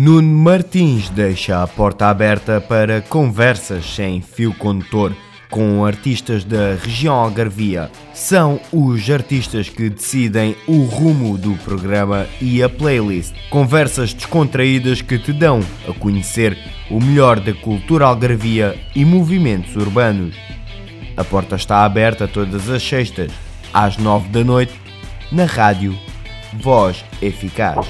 Nuno 0.00 0.28
Martins 0.28 1.10
deixa 1.10 1.60
a 1.60 1.66
porta 1.66 2.06
aberta 2.06 2.60
para 2.60 3.00
conversas 3.00 3.84
sem 3.84 4.22
fio 4.22 4.54
condutor 4.54 5.12
com 5.50 5.84
artistas 5.84 6.44
da 6.44 6.76
região 6.80 7.16
Algarvia. 7.16 7.90
São 8.14 8.60
os 8.72 9.10
artistas 9.10 9.68
que 9.68 9.90
decidem 9.90 10.54
o 10.68 10.84
rumo 10.84 11.36
do 11.36 11.54
programa 11.64 12.28
e 12.40 12.62
a 12.62 12.68
playlist. 12.68 13.34
Conversas 13.50 14.14
descontraídas 14.14 15.02
que 15.02 15.18
te 15.18 15.32
dão 15.32 15.58
a 15.88 15.92
conhecer 15.92 16.56
o 16.88 17.00
melhor 17.00 17.40
da 17.40 17.52
cultura 17.52 18.06
algarvia 18.06 18.78
e 18.94 19.04
movimentos 19.04 19.74
urbanos. 19.74 20.36
A 21.16 21.24
porta 21.24 21.56
está 21.56 21.84
aberta 21.84 22.28
todas 22.28 22.70
as 22.70 22.84
sextas, 22.84 23.32
às 23.74 23.96
nove 23.96 24.28
da 24.28 24.44
noite, 24.44 24.80
na 25.32 25.44
rádio 25.44 25.98
Voz 26.52 27.04
Eficaz. 27.20 27.84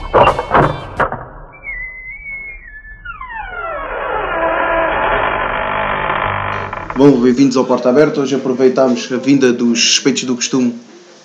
Bom, 6.98 7.12
bem-vindos 7.20 7.56
ao 7.56 7.64
Porta 7.64 7.90
Aberta. 7.90 8.20
Hoje 8.20 8.34
aproveitámos 8.34 9.08
a 9.12 9.18
vinda 9.18 9.52
dos 9.52 9.78
suspeitos 9.78 10.24
do 10.24 10.34
costume 10.34 10.74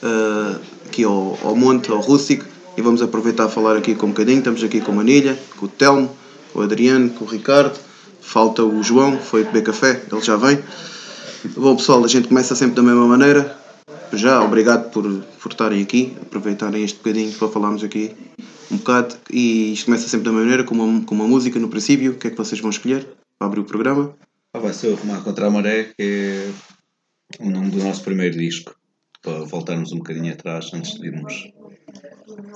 uh, 0.04 0.60
aqui 0.86 1.04
ao, 1.04 1.36
ao 1.42 1.56
Monte, 1.56 1.90
ao 1.90 2.00
Rústico, 2.00 2.46
e 2.78 2.82
vamos 2.84 3.02
aproveitar 3.02 3.46
a 3.46 3.50
falar 3.50 3.76
aqui 3.76 3.96
com 3.96 4.06
um 4.06 4.10
bocadinho. 4.10 4.38
Estamos 4.38 4.64
aqui 4.64 4.80
com 4.80 4.92
a 4.92 4.96
Manilha, 4.98 5.36
com 5.58 5.66
o 5.66 5.68
Telmo, 5.68 6.12
com 6.54 6.60
o 6.60 6.62
Adriano, 6.62 7.10
com 7.10 7.26
o 7.26 7.28
Ricardo. 7.28 7.76
Falta 8.22 8.64
o 8.64 8.84
João, 8.84 9.18
foi 9.18 9.46
beber 9.46 9.64
café, 9.64 10.04
ele 10.12 10.22
já 10.22 10.36
vem. 10.36 10.60
Bom, 11.58 11.76
pessoal, 11.76 12.06
a 12.06 12.08
gente 12.08 12.28
começa 12.28 12.54
sempre 12.54 12.76
da 12.76 12.84
mesma 12.84 13.08
maneira. 13.08 13.58
Já, 14.14 14.44
obrigado 14.44 14.92
por, 14.92 15.24
por 15.42 15.52
estarem 15.52 15.82
aqui, 15.82 16.16
aproveitarem 16.22 16.84
este 16.84 17.00
bocadinho 17.00 17.32
para 17.32 17.48
falarmos 17.48 17.84
aqui 17.84 18.12
um 18.70 18.78
bocado. 18.78 19.16
E 19.28 19.74
isto 19.74 19.86
começa 19.86 20.08
sempre 20.08 20.26
da 20.26 20.32
mesma 20.32 20.46
maneira, 20.46 20.64
com 20.66 20.76
uma, 20.76 21.04
com 21.04 21.16
uma 21.16 21.28
música 21.28 21.60
no 21.60 21.68
princípio. 21.68 22.12
O 22.12 22.16
que 22.16 22.28
é 22.28 22.30
que 22.30 22.38
vocês 22.38 22.62
vão 22.62 22.70
escolher 22.70 23.08
para 23.40 23.48
abrir 23.48 23.62
o 23.62 23.64
programa? 23.64 24.14
Ah, 24.56 24.60
vai 24.60 24.72
ser 24.72 24.90
o 24.90 24.96
Remar 24.96 25.24
contra 25.24 25.48
a 25.48 25.50
Maré, 25.50 25.86
que 25.86 26.54
é 27.40 27.44
o 27.44 27.50
nome 27.50 27.72
do 27.72 27.84
nosso 27.84 28.04
primeiro 28.04 28.38
disco. 28.38 28.76
Para 29.20 29.46
voltarmos 29.46 29.92
um 29.92 29.98
bocadinho 29.98 30.32
atrás 30.32 30.72
antes 30.74 31.00
de 31.00 31.08
irmos 31.08 31.52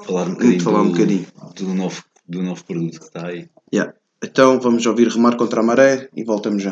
falar 0.06 0.28
um 0.28 0.34
bocadinho, 0.34 0.62
falar 0.62 0.82
um 0.82 0.86
do, 0.86 0.92
bocadinho. 0.92 1.28
do 1.56 1.74
novo, 1.74 2.04
do 2.28 2.44
novo 2.44 2.64
produto 2.64 3.00
que 3.00 3.06
está 3.06 3.28
aí. 3.28 3.50
Yeah. 3.74 3.96
Então 4.24 4.60
vamos 4.60 4.86
ouvir 4.86 5.08
Remar 5.08 5.38
contra 5.38 5.62
a 5.62 5.64
Maré 5.64 6.08
e 6.16 6.24
voltamos 6.24 6.62
já. 6.62 6.72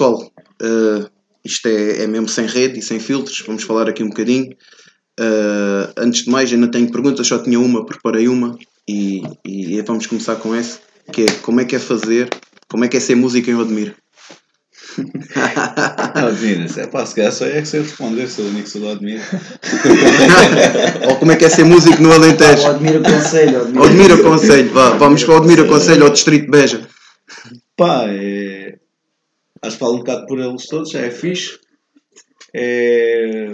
Pessoal, 0.00 0.32
eh, 0.62 1.10
isto 1.44 1.68
é, 1.68 2.04
é 2.04 2.06
mesmo 2.06 2.28
sem 2.28 2.46
rede 2.46 2.78
e 2.78 2.82
sem 2.82 2.98
filtros, 2.98 3.42
vamos 3.46 3.64
falar 3.64 3.88
aqui 3.88 4.02
um 4.02 4.08
bocadinho. 4.08 4.50
Eh, 5.18 5.92
antes 5.98 6.24
de 6.24 6.30
mais, 6.30 6.50
ainda 6.50 6.68
tenho 6.68 6.90
perguntas, 6.90 7.26
só 7.26 7.38
tinha 7.38 7.60
uma, 7.60 7.84
preparei 7.84 8.26
uma 8.26 8.56
e, 8.88 9.22
e 9.44 9.82
vamos 9.82 10.06
começar 10.06 10.36
com 10.36 10.54
essa, 10.54 10.78
que 11.12 11.22
é 11.22 11.26
como 11.42 11.60
é 11.60 11.66
que 11.66 11.76
é 11.76 11.78
fazer, 11.78 12.30
como 12.68 12.84
é 12.84 12.88
que 12.88 12.96
é 12.96 13.00
ser 13.00 13.14
música 13.14 13.50
em 13.50 13.54
Odmir? 13.54 13.94
Não, 16.16 16.28
admira-se. 16.28 16.80
É 16.80 16.86
pá, 16.86 17.04
se 17.04 17.14
calhar 17.14 17.32
só 17.32 17.44
é 17.44 17.60
que 17.60 17.68
sei 17.68 17.82
responder, 17.82 18.26
sou 18.26 18.44
o 18.44 18.48
único 18.48 18.64
que 18.64 18.70
sou 18.70 18.80
do 18.80 18.88
admira. 18.88 19.22
Ou 21.08 21.16
como 21.16 21.30
é 21.30 21.36
que 21.36 21.44
é 21.44 21.48
ser 21.48 21.64
músico 21.64 22.02
no 22.02 22.12
Alentejo? 22.12 22.62
Ou 22.62 22.70
admira 22.70 22.98
o 22.98 23.02
conselho. 23.02 23.78
Ou 23.78 23.84
Admira 23.84 24.14
o 24.14 24.22
Conselho, 24.22 24.72
vá, 24.72 24.90
vamos 24.90 25.22
para 25.22 25.34
o 25.34 25.36
Admira 25.36 25.62
o 25.62 25.68
Conselho 25.68 26.04
ao 26.04 26.10
Distrito 26.10 26.46
de 26.46 26.50
Beja. 26.50 26.88
Pá, 27.76 28.04
é. 28.08 28.49
Acho 29.62 29.76
que 29.76 29.80
falo 29.80 29.94
um 29.96 29.98
bocado 29.98 30.26
por 30.26 30.38
eles 30.38 30.66
todos, 30.66 30.94
é 30.94 31.10
fixe. 31.10 31.58
É. 32.54 33.50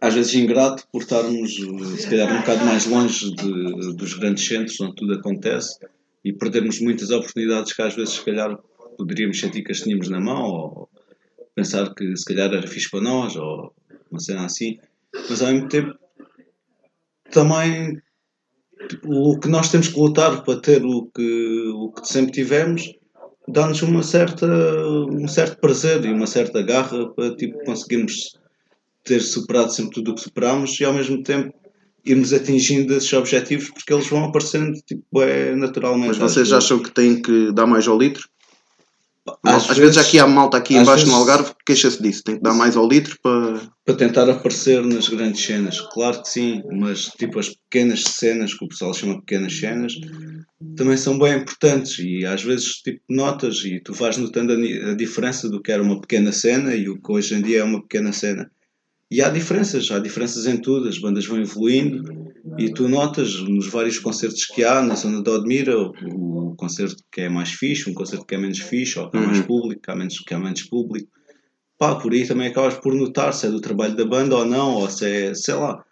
Às 0.00 0.14
vezes 0.14 0.34
ingrato 0.34 0.86
por 0.90 1.02
estarmos, 1.02 1.54
se 1.54 2.08
calhar, 2.08 2.32
um 2.32 2.40
bocado 2.40 2.64
mais 2.64 2.86
longe 2.86 3.34
de- 3.34 3.94
dos 3.96 4.14
grandes 4.14 4.46
centros 4.46 4.80
onde 4.80 4.94
tudo 4.94 5.14
acontece 5.14 5.78
e 6.24 6.32
perdermos 6.32 6.80
muitas 6.80 7.10
oportunidades 7.10 7.72
que 7.74 7.82
às 7.82 7.94
vezes, 7.94 8.14
se 8.14 8.24
calhar, 8.24 8.58
poderíamos 8.96 9.38
sentir 9.38 9.62
que 9.62 9.72
as 9.72 9.80
tínhamos 9.80 10.08
na 10.08 10.18
mão 10.18 10.42
ou 10.42 10.90
pensar 11.54 11.94
que 11.94 12.16
se 12.16 12.24
calhar 12.24 12.52
era 12.52 12.66
fixe 12.66 12.90
para 12.90 13.02
nós 13.02 13.36
ou 13.36 13.74
uma 14.10 14.20
cena 14.20 14.46
assim. 14.46 14.78
Mas 15.28 15.42
ao 15.42 15.52
mesmo 15.52 15.68
tempo, 15.68 15.94
também 17.30 18.00
tipo, 18.88 19.08
o 19.10 19.38
que 19.38 19.48
nós 19.48 19.70
temos 19.70 19.88
que 19.88 19.98
lutar 20.00 20.42
para 20.42 20.60
ter 20.60 20.82
o 20.84 21.10
que, 21.14 21.68
o 21.74 21.92
que 21.92 22.08
sempre 22.08 22.32
tivemos 22.32 22.94
dá-nos 23.52 23.82
uma 23.82 24.02
certa, 24.02 24.46
um 24.46 25.28
certo 25.28 25.60
prazer 25.60 26.04
e 26.04 26.12
uma 26.12 26.26
certa 26.26 26.62
garra 26.62 27.08
para 27.10 27.34
tipo, 27.36 27.62
conseguirmos 27.64 28.38
ter 29.04 29.20
superado 29.20 29.72
sempre 29.72 29.94
tudo 29.94 30.12
o 30.12 30.14
que 30.14 30.20
superámos 30.22 30.78
e 30.78 30.84
ao 30.84 30.92
mesmo 30.92 31.22
tempo 31.22 31.54
irmos 32.04 32.32
atingindo 32.32 32.94
esses 32.94 33.12
objetivos 33.12 33.70
porque 33.70 33.92
eles 33.92 34.08
vão 34.08 34.24
aparecendo 34.24 34.72
tipo, 34.86 35.22
é, 35.22 35.54
naturalmente. 35.54 36.18
Mas 36.18 36.32
vocês 36.32 36.52
acham 36.52 36.78
que 36.78 36.90
têm 36.90 37.20
que 37.20 37.52
dar 37.52 37.66
mais 37.66 37.86
ao 37.86 37.98
litro? 37.98 38.28
Às 39.44 39.70
Às, 39.70 39.76
vezes 39.78 39.98
aqui 39.98 40.18
há 40.18 40.26
malta 40.26 40.56
aqui 40.56 40.74
embaixo 40.74 41.06
no 41.06 41.12
vezes- 41.12 41.14
Algarve 41.30 41.50
que 41.50 41.64
queixa-se 41.66 42.02
disso. 42.02 42.22
Tem 42.24 42.36
que 42.36 42.42
dar 42.42 42.54
mais 42.54 42.76
ao 42.76 42.88
litro 42.88 43.16
para. 43.22 43.60
para 43.84 43.94
tentar 43.96 44.28
aparecer 44.28 44.84
nas 44.84 45.08
grandes 45.08 45.44
cenas. 45.44 45.80
Claro 45.92 46.22
que 46.22 46.28
sim, 46.28 46.62
mas 46.70 47.06
tipo 47.18 47.38
as 47.38 47.48
pequenas 47.48 48.02
cenas, 48.04 48.54
que 48.54 48.64
o 48.64 48.68
pessoal 48.68 48.94
chama 48.94 49.20
pequenas 49.20 49.56
cenas, 49.58 49.94
também 50.76 50.96
são 50.96 51.18
bem 51.18 51.38
importantes 51.38 51.98
e 51.98 52.24
às 52.24 52.42
vezes 52.42 52.76
tipo 52.82 53.00
notas 53.08 53.64
e 53.64 53.80
tu 53.80 53.92
vais 53.92 54.16
notando 54.16 54.52
a, 54.52 54.90
a 54.90 54.94
diferença 54.94 55.48
do 55.48 55.60
que 55.60 55.72
era 55.72 55.82
uma 55.82 56.00
pequena 56.00 56.32
cena 56.32 56.74
e 56.74 56.88
o 56.88 57.00
que 57.00 57.12
hoje 57.12 57.34
em 57.34 57.42
dia 57.42 57.60
é 57.60 57.64
uma 57.64 57.80
pequena 57.82 58.12
cena. 58.12 58.50
E 59.10 59.20
há 59.20 59.28
diferenças, 59.28 59.90
há 59.90 59.98
diferenças 59.98 60.46
em 60.46 60.60
tudo, 60.60 60.88
as 60.88 60.98
bandas 60.98 61.26
vão 61.26 61.40
evoluindo 61.40 62.02
e 62.58 62.72
tu 62.72 62.88
notas 62.88 63.40
nos 63.40 63.66
vários 63.66 63.98
concertos 63.98 64.44
que 64.44 64.62
há 64.62 64.80
na 64.82 64.94
zona 64.94 65.22
de 65.22 65.30
Odmira, 65.30 65.76
o, 65.76 66.50
o 66.50 66.56
concerto 66.56 67.02
que 67.10 67.22
é 67.22 67.28
mais 67.28 67.50
fixe, 67.50 67.90
um 67.90 67.94
concerto 67.94 68.24
que 68.24 68.34
é 68.34 68.38
menos 68.38 68.58
fixe, 68.60 68.98
ou 68.98 69.10
que 69.10 69.16
há 69.16 69.20
mais 69.20 69.38
Uhum. 69.38 69.46
público, 69.46 69.82
que 69.82 69.90
há 69.90 69.96
menos, 69.96 70.18
que 70.20 70.34
há 70.34 70.38
menos 70.38 70.62
público 70.62 71.08
pá, 71.80 71.96
por 71.96 72.12
aí 72.12 72.28
também 72.28 72.48
acabas 72.48 72.74
por 72.74 72.94
notar 72.94 73.32
se 73.32 73.46
é 73.46 73.50
do 73.50 73.58
trabalho 73.58 73.96
da 73.96 74.04
banda 74.04 74.36
ou 74.36 74.44
não, 74.44 74.74
ou 74.74 74.90
se 74.90 75.06
é, 75.06 75.34
sei 75.34 75.54
lá. 75.54 75.82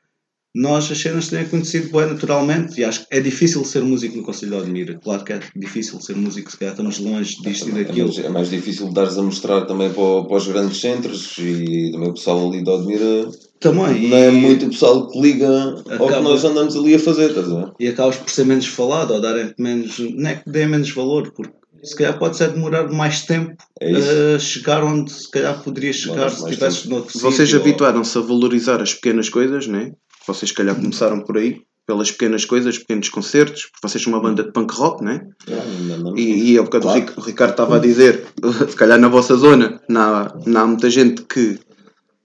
Nós 0.60 0.90
as 0.90 0.98
cenas 0.98 1.28
têm 1.28 1.40
acontecido 1.42 1.92
bem 1.96 2.06
naturalmente 2.10 2.80
e 2.80 2.84
acho 2.84 3.00
que 3.06 3.16
é 3.16 3.20
difícil 3.20 3.64
ser 3.64 3.82
músico 3.84 4.16
no 4.16 4.24
Conselho 4.24 4.52
de 4.52 4.58
Admira. 4.58 4.98
Claro 5.00 5.22
que 5.22 5.32
é 5.32 5.40
difícil 5.54 6.00
ser 6.00 6.16
músico, 6.16 6.50
se 6.50 6.56
calhar 6.56 6.72
estamos 6.74 6.98
longe 6.98 7.36
disto 7.42 7.68
e 7.68 7.70
É 7.80 7.84
daquilo. 7.84 8.08
mais, 8.08 8.18
é 8.18 8.28
mais 8.28 8.50
difícil 8.50 8.92
dares 8.92 9.16
a 9.16 9.22
mostrar 9.22 9.66
também 9.66 9.88
para, 9.92 10.24
para 10.24 10.36
os 10.36 10.48
grandes 10.48 10.80
centros 10.80 11.36
e 11.38 11.92
também 11.92 12.08
o 12.10 12.14
pessoal 12.14 12.48
ali 12.48 12.64
de 12.64 12.70
Odmira 12.70 13.30
Também. 13.60 14.08
não 14.08 14.16
é 14.16 14.28
e- 14.30 14.32
muito 14.32 14.66
o 14.66 14.70
pessoal 14.70 15.08
que 15.08 15.20
liga 15.20 15.48
ao 15.48 15.82
que 15.84 15.92
Acaba- 15.92 16.20
nós 16.22 16.44
andamos 16.44 16.74
ali 16.74 16.94
a 16.96 16.98
fazer, 16.98 17.28
estás 17.28 17.48
a 17.52 17.54
ver? 17.54 17.72
E 17.78 17.86
acabas 17.86 18.16
por 18.16 18.28
ser 18.28 18.44
menos 18.44 18.66
falado 18.66 19.12
ou 19.14 19.20
darem 19.20 19.54
menos. 19.58 19.96
Não 20.00 20.28
é 20.28 20.34
que 20.34 20.50
dêem 20.50 20.66
menos 20.68 20.90
valor, 20.90 21.30
porque 21.36 21.52
se 21.84 21.94
calhar 21.94 22.18
pode 22.18 22.36
ser 22.36 22.50
demorar 22.50 22.90
mais 22.90 23.22
tempo 23.22 23.54
É 23.80 24.34
a 24.34 24.38
chegar 24.40 24.82
onde 24.82 25.12
se 25.12 25.30
calhar 25.30 25.62
poderias 25.62 25.94
chegar 25.96 26.16
Mais- 26.16 26.34
se 26.34 26.56
tempo. 26.82 26.88
noutro 26.90 27.16
Vocês 27.20 27.54
habituaram-se 27.54 28.18
a 28.18 28.20
valorizar 28.22 28.82
as 28.82 28.92
pequenas 28.94 29.28
coisas, 29.28 29.68
né? 29.68 29.92
Vocês, 30.28 30.50
se 30.50 30.54
calhar, 30.54 30.74
começaram 30.76 31.20
por 31.20 31.36
aí, 31.38 31.62
pelas 31.86 32.10
pequenas 32.12 32.44
coisas, 32.44 32.78
pequenos 32.78 33.08
concertos, 33.08 33.62
porque 33.66 33.88
vocês 33.88 34.02
são 34.04 34.12
uma 34.12 34.20
banda 34.20 34.44
de 34.44 34.52
punk 34.52 34.72
rock, 34.74 35.02
né? 35.02 35.26
Ainda 35.48 35.94
andamos- 35.94 36.20
E, 36.20 36.52
e 36.52 36.58
há 36.58 36.62
bocado 36.62 36.86
o 36.86 36.92
Claro. 36.92 37.12
O 37.16 37.20
Ricardo 37.22 37.50
estava 37.52 37.76
a 37.76 37.78
dizer, 37.78 38.26
se 38.68 38.76
calhar 38.76 38.98
na 38.98 39.08
vossa 39.08 39.34
zona, 39.36 39.80
não 39.88 40.00
há, 40.00 40.34
não 40.46 40.60
há 40.60 40.66
muita 40.66 40.90
gente 40.90 41.22
que, 41.22 41.58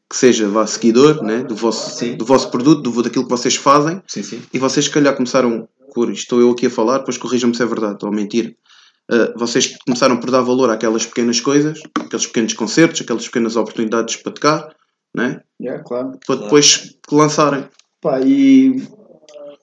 que 0.09 0.15
seja 0.15 0.47
vá, 0.49 0.67
seguidor 0.67 1.23
né? 1.23 1.43
do, 1.43 1.55
vosso, 1.55 1.97
Sim. 1.97 2.15
do 2.17 2.25
vosso 2.25 2.51
produto, 2.51 2.81
do, 2.81 3.01
daquilo 3.01 3.23
que 3.23 3.29
vocês 3.31 3.55
fazem, 3.55 4.01
Sim, 4.05 4.21
sim. 4.21 4.41
e 4.53 4.59
vocês, 4.59 4.85
se 4.85 4.91
calhar, 4.91 5.15
começaram 5.15 5.67
por 5.95 6.11
estou 6.11 6.41
eu 6.41 6.51
aqui 6.51 6.65
a 6.65 6.69
falar, 6.69 6.97
depois 6.99 7.17
corrijam-me 7.17 7.55
se 7.55 7.63
é 7.63 7.65
verdade 7.65 7.99
ou 8.03 8.11
mentira. 8.11 8.53
Uh, 9.11 9.37
vocês 9.37 9.75
começaram 9.85 10.17
por 10.17 10.31
dar 10.31 10.41
valor 10.41 10.69
àquelas 10.69 11.05
pequenas 11.05 11.39
coisas, 11.39 11.79
aqueles 11.99 12.25
pequenos 12.25 12.53
concertos, 12.53 13.01
aquelas 13.01 13.25
pequenas 13.27 13.55
oportunidades 13.55 14.15
para 14.15 14.31
tocar, 14.31 14.75
né? 15.15 15.41
Yeah, 15.61 15.83
claro. 15.83 16.17
para 16.25 16.35
depois 16.37 16.95
lançarem. 17.11 17.65
Pá, 18.03 18.19
e, 18.19 18.85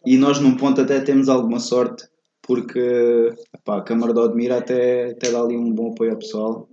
e 0.06 0.16
nós 0.16 0.40
num 0.40 0.56
ponto 0.56 0.80
até 0.80 0.98
temos 0.98 1.28
alguma 1.28 1.60
sorte, 1.60 2.08
porque 2.40 3.30
pá, 3.62 3.76
a 3.76 3.82
Câmara 3.82 4.14
de 4.14 4.18
Odmira 4.18 4.56
até, 4.56 5.10
até 5.10 5.30
dá 5.30 5.42
ali 5.42 5.58
um 5.58 5.70
bom 5.70 5.92
apoio 5.92 6.12
ao 6.12 6.18
pessoal. 6.18 6.66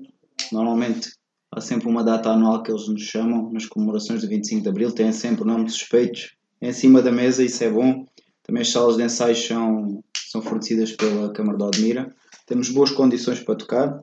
Normalmente 0.53 1.09
há 1.51 1.59
sempre 1.59 1.89
uma 1.89 2.05
data 2.05 2.29
anual 2.29 2.63
que 2.63 2.71
eles 2.71 2.87
nos 2.87 3.01
chamam, 3.01 3.51
nas 3.51 3.65
comemorações 3.65 4.21
do 4.21 4.29
25 4.29 4.63
de 4.63 4.69
Abril, 4.69 4.93
têm 4.93 5.11
sempre 5.11 5.43
nomes 5.43 5.73
suspeitos 5.73 6.37
em 6.61 6.71
cima 6.71 7.01
da 7.01 7.11
mesa, 7.11 7.43
isso 7.43 7.61
é 7.65 7.69
bom. 7.69 8.05
Também 8.43 8.61
as 8.61 8.71
salas 8.71 8.95
de 8.95 9.03
ensaios 9.03 9.45
são, 9.45 10.01
são 10.31 10.41
fornecidas 10.41 10.93
pela 10.93 11.33
Câmara 11.33 11.57
de 11.57 11.63
Odmira. 11.65 12.15
Temos 12.45 12.69
boas 12.69 12.91
condições 12.91 13.41
para 13.41 13.55
tocar. 13.55 13.99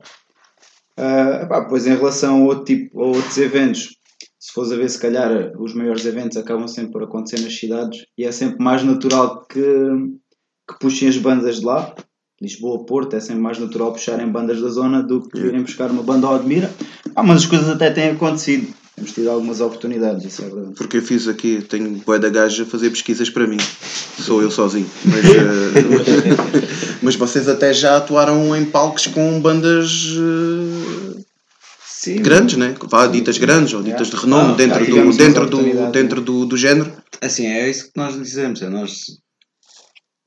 Pá, 0.95 1.65
pois 1.67 1.87
em 1.87 1.95
relação 1.95 2.43
a, 2.43 2.45
outro 2.45 2.65
tipo, 2.65 3.01
a 3.01 3.07
outros 3.07 3.39
eventos, 3.39 3.97
se 4.45 4.51
fores 4.53 4.71
a 4.71 4.75
ver, 4.75 4.87
se 4.87 4.99
calhar 4.99 5.53
os 5.59 5.73
maiores 5.73 6.05
eventos 6.05 6.37
acabam 6.37 6.67
sempre 6.67 6.91
por 6.91 7.01
acontecer 7.01 7.41
nas 7.41 7.57
cidades 7.57 8.05
e 8.15 8.25
é 8.25 8.31
sempre 8.31 8.63
mais 8.63 8.83
natural 8.83 9.43
que, 9.47 9.59
que 9.59 10.79
puxem 10.79 11.07
as 11.07 11.17
bandas 11.17 11.61
de 11.61 11.65
lá. 11.65 11.95
Lisboa, 12.39 12.85
Porto, 12.85 13.15
é 13.15 13.19
sempre 13.19 13.41
mais 13.41 13.57
natural 13.57 13.91
puxarem 13.91 14.31
bandas 14.31 14.61
da 14.61 14.69
zona 14.69 15.01
do 15.01 15.27
que 15.27 15.41
virem 15.41 15.63
buscar 15.63 15.89
uma 15.89 16.03
banda 16.03 16.27
ao 16.27 16.35
Admira. 16.35 16.71
Ah, 17.15 17.23
mas 17.23 17.37
as 17.37 17.45
coisas 17.47 17.67
até 17.69 17.89
têm 17.89 18.09
acontecido. 18.09 18.71
Temos 18.95 19.13
tido 19.13 19.31
algumas 19.31 19.61
oportunidades, 19.61 20.23
isso 20.23 20.43
é 20.43 20.49
verdade. 20.49 20.75
Porque 20.75 20.97
eu 20.97 21.01
fiz 21.01 21.27
aqui, 21.27 21.63
tenho 21.67 21.99
bué 22.05 22.19
da 22.19 22.29
gaja 22.29 22.63
a 22.63 22.65
fazer 22.67 22.91
pesquisas 22.91 23.31
para 23.31 23.47
mim. 23.47 23.57
Sou 24.19 24.43
eu 24.43 24.51
sozinho. 24.51 24.87
Mas, 25.05 25.25
eh, 25.25 26.97
mas 27.01 27.15
vocês 27.15 27.49
até 27.49 27.73
já 27.73 27.97
atuaram 27.97 28.55
em 28.55 28.63
palcos 28.65 29.07
com 29.07 29.41
bandas 29.41 30.15
eh, 30.15 31.24
Sim, 32.05 32.21
grandes, 32.21 32.55
né? 32.55 32.75
Vá, 32.83 33.07
ditas 33.07 33.39
grandes 33.39 33.73
ou 33.73 33.81
ditas 33.81 34.11
de 34.11 34.15
renome 34.15 34.53
Ah, 34.53 34.55
dentro, 34.55 34.85
do, 34.85 35.17
dentro, 35.17 35.49
do, 35.49 35.91
dentro 35.91 36.21
do, 36.21 36.45
do 36.45 36.55
género. 36.55 36.95
Assim, 37.19 37.47
é 37.47 37.67
isso 37.67 37.85
que 37.85 37.97
nós 37.99 38.15
dizemos, 38.15 38.61
é 38.61 38.69
nós 38.69 39.05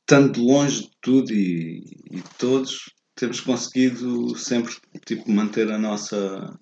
tanto 0.04 0.40
longe 0.42 0.80
de 0.80 0.90
tudo 1.00 1.32
e, 1.32 1.84
e 2.10 2.16
de 2.16 2.24
todos 2.36 2.80
temos 3.14 3.40
conseguido 3.40 4.36
sempre 4.36 4.74
tipo, 5.06 5.30
manter 5.30 5.70
a 5.70 5.78
nossa 5.78 6.52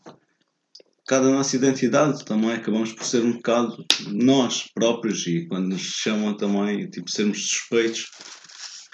cada 1.09 1.31
nossa 1.31 1.57
identidade 1.57 2.23
também 2.25 2.53
acabamos 2.53 2.93
por 2.93 3.05
ser 3.05 3.23
um 3.23 3.35
bocado 3.35 3.75
nós 4.09 4.65
próprios 4.75 5.27
e 5.27 5.47
quando 5.47 5.69
nos 5.69 5.83
chamam 5.83 6.37
também 6.37 6.91
tipo 6.91 7.11
sermos 7.11 7.49
suspeitos 7.49 8.11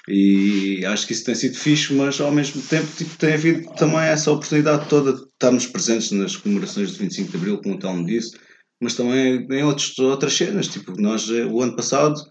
e 0.07 0.85
acho 0.85 1.07
que 1.07 1.13
isso 1.13 1.23
tem 1.23 1.35
sido 1.35 1.57
fixe, 1.57 1.93
mas 1.93 2.19
ao 2.19 2.31
mesmo 2.31 2.61
tempo 2.61 2.87
tipo, 2.97 3.17
tem 3.17 3.33
havido 3.33 3.69
também 3.75 4.01
essa 4.01 4.31
oportunidade 4.31 4.89
toda 4.89 5.13
de 5.13 5.21
estarmos 5.21 5.65
presentes 5.65 6.11
nas 6.11 6.35
comemorações 6.35 6.91
de 6.91 6.99
25 6.99 7.31
de 7.31 7.37
Abril, 7.37 7.61
como 7.61 7.75
o 7.75 7.79
Telmo 7.79 8.05
disse, 8.05 8.37
mas 8.81 8.95
também 8.95 9.47
em 9.49 9.63
outros, 9.63 9.97
outras 9.99 10.33
cenas. 10.33 10.67
Tipo, 10.67 10.99
nós 11.01 11.29
eh, 11.29 11.45
o 11.45 11.61
ano 11.61 11.75
passado 11.75 12.21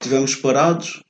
tivemos 0.00 0.36
parados, 0.36 1.02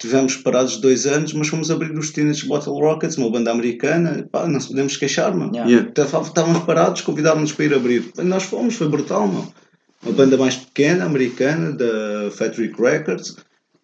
tivemos 0.00 0.36
parados 0.36 0.78
dois 0.78 1.06
anos, 1.06 1.32
mas 1.32 1.46
fomos 1.46 1.70
abrir 1.70 1.96
os 1.96 2.10
Teenage 2.10 2.46
Bottle 2.46 2.80
Rockets, 2.80 3.16
uma 3.16 3.30
banda 3.30 3.52
americana, 3.52 4.28
pá, 4.32 4.48
não 4.48 4.58
se 4.58 4.68
podemos 4.68 4.96
queixar, 4.96 5.32
mano. 5.32 5.54
Yeah. 5.54 5.88
Estávamos 5.96 6.64
parados, 6.64 7.02
convidaram-nos 7.02 7.52
para 7.52 7.64
ir 7.66 7.74
abrir. 7.74 8.12
Nós 8.18 8.42
fomos, 8.42 8.74
foi 8.74 8.88
brutal, 8.88 9.28
meu. 9.28 9.46
Uma 10.02 10.12
banda 10.12 10.36
mais 10.36 10.56
pequena, 10.56 11.04
americana, 11.04 11.70
da 11.70 12.30
Factory 12.32 12.72
Records. 12.76 13.36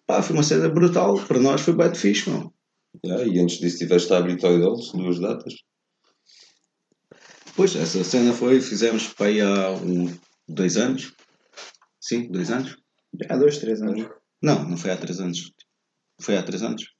Pá, 0.09 0.23
foi 0.23 0.35
uma 0.35 0.41
cena 0.41 0.67
brutal. 0.67 1.23
Para 1.27 1.39
nós 1.39 1.61
foi 1.61 1.75
bem 1.75 1.93
fixe, 1.93 2.31
meu. 2.31 2.51
Yeah, 3.05 3.27
e 3.27 3.37
antes 3.37 3.59
disso 3.59 3.77
tiveste 3.77 4.11
a 4.11 4.17
abrir 4.17 4.39
Toy 4.39 4.59
Dolls, 4.59 4.91
duas 4.97 5.19
datas. 5.19 5.53
Pois, 7.55 7.75
essa 7.75 8.03
cena 8.03 8.33
foi, 8.33 8.59
fizemos 8.59 9.13
para 9.13 9.27
aí 9.27 9.39
há 9.39 9.69
um, 9.69 10.11
dois 10.47 10.77
anos. 10.77 11.13
Sim, 12.01 12.27
dois 12.31 12.49
anos. 12.49 12.75
Há 13.29 13.37
dois, 13.37 13.59
três 13.59 13.83
anos. 13.83 14.09
Não, 14.41 14.67
não 14.67 14.77
foi 14.77 14.89
há 14.89 14.97
três 14.97 15.19
anos. 15.19 15.51
Foi 16.19 16.35
há 16.35 16.41
três 16.41 16.63
anos. 16.63 16.91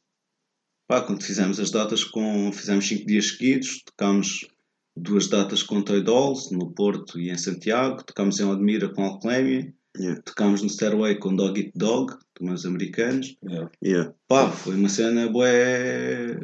Pá, 0.88 1.02
quando 1.02 1.24
fizemos 1.24 1.60
as 1.60 1.72
datas 1.72 2.04
com. 2.04 2.52
Fizemos 2.54 2.88
cinco 2.88 3.08
dias 3.08 3.30
seguidos, 3.30 3.82
tocámos 3.86 4.48
duas 4.96 5.28
datas 5.28 5.64
com 5.64 5.82
Toy 5.82 6.04
Dolls, 6.04 6.56
no 6.56 6.72
Porto 6.76 7.20
e 7.20 7.32
em 7.32 7.38
Santiago, 7.40 8.04
tocámos 8.04 8.40
em 8.40 8.44
Odmira 8.44 8.88
com 8.94 9.04
Alclémia, 9.04 9.74
Yeah. 9.98 10.22
tocámos 10.22 10.62
no 10.62 10.70
Stairway 10.70 11.16
com 11.18 11.36
Dog 11.36 11.60
Eat 11.60 11.72
Dog, 11.76 12.14
também 12.36 12.54
os 12.54 12.66
americanos. 12.66 13.36
Yeah. 13.44 13.72
Yeah. 13.84 14.14
Pá, 14.28 14.50
foi 14.52 14.76
uma 14.76 14.90
cena 14.90 15.28
bué. 15.30 16.38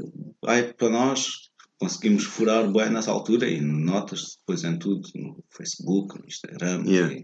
Ai, 0.45 0.73
para 0.73 0.89
nós, 0.89 1.49
conseguimos 1.79 2.23
furar 2.23 2.71
bem 2.71 2.89
nessa 2.89 3.11
altura 3.11 3.47
e 3.47 3.61
notas 3.61 4.37
depois 4.39 4.63
em 4.63 4.77
tudo, 4.79 5.07
no 5.15 5.43
Facebook, 5.49 6.19
no 6.19 6.25
Instagram, 6.25 6.83
Yeah. 6.87 7.23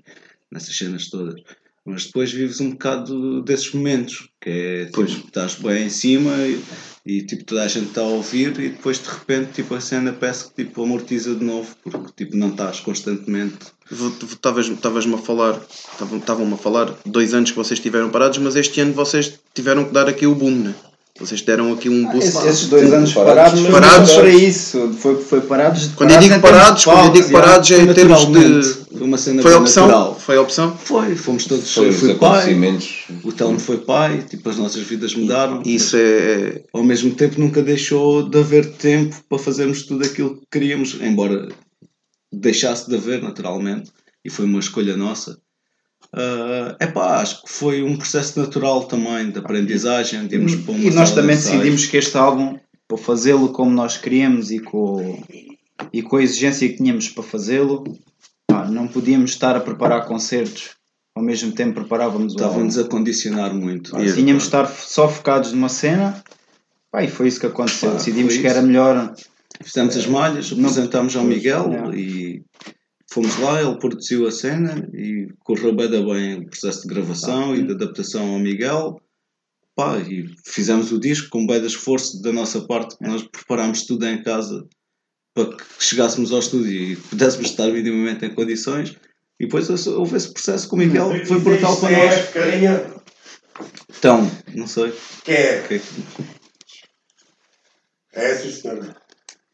nessas 0.51 0.77
cenas 0.77 1.09
todas. 1.09 1.41
Mas 1.85 2.05
depois 2.05 2.31
vives 2.31 2.59
um 2.61 2.71
bocado 2.71 3.41
desses 3.41 3.73
momentos, 3.73 4.29
que 4.39 4.49
é 4.49 4.85
tipo, 4.85 4.97
Pois. 4.97 5.11
estás 5.11 5.55
bem 5.55 5.85
em 5.85 5.89
cima 5.89 6.31
e, 6.45 6.61
e, 7.05 7.23
tipo 7.25 7.43
toda 7.43 7.63
a 7.63 7.67
gente 7.67 7.87
está 7.87 8.01
a 8.01 8.05
ouvir 8.05 8.49
e 8.59 8.69
depois 8.69 8.99
de 9.01 9.09
repente 9.09 9.53
tipo, 9.53 9.73
a 9.73 9.81
cena 9.81 10.13
parece 10.13 10.49
que 10.49 10.63
tipo, 10.63 10.83
amortiza 10.83 11.33
de 11.33 11.43
novo, 11.43 11.75
porque 11.83 12.11
tipo, 12.25 12.37
não 12.37 12.49
estás 12.49 12.79
constantemente. 12.81 13.57
Estavas-me 13.91 15.15
a 15.15 15.17
falar, 15.17 15.59
estavam- 15.91 16.19
estavam-me 16.19 16.53
a 16.53 16.57
falar 16.57 16.95
dois 17.05 17.33
anos 17.33 17.49
que 17.51 17.57
vocês 17.57 17.79
estiveram 17.79 18.09
parados, 18.11 18.37
mas 18.37 18.55
este 18.55 18.79
ano 18.79 18.93
vocês 18.93 19.39
tiveram 19.53 19.85
que 19.85 19.91
dar 19.91 20.07
aqui 20.07 20.27
o 20.27 20.35
boom, 20.35 20.51
né? 20.51 20.75
Vocês 21.19 21.41
deram 21.41 21.73
aqui 21.73 21.89
um 21.89 22.03
boost. 22.05 22.29
Esses, 22.29 22.45
esses 22.45 22.67
dois 22.67 22.91
anos 22.91 23.13
Parados, 23.13 23.61
parados, 23.67 24.13
para 24.13 24.29
isso. 24.29 24.93
Foi, 24.93 25.21
foi 25.21 25.41
parados. 25.41 25.87
Quando 25.95 26.11
eu 26.11 26.19
digo 26.19 26.39
parados, 26.39 26.79
de 26.79 26.85
quando 26.85 27.05
eu 27.05 27.11
digo 27.11 27.31
parados 27.31 27.71
é 27.71 27.81
em 27.81 27.93
termos 27.93 28.25
de. 28.25 28.81
Foi 28.91 29.07
uma 29.07 29.17
cena 29.17 29.41
Foi 29.41 29.53
a 29.53 29.59
opção? 29.59 29.87
natural. 29.87 30.19
Foi 30.19 30.37
a 30.37 30.41
opção? 30.41 30.77
Foi, 30.77 31.15
fomos 31.15 31.45
todos. 31.45 31.73
Foi 31.73 31.91
fui 31.91 32.15
pai, 32.15 32.57
o 33.23 33.31
Telmo 33.31 33.59
foi 33.59 33.77
pai, 33.77 34.23
tipo, 34.29 34.49
as 34.49 34.57
nossas 34.57 34.81
vidas 34.83 35.13
mudaram. 35.13 35.61
Isso 35.65 35.95
é. 35.97 36.63
ao 36.73 36.83
mesmo 36.83 37.13
tempo 37.13 37.39
nunca 37.39 37.61
deixou 37.61 38.27
de 38.27 38.39
haver 38.39 38.71
tempo 38.73 39.15
para 39.27 39.37
fazermos 39.37 39.83
tudo 39.83 40.05
aquilo 40.05 40.35
que 40.37 40.45
queríamos, 40.51 40.97
embora 41.01 41.49
deixasse 42.31 42.89
de 42.89 42.95
haver 42.95 43.21
naturalmente, 43.21 43.91
e 44.23 44.29
foi 44.29 44.45
uma 44.45 44.59
escolha 44.59 44.95
nossa. 44.95 45.37
É 46.79 46.87
pá, 46.87 47.21
acho 47.21 47.43
que 47.43 47.51
foi 47.51 47.81
um 47.83 47.95
processo 47.95 48.39
natural 48.39 48.83
também 48.83 49.31
de 49.31 49.39
aprendizagem, 49.39 50.27
de 50.27 50.35
E 50.35 50.91
nós 50.91 51.11
também 51.11 51.37
de 51.37 51.43
decidimos 51.43 51.85
que 51.85 51.97
este 51.97 52.17
álbum, 52.17 52.59
para 52.87 52.97
fazê-lo 52.97 53.49
como 53.49 53.71
nós 53.71 53.97
queríamos 53.97 54.51
e 54.51 54.59
com, 54.59 55.23
e 55.93 56.01
com 56.01 56.17
a 56.17 56.23
exigência 56.23 56.67
que 56.67 56.75
tínhamos 56.75 57.07
para 57.07 57.23
fazê-lo, 57.23 57.83
não 58.69 58.87
podíamos 58.87 59.31
estar 59.31 59.55
a 59.55 59.61
preparar 59.61 60.05
concertos 60.05 60.71
ao 61.15 61.23
mesmo 61.23 61.51
tempo 61.51 61.75
preparávamos 61.75 62.33
o 62.33 62.43
álbum. 62.43 62.67
Estava-nos 62.67 62.77
a 62.77 62.83
condicionar 62.85 63.53
muito. 63.53 63.91
Pá, 63.91 63.99
Tínhamos 63.99 64.43
de 64.43 64.47
estar 64.47 64.65
só 64.67 65.09
focados 65.09 65.51
numa 65.51 65.69
cena 65.69 66.23
pá, 66.91 67.03
e 67.03 67.07
foi 67.07 67.27
isso 67.27 67.39
que 67.39 67.45
aconteceu. 67.45 67.91
Pá, 67.91 67.97
Decidimos 67.97 68.37
que 68.37 68.47
era 68.47 68.61
melhor. 68.61 69.13
Fizemos 69.63 69.95
as 69.95 70.07
malhas, 70.07 70.51
apresentámos 70.51 71.15
ao 71.15 71.23
Miguel 71.23 71.69
Yeah. 71.69 71.95
e 71.95 72.43
fomos 73.11 73.37
lá, 73.39 73.61
ele 73.61 73.77
produziu 73.77 74.27
a 74.27 74.31
cena 74.31 74.87
e 74.93 75.27
correu 75.43 75.75
bem, 75.75 75.89
da 75.89 76.01
bem 76.01 76.39
o 76.39 76.45
processo 76.49 76.81
de 76.83 76.87
gravação 76.93 77.55
e 77.55 77.65
de 77.65 77.73
adaptação 77.73 78.33
ao 78.33 78.39
Miguel. 78.39 79.01
Pá, 79.75 79.97
e 79.99 80.25
fizemos 80.45 80.91
o 80.91 80.99
disco 80.99 81.29
com 81.29 81.45
bem 81.47 81.59
de 81.61 81.67
esforço 81.67 82.21
da 82.21 82.31
nossa 82.33 82.61
parte, 82.67 82.97
que 82.97 83.03
nós 83.07 83.23
preparámos 83.23 83.85
tudo 83.85 84.05
em 84.05 84.21
casa 84.23 84.67
para 85.33 85.55
que 85.55 85.63
chegássemos 85.79 86.31
ao 86.31 86.39
estúdio 86.39 86.71
e 86.71 86.95
pudéssemos 86.97 87.49
estar 87.49 87.67
minimamente 87.67 88.25
em 88.25 88.33
condições. 88.35 88.95
E 89.39 89.45
depois 89.45 89.87
houve 89.87 90.17
esse 90.17 90.31
processo 90.33 90.67
com 90.67 90.75
o 90.75 90.79
Miguel, 90.79 91.09
que 91.11 91.25
foi 91.25 91.39
brutal 91.39 91.79
para 91.79 91.97
nós. 91.97 92.29
Carinha, 92.29 92.93
Então, 93.97 94.29
não 94.55 94.67
sei. 94.67 94.93
que 95.23 95.31
é 95.31 95.67
que- 95.67 95.81
É, 98.13 98.35
sim, 98.35 98.51
senhora. 98.51 99.00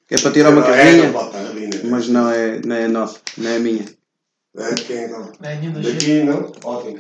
É 0.09 0.17
para 0.17 0.31
tirar 0.31 0.51
uma 0.51 0.61
Não, 0.61 0.69
é, 0.69 0.77
carrinha, 0.77 1.11
não 1.11 1.49
ali, 1.49 1.67
né? 1.67 1.81
mas 1.83 2.07
não 2.07 2.31
é, 2.31 2.61
não 2.65 2.75
é 2.75 2.87
nossa, 2.87 3.19
não 3.37 3.49
é 3.49 3.59
minha. 3.59 3.85
É, 4.57 4.73
quem 4.73 5.03
então? 5.03 5.31
É, 5.43 5.55
nenhum 5.55 5.73
dos 5.73 5.85
Daqui, 5.85 6.23
não? 6.23 6.51
Ótimo. 6.63 6.97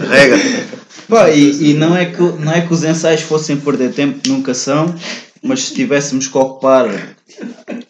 Carrega. 0.00 0.36
Pá, 1.08 1.30
e, 1.30 1.70
e 1.70 1.74
não, 1.74 1.96
é 1.96 2.06
que, 2.06 2.20
não 2.20 2.52
é 2.52 2.66
que 2.66 2.72
os 2.72 2.84
ensaios 2.84 3.22
fossem 3.22 3.56
perder 3.58 3.92
tempo, 3.92 4.26
nunca 4.26 4.52
são, 4.52 4.94
mas 5.42 5.64
se 5.64 5.74
tivéssemos 5.74 6.26
que 6.26 6.36
ocupar 6.36 6.86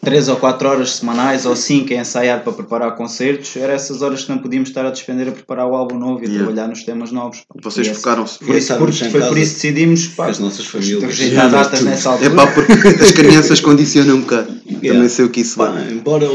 3 0.01 0.29
ou 0.29 0.37
4 0.37 0.67
horas 0.69 0.95
semanais 0.95 1.45
ou 1.45 1.55
5 1.55 1.93
a 1.93 1.97
ensaiar 1.97 2.41
para 2.43 2.53
preparar 2.53 2.95
concertos, 2.95 3.55
eram 3.57 3.73
essas 3.73 4.01
horas 4.01 4.23
que 4.23 4.29
não 4.31 4.37
podíamos 4.39 4.69
estar 4.69 4.85
a 4.85 4.91
despender 4.91 5.27
a 5.27 5.31
preparar 5.31 5.67
o 5.67 5.75
álbum 5.75 5.97
novo 5.97 6.21
e 6.21 6.25
a 6.25 6.29
Yeah. 6.29 6.45
trabalhar 6.45 6.67
nos 6.69 6.83
temas 6.83 7.11
novos. 7.11 7.43
Vocês 7.61 7.87
focaram-se. 7.89 8.39
Por 8.39 8.55
isso, 8.55 8.75
por- 8.77 8.93
foi 8.93 9.09
por 9.09 9.37
isso 9.37 9.55
que 9.55 9.61
decidimos 9.61 10.07
pá, 10.07 10.27
as 10.29 10.39
nossas 10.39 10.65
famílias. 10.65 11.03
rejeitar 11.03 11.49
datas 11.51 11.81
nessa 11.81 12.09
É 12.09 12.11
altura. 12.13 12.29
pá, 12.35 12.47
porque 12.47 12.71
as 13.03 13.11
crianças 13.11 13.59
condicionam 13.59 14.15
um 14.15 14.21
bocado. 14.21 14.47
Também 14.55 14.79
Yeah. 14.83 15.09
sei 15.09 15.25
o 15.25 15.29
que 15.29 15.41
isso 15.41 15.57
Pá, 15.57 15.71
vai. 15.71 15.91
embora 15.91 16.27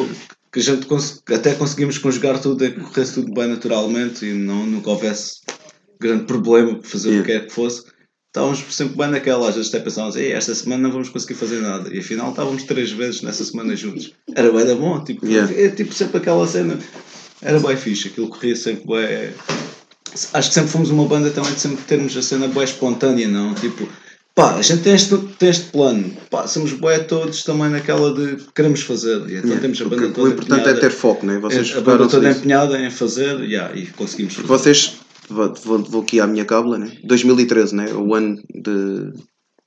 que 0.52 0.61
a 0.61 0.62
gente 0.62 0.85
cons- 0.87 1.23
até 1.33 1.54
conseguimos 1.54 1.97
conjugar 1.99 2.38
tudo 2.38 2.64
e 2.64 2.71
que 2.71 2.80
corresse 2.80 3.14
tudo 3.14 3.33
bem 3.33 3.49
naturalmente 3.49 4.26
e 4.26 4.35
não, 4.35 4.66
nunca 4.66 4.90
houvesse 4.90 5.37
grande 5.99 6.25
problema 6.25 6.75
para 6.78 6.88
fazer 6.88 7.09
o 7.09 7.12
Yeah. 7.12 7.33
que 7.33 7.38
quer 7.40 7.47
que 7.47 7.52
fosse, 7.54 7.83
estávamos 8.34 8.64
sempre 8.70 8.96
bem 8.96 9.10
naquela. 9.10 9.48
Às 9.48 9.54
vezes 9.54 9.72
até 9.72 9.84
pensávamos, 9.84 10.16
Ei, 10.16 10.32
esta 10.32 10.52
semana 10.54 10.82
não 10.82 10.90
vamos 10.90 11.08
conseguir 11.08 11.34
fazer 11.34 11.60
nada. 11.60 11.94
E 11.94 12.00
afinal 12.00 12.30
estávamos 12.30 12.64
três 12.64 12.90
vezes 12.90 13.22
nessa 13.22 13.44
semana 13.44 13.76
juntos. 13.76 14.12
Era 14.34 14.50
bem 14.50 14.66
da 14.66 14.74
bom, 14.74 15.02
tipo, 15.02 15.24
Yeah. 15.24 15.52
é 15.56 15.68
tipo 15.68 15.94
sempre 15.94 16.18
aquela 16.18 16.46
cena. 16.46 16.76
Era 17.40 17.60
bem 17.60 17.76
fixe, 17.76 18.08
aquilo 18.08 18.28
corria 18.28 18.56
sempre 18.56 18.86
bem. 18.86 19.30
Acho 20.32 20.48
que 20.48 20.54
sempre 20.54 20.70
fomos 20.70 20.90
uma 20.90 21.06
banda 21.06 21.30
também 21.30 21.52
de 21.54 21.60
sempre 21.60 21.84
termos 21.84 22.16
a 22.16 22.22
cena 22.22 22.48
bem 22.48 22.64
espontânea, 22.64 23.28
não? 23.28 23.54
Tipo, 23.54 23.88
pá, 24.34 24.56
a 24.56 24.62
gente 24.62 24.82
tem 24.82 24.94
este, 24.94 25.16
tem 25.38 25.48
este 25.50 25.70
plano, 25.70 26.16
pá, 26.30 26.46
somos 26.46 26.72
bué 26.72 26.98
todos 27.00 27.42
também 27.42 27.68
naquela 27.68 28.12
de 28.12 28.38
queremos 28.54 28.82
fazer. 28.82 29.28
E 29.28 29.36
então 29.36 29.58
temos 29.58 29.80
a 29.80 29.84
banda 29.84 30.10
toda 30.10 30.28
o 30.28 30.32
importante 30.32 30.68
é 30.68 30.74
ter 30.74 30.90
foco, 30.90 31.26
né? 31.26 31.38
Vocês 31.38 31.76
a 31.76 31.80
banda 31.80 32.08
toda 32.08 32.28
nisso. 32.28 32.40
empenhada 32.40 32.78
em 32.80 32.90
fazer 32.90 33.40
yeah, 33.40 33.76
e 33.76 33.86
conseguimos 33.86 34.34
fazer. 34.34 34.48
Vocês, 34.48 34.94
vou, 35.28 35.54
vou, 35.82 36.02
aqui 36.02 36.20
à 36.20 36.26
minha 36.26 36.44
cábula, 36.44 36.78
né? 36.78 36.92
2013, 37.04 37.74
né? 37.74 37.92
O 37.94 38.14
ano 38.14 38.36
de. 38.54 39.12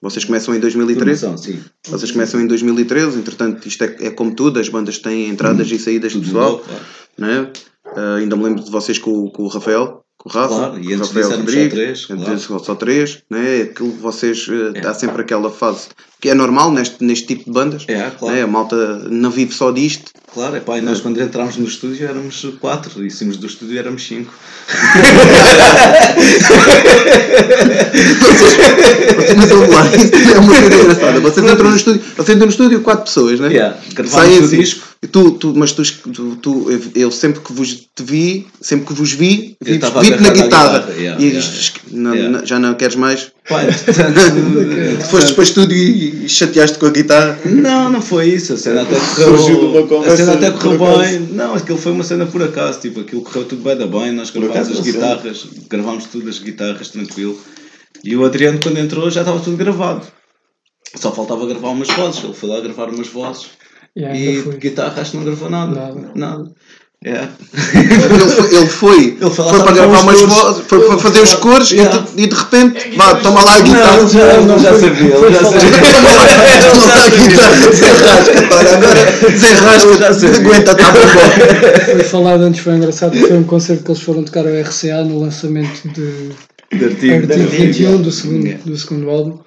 Vocês 0.02 0.24
começam 0.24 0.54
em 0.54 0.60
2013? 0.60 1.22
Formação, 1.22 1.38
sim. 1.44 1.60
Vocês 1.88 2.12
começam 2.12 2.40
em 2.40 2.46
2013, 2.48 3.18
entretanto, 3.18 3.68
isto 3.68 3.84
é, 3.84 3.96
é 4.02 4.10
como 4.12 4.34
tudo, 4.36 4.60
as 4.60 4.70
bandas 4.70 5.00
têm 5.00 5.28
entradas 5.30 5.72
e 5.72 5.80
saídas 5.80 6.12
de 6.12 6.20
Tudo 6.20 6.26
pessoal, 6.28 6.52
mudou, 6.52 6.66
claro. 6.66 6.84
né? 7.18 7.52
Ah, 7.96 8.16
ainda 8.18 8.36
me 8.36 8.44
lembro 8.44 8.64
de 8.64 8.70
vocês 8.70 9.00
com, 9.00 9.12
o- 9.26 9.32
com 9.32 9.44
o 9.44 9.48
Rafael, 9.48 10.04
com 10.18 10.30
o 10.30 10.32
Rafa, 10.32 10.54
Claro, 10.56 10.80
e 10.84 10.94
antes 10.94 11.08
Rafael 11.08 11.28
disso 11.30 11.38
só 11.38 11.44
três, 11.46 11.74
antes 11.90 12.06
claro. 12.06 12.36
disso 12.36 12.60
só 12.64 12.76
três, 12.76 13.24
né? 13.32 13.62
Aquilo 13.64 13.92
que 13.92 13.98
vocês, 14.00 14.48
eh, 14.50 14.80
É. 14.80 14.88
há 14.88 14.94
sempre 14.94 15.22
aquela 15.24 15.50
fase 15.50 15.88
que 16.20 16.30
é 16.30 16.34
normal 16.34 16.72
neste, 16.72 17.04
neste 17.04 17.28
tipo 17.28 17.46
de 17.46 17.52
bandas, 17.52 17.84
É, 17.88 18.10
claro. 18.18 18.36
né? 18.36 18.42
a 18.44 18.48
malta 18.48 18.76
não 19.10 19.30
vive 19.32 19.54
só 19.54 19.72
disto, 19.72 20.12
Claro, 20.34 20.56
é 20.56 20.60
pá, 20.60 20.78
e 20.78 20.82
nós 20.82 21.00
quando 21.02 21.20
entrámos 21.20 21.58
no 21.58 21.66
estúdio 21.66 22.06
éramos 22.08 22.46
quatro 22.60 23.04
e 23.04 23.10
saímos 23.10 23.38
do 23.38 23.48
estúdio 23.48 23.80
éramos 23.80 24.06
cinco. 24.06 24.32
Vocês 28.08 29.44
entram 29.44 29.70
lá, 29.70 29.86
isso 29.96 30.34
é 30.36 30.40
uma 30.40 30.48
coisa 30.54 30.76
engraçada. 30.84 31.20
Vocês 31.20 31.52
entram 31.52 31.70
no 31.72 31.76
estúdio, 31.78 32.02
vocês 32.16 32.30
entram 32.36 32.46
no 32.46 32.52
estúdio 32.52 32.82
quatro 32.82 33.06
pessoas, 33.06 33.40
né? 33.40 33.48
Yeah, 33.50 33.78
Saem 34.08 34.40
o 34.40 34.44
assim. 34.46 34.58
disco. 34.60 34.88
Tu, 35.12 35.32
tu, 35.32 35.54
mas 35.56 35.72
tu, 35.74 35.84
tu, 36.42 36.68
eu- 36.96 37.12
sempre 37.12 37.40
que 37.42 37.54
vos 37.54 37.70
te 37.96 38.04
vi, 38.04 38.48
sempre 38.60 38.88
que 38.88 38.94
vos 38.94 39.12
vi, 39.12 39.56
Eu 39.64 39.74
vi 39.74 39.80
vi-te 40.10 40.22
na 40.24 40.30
guitarra. 40.32 40.80
guitarra, 40.80 40.94
yeah, 40.98 41.22
e 41.22 41.26
yeah, 41.28 41.48
yeah. 41.94 42.30
não- 42.30 42.46
já 42.46 42.58
não 42.60 42.74
queres 42.74 42.96
mais? 42.96 43.32
Pá, 43.48 43.62
entretanto, 43.64 45.06
Foste 45.12 45.34
para 45.34 45.42
o 45.42 45.44
estúdio 45.44 45.78
e, 45.78 46.07
e 46.08 46.30
chateaste 46.30 46.78
com 46.78 46.88
a 46.88 46.92
guitarra. 46.92 47.40
Não, 47.46 47.90
não 47.90 48.02
foi 48.02 48.30
isso. 48.30 48.54
A 48.54 48.58
cena 48.58 48.82
até 48.84 48.96
Surgiu 49.00 49.60
de 49.60 49.66
uma 49.66 49.72
correu. 49.72 49.84
A 49.84 49.88
conversa 49.88 50.18
cena 50.18 50.34
até 50.34 50.52
correu 50.52 50.98
bem. 50.98 51.20
Não, 51.32 51.56
aquilo 51.56 51.78
foi 51.78 51.92
uma 51.92 52.04
cena 52.04 52.26
por 52.26 52.42
acaso. 52.42 52.80
Tipo, 52.80 53.02
aquilo 53.02 53.22
correu 53.22 53.46
tudo 53.46 53.64
bem 53.64 53.78
da 53.78 53.88
bem. 53.88 54.12
Nós 54.12 54.30
gravámos 54.30 54.70
as 54.70 54.76
não 54.76 54.84
sei. 54.84 54.94
guitarras, 54.94 55.48
gravámos 55.70 56.06
tudo 56.06 56.30
as 56.30 56.40
guitarras 56.40 56.90
tranquilo. 56.90 57.40
E 58.04 58.16
o 58.16 58.26
Adriano, 58.26 58.60
quando 58.62 58.78
entrou, 58.78 59.10
já 59.10 59.22
estava 59.22 59.40
tudo 59.40 59.58
gravado. 59.58 60.06
Só 60.96 61.12
faltava 61.12 61.46
gravar 61.46 61.70
umas 61.70 61.90
vozes. 61.90 62.24
Ele 62.24 62.34
foi 62.34 62.50
lá 62.50 62.60
gravar 62.62 62.90
umas 62.90 63.08
vozes. 63.08 63.48
E 63.96 64.06
ainda 64.06 64.20
E 64.20 64.42
de 64.44 64.58
guitarra 64.58 65.02
acho 65.02 65.12
que 65.12 65.18
não 65.18 65.26
gravou 65.26 65.50
nada. 65.50 65.74
Nada. 65.74 66.12
Nada. 66.16 66.54
É. 67.06 67.28
Ele 67.76 68.30
foi, 68.30 68.56
ele 68.56 68.68
foi, 68.68 69.18
Ele 69.22 69.30
foi 69.30 69.64
para 69.64 69.72
gravar 69.72 70.02
umas 70.02 70.20
vozes, 70.22 70.64
foi 70.68 70.88
para 70.88 70.98
fazer 70.98 71.22
os 71.22 71.36
cores 71.36 71.70
Yeah. 71.72 71.96
e, 71.96 72.16
de, 72.16 72.24
e 72.24 72.28
de 72.28 72.36
repente, 72.36 72.98
vá, 72.98 73.16
toma 73.16 73.44
lá 73.44 73.56
a 73.56 73.60
guitarra. 73.60 73.98
Não, 73.98 74.10
já, 74.10 74.42
não, 74.42 74.60
já 74.60 74.74
sabia. 74.74 75.16
Ele 75.16 75.32
já 75.32 75.44
sabia. 75.44 75.72
Toma 76.72 76.86
lá 76.86 77.04
a 77.04 77.10
guitarra, 77.10 77.68
desenrasca, 77.70 78.56
olha, 78.56 78.76
agora 78.76 79.06
desenrasca, 79.30 80.28
aguenta, 80.36 80.72
está 80.72 80.92
bom. 80.92 81.92
Foi 81.92 82.04
falado 82.04 82.42
antes, 82.42 82.62
foi 82.62 82.74
engraçado, 82.74 83.12
porque 83.12 83.28
foi 83.28 83.38
um 83.38 83.44
concerto 83.44 83.84
que 83.84 83.92
eles 83.92 84.02
foram 84.02 84.24
tocar 84.24 84.48
ao 84.48 84.60
RCA 84.62 85.04
no 85.04 85.20
lançamento 85.20 85.88
de 85.90 86.32
De 86.76 86.86
artigo. 86.86 87.32
Artigo 87.32 87.48
21 87.48 88.02
do 88.02 88.12
segundo, 88.12 88.64
do 88.66 88.78
segundo 88.78 89.10
álbum 89.10 89.40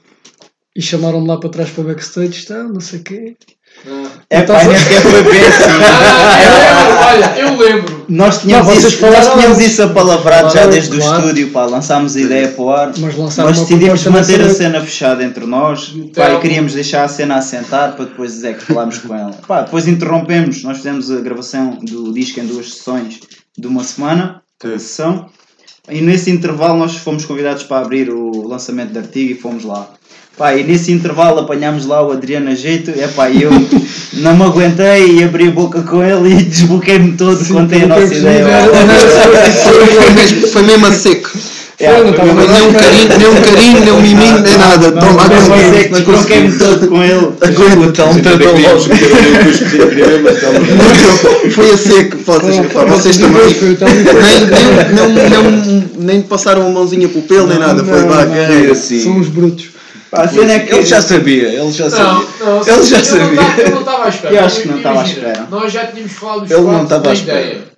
e 0.75 0.81
chamaram-me 0.81 1.27
lá 1.27 1.39
para 1.39 1.51
trás 1.51 1.71
para 1.71 1.83
o 1.83 1.87
backstage, 1.87 2.39
está, 2.39 2.63
não 2.63 2.81
sei 2.81 3.01
o 3.01 3.03
quê. 3.03 3.37
É 4.29 4.43
pá, 4.43 4.63
nem 4.65 4.77
sequer 4.79 5.01
foi 5.01 5.23
bem 5.23 5.41
assim. 5.41 5.71
Olha, 7.09 7.39
eu 7.39 7.57
lembro. 7.57 8.05
Nós 8.09 8.41
tínhamos, 8.43 8.67
Não, 8.67 8.75
vocês 8.75 8.93
isso, 8.95 9.07
nós 9.07 9.33
tínhamos 9.33 9.59
isso 9.61 9.83
apalavrado 9.83 10.49
já 10.49 10.53
Claro, 10.53 10.71
desde 10.71 10.97
claro. 10.99 11.15
o 11.17 11.21
estúdio, 11.27 11.51
pá, 11.51 11.65
lançámos 11.65 12.17
a 12.17 12.21
ideia 12.21 12.49
para 12.49 12.63
o 12.63 12.71
ar. 12.71 12.93
Mas 12.99 13.37
Nós 13.37 13.61
decidimos 13.61 14.05
manter 14.07 14.41
a 14.43 14.51
cena 14.51 14.81
fechada 14.81 15.25
entre 15.25 15.47
nós 15.47 15.89
pá, 15.89 15.95
Então- 15.97 16.35
e 16.37 16.41
queríamos 16.41 16.75
deixar 16.75 17.05
a 17.05 17.09
cena 17.09 17.37
a 17.37 17.43
sentar 17.43 17.97
para 17.97 18.05
depois 18.05 18.33
dizer 18.33 18.57
que 18.59 18.65
falámos 18.65 18.99
com 18.99 19.15
ela. 19.15 19.33
Pá, 19.47 19.63
depois 19.63 19.87
interrompemos, 19.89 20.63
nós 20.63 20.79
fizemos 20.79 21.11
a 21.11 21.17
gravação 21.21 21.79
do 21.81 22.13
disco 22.13 22.41
em 22.41 22.47
duas 22.47 22.75
sessões 22.75 23.21
de 23.57 23.67
uma 23.67 23.83
semana, 23.85 24.43
cada 24.59 24.79
sessão, 24.79 25.27
e 25.89 26.01
nesse 26.01 26.31
intervalo 26.31 26.79
nós 26.79 26.97
fomos 26.97 27.25
convidados 27.25 27.63
para 27.63 27.85
abrir 27.85 28.11
o 28.11 28.47
lançamento 28.47 28.93
de 28.93 28.99
artigo 28.99 29.33
e 29.33 29.35
fomos 29.35 29.65
lá. 29.65 29.89
Pá, 30.41 30.57
e 30.57 30.65
nesse 30.65 30.91
intervalo 30.91 31.41
apanhámos 31.41 31.85
lá 31.85 32.03
o 32.03 32.13
Adriano 32.13 32.49
a 32.49 32.55
jeito, 32.55 32.91
é 32.99 33.07
pá, 33.09 33.31
eu 33.31 33.51
não 34.15 34.35
me 34.35 34.43
aguentei 34.45 35.19
e 35.19 35.23
abri 35.23 35.49
a 35.49 35.51
boca 35.51 35.83
com 35.83 36.03
ele 36.03 36.33
e 36.33 36.43
desboquei-me 36.43 37.13
todo, 37.13 37.45
contei 37.47 37.83
a 37.83 37.87
nossa 37.87 38.15
ideia. 38.15 38.47
Foi 40.01 40.11
mesmo, 40.15 40.47
foi 40.49 40.63
mesmo 40.63 40.87
a 40.87 40.93
seco. 40.93 41.31
É, 41.79 41.93
não 41.93 42.11
Não 42.11 42.35
nem 42.35 42.63
um 42.63 42.73
carinho, 42.73 43.19
nem 43.19 43.29
um 43.29 43.43
carinho, 43.43 43.81
nem 43.81 43.93
um 43.93 44.01
miminho, 44.01 44.39
nem 44.41 44.57
nada. 44.57 44.91
Não, 44.93 45.21
aguenta. 45.21 45.43
você 45.43 45.83
que 45.83 45.89
desbloqueei-me 45.91 46.59
todo 46.59 46.89
com 46.89 47.03
ele. 47.05 47.17
O 47.17 47.93
Telmo 47.93 48.15
tentou 48.15 48.59
logo 48.59 48.89
meter 48.89 49.17
ali 49.17 49.37
o 49.37 49.45
cuspe 49.45 49.65
primeiro, 49.65 50.23
mas 50.25 50.41
Telmo 50.41 50.59
Não, 50.59 51.51
Foi 51.51 51.71
a 51.71 51.77
seco, 51.77 52.17
vocês, 52.89 53.19
também. 53.19 53.45
Nem, 54.23 54.41
nem, 54.49 54.95
não, 54.95 55.51
não, 55.51 55.85
nem 55.99 56.23
passaram 56.23 56.67
a 56.67 56.71
mãozinha 56.71 57.11
para 57.11 57.19
o 57.19 57.23
pelo, 57.25 57.47
nem 57.47 57.59
nada. 57.59 57.85
Foi 57.85 58.01
Não, 58.01 58.09
vá, 58.09 58.25
não, 58.25 58.35
carrega. 58.35 58.73
assim. 58.73 59.01
São 59.01 59.19
os 59.19 59.29
brutos. 59.29 59.80
Pá, 60.11 60.23
a 60.23 60.29
cena 60.29 60.53
é 60.55 60.59
que 60.61 60.75
Ele 60.75 60.85
já 60.85 61.01
sabia, 61.01 61.49
ele 61.49 61.71
já 61.71 61.85
Não, 61.85 61.91
sabia. 61.91 62.29
não, 62.41 62.67
Ele 62.67 62.85
já 62.85 63.05
sabia. 63.05 63.27
Não, 63.43 63.59
eu 63.59 63.71
não 63.71 63.81
estava 63.81 64.05
à 64.05 64.09
espera. 64.09 64.35
Eu 64.35 64.45
acho 64.45 64.61
que 64.63 64.69
não 64.69 64.77
estava 64.79 65.01
à 65.01 65.05
espera. 65.05 65.47
Nós 65.51 65.73
já 65.73 65.87
tínhamos 65.87 66.13
falado 66.13 66.41
dos 66.43 66.51
Ele 66.51 66.61
não 66.61 66.67
quatro 66.71 66.85
estava 66.85 67.03
da 67.03 67.11
à 67.11 67.13
espera. 67.13 67.41
ideia. 67.41 67.71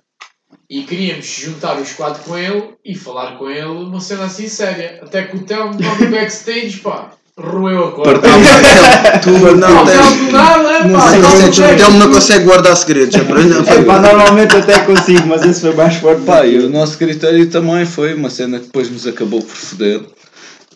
E 0.69 0.81
queríamos 0.83 1.25
juntar 1.25 1.77
os 1.79 1.91
quatro 1.93 2.23
com 2.23 2.35
ele 2.37 2.63
e 2.83 2.95
falar 2.95 3.37
com 3.37 3.47
ele 3.49 3.65
uma 3.67 3.99
cena 3.99 4.25
assim 4.25 4.47
séria. 4.47 4.99
Até 5.03 5.23
que 5.23 5.35
o 5.37 5.41
Telmo 5.41 5.77
lá 5.79 5.95
no 5.99 6.07
backstage, 6.09 6.77
pá, 6.77 7.11
roeu 7.37 7.89
a 7.89 7.91
corda. 7.91 8.21
Tu 9.21 9.29
não 9.29 9.55
Não, 9.55 9.85
tens. 9.85 10.31
Nada, 10.31 10.83
Não 10.87 10.99
sei, 11.09 11.19
não 11.19 11.39
não 11.39 11.53
sei, 11.53 11.75
Telmo 11.75 11.99
não 11.99 12.11
consegue 12.11 12.45
guardar 12.45 12.75
segredos. 12.75 13.13
é 13.15 13.23
para- 13.23 13.43
não, 13.43 13.61
É, 13.61 13.81
pá, 13.83 13.99
normalmente 13.99 14.55
até 14.55 14.79
consigo, 14.79 15.27
mas 15.27 15.43
esse 15.43 15.61
foi 15.61 15.75
mais 15.75 15.95
forte. 15.97 16.23
Pá, 16.23 16.43
e 16.45 16.57
o 16.57 16.69
nosso 16.69 16.97
critério 16.97 17.47
também 17.49 17.85
foi 17.85 18.15
uma 18.15 18.29
cena 18.31 18.57
que 18.57 18.65
depois 18.65 18.89
nos 18.89 19.05
acabou 19.05 19.41
por 19.43 19.55
foder. 19.55 20.01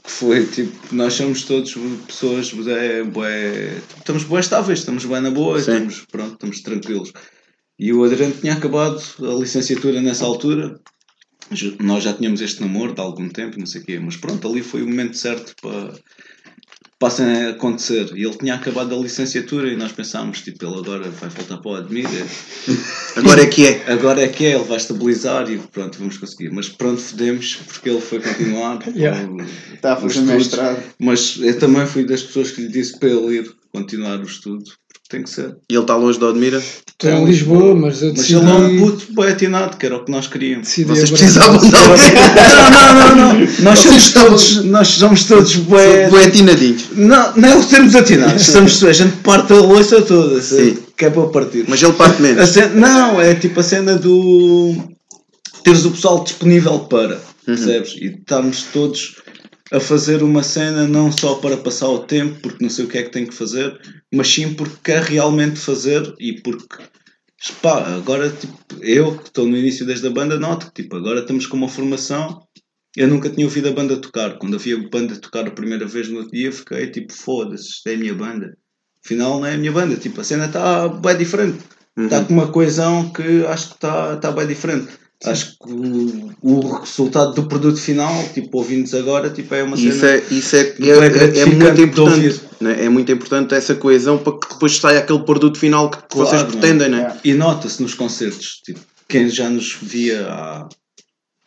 Que 0.08 0.14
foi 0.14 0.46
tipo, 0.46 0.96
nós 0.96 1.16
somos 1.16 1.44
todos 1.44 1.76
pessoas, 2.08 2.50
é, 2.66 3.04
bué, 3.04 3.78
estamos 3.98 4.24
bem 4.24 4.40
estáveis, 4.40 4.80
estamos 4.80 5.04
bem 5.04 5.20
na 5.20 5.30
boa, 5.30 5.60
Sim. 5.60 5.72
estamos, 5.72 6.06
pronto, 6.10 6.32
estamos 6.32 6.62
tranquilos. 6.62 7.12
E 7.78 7.92
o 7.92 8.06
Adriano 8.06 8.34
tinha 8.34 8.54
acabado 8.54 9.04
a 9.20 9.38
licenciatura 9.38 10.02
nessa 10.02 10.24
altura, 10.24 10.80
nós 11.82 12.06
já 12.06 12.14
tínhamos 12.14 12.40
este 12.40 12.62
namoro 12.62 12.94
de 12.94 13.02
algum 13.02 13.28
tempo, 13.28 13.60
não 13.60 13.66
sei 13.66 13.82
o 13.82 13.84
quê, 13.84 14.00
mas 14.00 14.16
pronto, 14.16 14.48
ali 14.48 14.64
foi 14.64 14.82
o 14.82 14.88
momento 14.88 15.18
certo 15.18 15.54
para, 15.62 15.94
para 17.00 17.14
a 17.14 17.50
acontecer. 17.50 18.12
E 18.16 18.24
ele 18.24 18.38
tinha 18.38 18.56
acabado 18.56 18.96
a 18.96 18.98
licenciatura 18.98 19.72
e 19.72 19.76
nós 19.76 19.92
pensámos, 19.92 20.42
tipo, 20.42 20.66
ele 20.66 20.80
agora 20.80 21.10
vai 21.10 21.30
voltar 21.30 21.58
para 21.58 21.72
o 21.72 21.76
Admira, 21.76 22.10
Agora 23.16 23.42
é 23.42 23.46
que 23.48 23.68
é. 23.68 23.92
Agora 23.92 24.22
é 24.22 24.28
que 24.28 24.46
é, 24.46 24.56
ele 24.56 24.64
vai 24.64 24.78
estabilizar 24.78 25.50
e 25.52 25.58
pronto, 25.58 25.98
vamos 26.00 26.18
conseguir. 26.18 26.50
Mas 26.52 26.70
pronto, 26.70 27.02
fodemos 27.02 27.56
porque 27.68 27.90
ele 27.90 28.02
foi 28.02 28.20
continuar. 28.20 28.80
Yeah. 28.98 29.28
Está 29.74 29.94
a 29.94 29.96
fazer 29.96 30.22
mestrado. 30.22 30.82
Mas 31.00 31.38
eu 31.40 31.60
também 31.60 31.86
fui 31.86 32.04
das 32.04 32.24
pessoas 32.24 32.52
que 32.52 32.62
lhe 32.62 32.68
disse 32.68 32.98
para 32.98 33.10
ele 33.10 33.38
ir 33.38 33.56
continuar 33.72 34.20
o 34.20 34.24
estudo, 34.24 34.64
tem 35.10 35.24
que 35.24 35.30
ser. 35.30 35.56
E 35.70 35.74
ele 35.74 35.82
está 35.82 35.96
longe 35.96 36.18
de 36.20 36.26
Odmira. 36.26 36.58
Estou 36.58 37.10
em 37.12 37.26
Lisboa, 37.26 37.76
mas 37.76 38.02
eu 38.02 38.10
Mas 38.10 38.18
decidi. 38.28 38.36
ele 38.36 38.50
é 38.50 38.54
um 38.54 38.78
puto 38.80 39.14
bem 39.14 39.26
atinado, 39.28 39.78
que 39.78 39.86
era 39.86 39.96
o 39.98 40.04
que 40.04 40.12
nós 40.12 40.28
queríamos. 40.28 40.68
decidi 40.68 40.86
Vocês 40.88 41.10
precisavam 41.12 41.58
de 41.60 41.76
alguém. 41.76 42.14
Não, 42.38 42.94
não, 42.94 43.16
não, 43.16 43.34
não. 43.40 43.48
Nós 43.62 43.80
somos 43.80 44.10
todos, 44.12 44.64
nós 44.66 44.88
somos 44.90 45.24
todos 45.26 45.56
atinadinhos. 46.26 46.86
Não, 46.96 47.36
não 47.36 47.50
é 47.50 47.56
o 47.56 47.66
termos 47.66 47.96
atinados. 47.96 48.44
Somos, 48.48 48.84
a 48.84 48.92
gente 48.94 49.16
parte 49.18 49.54
a 49.54 49.58
louça 49.58 50.02
toda, 50.02 50.42
Sim. 50.42 50.78
que 50.98 51.06
é 51.06 51.10
para 51.10 51.28
partir. 51.28 51.66
Mas 51.68 51.82
ele 51.82 51.94
parte 51.94 52.18
A 52.18 52.22
menos. 52.22 52.50
cena- 52.50 52.74
não, 52.76 53.22
é 53.22 53.34
tipo 53.36 53.60
a 53.60 53.64
cena 53.64 53.96
do 53.96 54.76
teres 55.64 55.86
o 55.86 55.92
pessoal 55.92 56.24
disponível 56.24 56.80
para, 56.80 57.20
percebes? 57.46 57.96
E 57.98 58.08
estarmos 58.08 58.64
todos 58.74 59.16
a 59.72 59.80
fazer 59.80 60.24
uma 60.24 60.44
cena 60.44 60.88
não 60.88 61.12
só 61.12 61.36
para 61.36 61.58
passar 61.58 61.90
o 61.90 62.00
tempo, 62.00 62.38
porque 62.42 62.64
não 62.64 62.70
sei 62.70 62.86
o 62.86 62.88
que 62.88 62.98
é 62.98 63.04
que 63.04 63.12
tenho 63.12 63.28
que 63.28 63.36
fazer, 63.36 63.78
mas 64.18 64.28
sim 64.28 64.54
porque 64.54 64.76
quer 64.84 65.04
realmente 65.04 65.60
fazer 65.60 66.14
e 66.20 66.42
porque 66.42 66.84
pá, 67.62 67.96
agora 67.96 68.30
tipo, 68.30 68.58
eu 68.82 69.18
que 69.18 69.28
estou 69.28 69.48
no 69.48 69.56
início 69.56 69.86
desde 69.86 70.08
a 70.08 70.12
banda 70.12 70.40
noto 70.40 70.68
que 70.68 70.84
tipo, 70.84 70.96
agora 70.96 71.22
estamos 71.22 71.46
com 71.46 71.56
uma 71.56 71.70
formação 71.70 72.42
eu 72.98 73.08
nunca 73.08 73.30
tinha 73.30 73.46
ouvido 73.46 73.70
a 73.70 73.72
banda 73.72 73.96
tocar. 74.02 74.40
Quando 74.40 74.56
havia 74.56 74.76
a 74.76 74.90
banda 74.90 75.16
tocar 75.16 75.48
a 75.48 75.52
primeira 75.52 75.86
vez 75.86 76.10
no 76.10 76.18
outro 76.18 76.32
dia, 76.32 76.52
fiquei 76.52 76.90
tipo, 76.90 77.14
foda-se, 77.14 77.70
isto 77.70 77.88
é 77.88 77.94
a 77.94 77.98
minha 77.98 78.14
banda. 78.16 78.58
Afinal, 79.06 79.40
não 79.40 79.46
é 79.46 79.54
a 79.54 79.58
minha 79.58 79.72
banda. 79.72 79.96
Tipo, 79.98 80.20
a 80.20 80.24
cena 80.24 80.48
está 80.48 80.88
bem 80.90 81.16
diferente. 81.16 81.64
Está 81.96 82.26
com 82.26 82.34
uma 82.34 82.52
coesão 82.52 83.12
que 83.12 83.46
acho 83.46 83.70
que 83.70 83.76
está 83.76 84.18
tá 84.18 84.32
bem 84.32 84.48
diferente. 84.48 84.88
Acho 85.26 85.58
que 85.58 85.72
o, 85.72 86.32
o 86.44 86.78
resultado 86.80 87.34
do 87.34 87.48
produto 87.48 87.80
final, 87.80 88.12
tipo, 88.36 88.58
ouvindo-nos 88.60 88.94
agora, 88.94 89.30
tipo, 89.32 89.54
é 89.56 89.64
uma 89.64 89.76
Isso 89.76 90.00
cena. 90.00 90.12
é, 90.12 90.24
isso 90.32 90.56
é, 90.56 90.60
é, 90.60 91.38
é- 91.38 91.40
é 91.40 91.46
muito 91.46 91.82
importante. 91.82 92.42
né? 92.62 92.86
É 92.86 92.90
muito 92.90 93.12
importante 93.12 93.56
essa 93.56 93.74
coesão 93.74 94.20
para 94.20 94.38
que 94.38 94.50
depois 94.54 94.78
saia 94.78 95.00
aquele 95.00 95.24
produto 95.24 95.58
final 95.58 95.90
que 95.90 95.98
Claro, 96.08 96.30
vocês 96.30 96.42
não 96.44 96.48
é? 96.50 96.52
pretendem, 96.52 96.90
né? 96.90 97.18
E 97.24 97.34
nota-se 97.34 97.82
nos 97.82 97.96
concertos, 97.96 98.62
tipo, 98.64 98.80
quem 99.08 99.28
já 99.30 99.50
nos 99.50 99.74
via 99.82 100.28
há, 100.28 100.70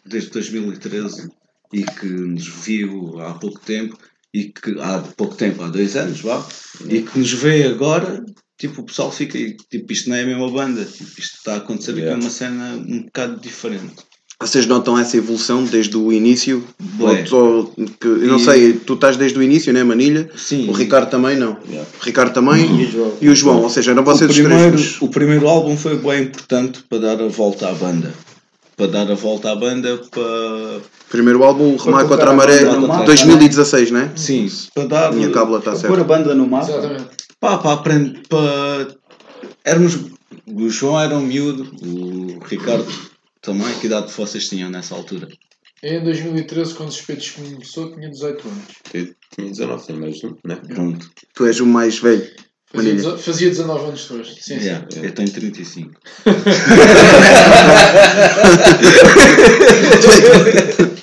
desde 0.04 0.30
2013 0.30 1.28
e 1.72 1.84
que 1.84 2.06
nos 2.06 2.48
viu 2.48 3.20
há 3.20 3.34
pouco 3.34 3.60
tempo, 3.60 3.96
e 4.34 4.44
que 4.44 4.80
há 4.80 4.98
pouco 5.16 5.36
tempo, 5.36 5.62
há 5.62 5.68
dois 5.68 5.94
anos, 5.94 6.20
vá, 6.20 6.44
e 6.88 7.02
que 7.02 7.18
nos 7.18 7.32
vê 7.32 7.64
agora, 7.64 8.24
tipo, 8.60 8.82
o 8.82 8.84
pessoal 8.84 9.10
fica, 9.10 9.36
e, 9.38 9.56
tipo, 9.70 9.90
isto 9.92 10.08
não 10.08 10.16
é 10.16 10.22
a 10.22 10.26
mesma 10.26 10.48
banda, 10.50 10.84
tipo, 10.84 11.10
isto 11.18 11.36
está 11.38 11.54
a 11.54 11.56
acontecer 11.56 11.92
aqui 11.92 12.00
Yeah. 12.02 12.22
uma 12.22 12.30
cena 12.30 12.76
um 12.86 13.02
bocado 13.04 13.40
diferente. 13.40 13.94
Vocês 14.42 14.64
notam 14.66 14.98
essa 14.98 15.16
evolução 15.18 15.64
desde 15.64 15.94
o 15.98 16.10
início? 16.10 16.64
Ou- 16.98 17.38
ou 17.42 17.64
que- 18.00 18.06
eu 18.06 18.26
não 18.26 18.36
E- 18.36 18.44
sei, 18.44 18.72
tu 18.72 18.94
estás 18.94 19.16
desde 19.18 19.38
o 19.38 19.42
início, 19.42 19.70
né, 19.72 19.84
Manilha? 19.84 20.30
Sim. 20.34 20.66
O 20.68 20.72
Ricardo 20.72 21.10
também 21.10 21.36
não. 21.36 21.58
Yeah. 21.68 21.86
O 22.00 22.04
Ricardo 22.04 22.32
também 22.32 22.64
E 22.80 22.84
o 22.86 22.90
João. 22.90 23.12
e 23.20 23.28
o 23.28 23.36
João. 23.36 23.62
Ou 23.62 23.68
seja, 23.70 23.90
eram 23.90 24.02
O 24.02 24.04
vocês 24.06 24.30
os 24.30 24.36
primeiro, 24.38 24.72
três. 24.76 24.96
o 25.02 25.08
primeiro 25.08 25.46
álbum 25.48 25.76
foi 25.76 25.96
bem 25.98 26.22
importante 26.22 26.82
para 26.88 26.98
dar 27.00 27.20
a 27.20 27.28
volta 27.28 27.68
à 27.68 27.72
banda. 27.72 28.14
Para 28.78 28.86
dar 28.86 29.10
a 29.10 29.14
volta 29.14 29.50
à 29.52 29.54
banda, 29.56 30.00
para. 30.10 30.80
Primeiro 31.10 31.44
álbum, 31.44 31.74
o 31.74 31.76
Remar 31.76 32.06
contra 32.06 32.30
a 32.30 32.32
Maré, 32.32 32.64
banda 32.64 32.78
no 32.80 32.88
mapa, 32.88 33.04
2016, 33.04 33.90
né? 33.90 34.10
Sim, 34.16 34.48
para 34.74 34.84
dar. 34.86 35.12
Minha 35.12 35.28
cábula 35.30 35.58
está 35.58 35.72
Pôr 35.72 35.76
a 35.76 35.80
certa. 35.80 36.04
banda 36.04 36.34
no 36.34 36.46
mapa. 36.46 36.70
Exatamente. 36.70 37.04
Pá, 37.40 37.58
para 37.58 37.72
aprender. 37.72 38.20
Para... 38.28 38.94
Éramos. 39.64 39.98
O 40.46 40.68
João 40.68 41.00
era 41.00 41.16
um 41.16 41.22
miúdo, 41.22 41.72
o 41.82 42.38
Ricardo 42.44 42.86
também. 43.40 43.72
Que 43.80 43.86
idade 43.86 44.12
vocês 44.12 44.48
tinham 44.48 44.70
nessa 44.70 44.94
altura? 44.94 45.28
Em 45.82 46.02
2013, 46.04 46.74
quando 46.74 46.90
os 46.90 46.96
Suspeitos 46.96 47.30
começou, 47.30 47.92
tinha 47.94 48.10
18 48.10 48.46
anos. 48.48 48.64
Eu 48.92 49.14
tinha 49.34 49.48
19, 49.50 49.86
tem 49.86 49.96
mais 49.96 50.22
um, 50.24 50.36
né? 50.44 50.56
Pronto. 50.56 51.10
Tu 51.34 51.46
és 51.46 51.58
o 51.60 51.66
mais 51.66 51.98
velho. 51.98 52.28
Fazia, 52.72 52.94
dezo- 52.94 53.18
fazia 53.18 53.48
19 53.48 53.84
anos 53.86 54.02
depois. 54.02 54.28
Sim, 54.28 54.58
sim. 54.60 54.66
Yeah, 54.66 54.86
Eu 55.02 55.12
tenho 55.12 55.30
35. 55.32 55.90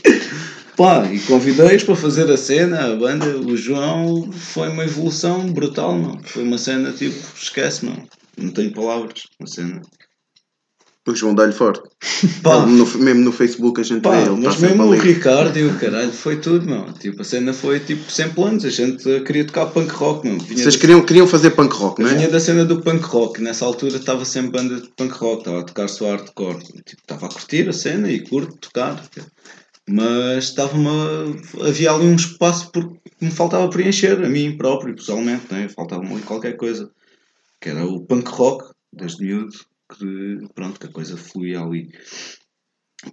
Pá, 0.77 1.05
e 1.11 1.19
convidei-os 1.21 1.83
para 1.83 1.95
fazer 1.95 2.29
a 2.31 2.37
cena, 2.37 2.93
a 2.93 2.95
banda, 2.95 3.25
o 3.37 3.57
João 3.57 4.31
foi 4.31 4.69
uma 4.69 4.83
evolução 4.85 5.51
brutal, 5.51 5.97
não. 5.97 6.21
Foi 6.23 6.43
uma 6.43 6.57
cena 6.59 6.91
tipo, 6.91 7.17
esquece, 7.35 7.85
não. 7.85 7.97
Não 8.37 8.51
tenho 8.51 8.71
palavras, 8.71 9.23
uma 9.39 9.47
cena. 9.47 9.81
O 11.07 11.15
João 11.15 11.33
dá-lhe 11.33 11.53
forte. 11.53 11.81
Pá, 12.43 12.65
no- 12.65 12.85
mesmo 12.99 13.21
no 13.23 13.31
Facebook 13.31 13.79
a 13.79 13.83
gente 13.83 14.01
Pá, 14.01 14.11
vê, 14.11 14.29
ele 14.29 14.41
mas 14.45 14.55
sempre 14.55 14.75
mesmo 14.77 14.83
o. 14.91 14.99
Ricardo 14.99 15.57
e 15.57 15.63
o 15.65 15.79
caralho 15.79 16.11
foi 16.11 16.35
tudo, 16.35 16.65
meu. 16.65 16.91
Tipo, 16.93 17.21
a 17.21 17.25
cena 17.25 17.53
foi 17.53 17.79
tipo 17.79 18.11
sem 18.11 18.29
planos. 18.29 18.65
A 18.65 18.69
gente 18.69 19.03
queria 19.21 19.45
tocar 19.45 19.67
punk 19.67 19.89
rock, 19.93 20.27
meu. 20.27 20.37
Vinha 20.37 20.61
Vocês 20.63 20.75
da- 20.75 20.81
queriam, 20.81 21.01
queriam 21.05 21.25
fazer 21.25 21.51
punk 21.51 21.73
rock, 21.73 22.01
não 22.03 22.09
Eu 22.09 22.15
vinha 22.15 22.27
é? 22.27 22.29
da 22.31 22.39
cena 22.41 22.65
do 22.65 22.81
punk 22.81 23.03
rock. 23.05 23.41
Nessa 23.41 23.63
altura 23.65 23.95
estava 23.95 24.25
sempre 24.25 24.51
banda 24.51 24.81
de 24.81 24.89
punk 24.97 25.13
rock. 25.17 25.39
Estava 25.39 25.61
a 25.61 25.63
tocar 25.63 25.87
só 25.87 26.11
hardcore. 26.11 26.59
Tipo, 26.85 27.01
estava 27.01 27.25
a 27.25 27.29
curtir 27.29 27.69
a 27.69 27.73
cena 27.73 28.11
e 28.11 28.19
curto 28.19 28.57
tocar. 28.59 29.01
Mas 29.89 30.45
estava 30.45 30.73
havia 31.65 31.91
ali 31.91 32.05
um 32.07 32.15
espaço 32.15 32.69
porque 32.71 32.99
me 33.21 33.31
faltava 33.31 33.69
preencher 33.69 34.23
a 34.23 34.27
mim 34.29 34.57
próprio, 34.57 34.95
pessoalmente. 34.95 35.45
Né? 35.51 35.69
Faltava-me 35.69 36.11
ali 36.13 36.21
qualquer 36.23 36.57
coisa. 36.57 36.89
Que 37.61 37.69
era 37.69 37.85
o 37.85 38.01
punk 38.01 38.29
rock, 38.29 38.69
desde 38.91 39.23
miúdo. 39.23 39.53
Que, 39.97 40.39
pronto, 40.53 40.77
que 40.79 40.87
a 40.87 40.91
coisa 40.91 41.15
fluía 41.15 41.61
ali. 41.61 41.89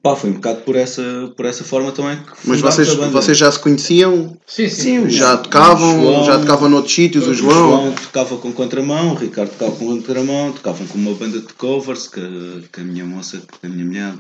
Pá, 0.03 0.17
foi 0.17 0.31
um 0.31 0.35
bocado 0.35 0.63
por 0.63 0.75
essa, 0.77 1.33
por 1.37 1.45
essa 1.47 1.63
forma 1.63 1.93
também 1.93 2.17
que 2.17 2.49
Mas 2.49 2.61
vocês, 2.61 2.89
a 2.91 2.95
banda. 2.97 3.11
vocês 3.11 3.37
já 3.39 3.53
se 3.53 3.59
conheciam? 3.61 4.37
Sim, 4.47 4.69
sim. 4.69 5.09
Já 5.11 5.37
tocavam? 5.37 6.01
o 6.01 6.03
João- 6.03 6.25
já 6.25 6.39
tocavam 6.41 6.69
noutros 6.71 6.95
sítios? 6.95 7.27
O 7.27 7.31
O 7.31 7.35
João? 7.35 7.55
João 7.55 7.93
tocava 7.93 8.37
com 8.39 8.51
contramão, 8.53 9.13
o 9.13 9.15
Ricardo 9.15 9.51
tocava 9.51 9.77
com 9.77 9.87
contramão, 9.87 10.53
tocavam 10.53 10.87
com 10.87 10.99
uma 10.99 11.15
banda 11.15 11.39
de 11.39 11.53
covers 11.53 12.09
que, 12.09 12.65
que 12.73 12.81
a 12.81 12.85
minha 12.85 13.05
moça, 13.05 13.41
que 13.61 13.67
a 13.67 13.69
minha 13.71 13.85
mulher 13.85 14.15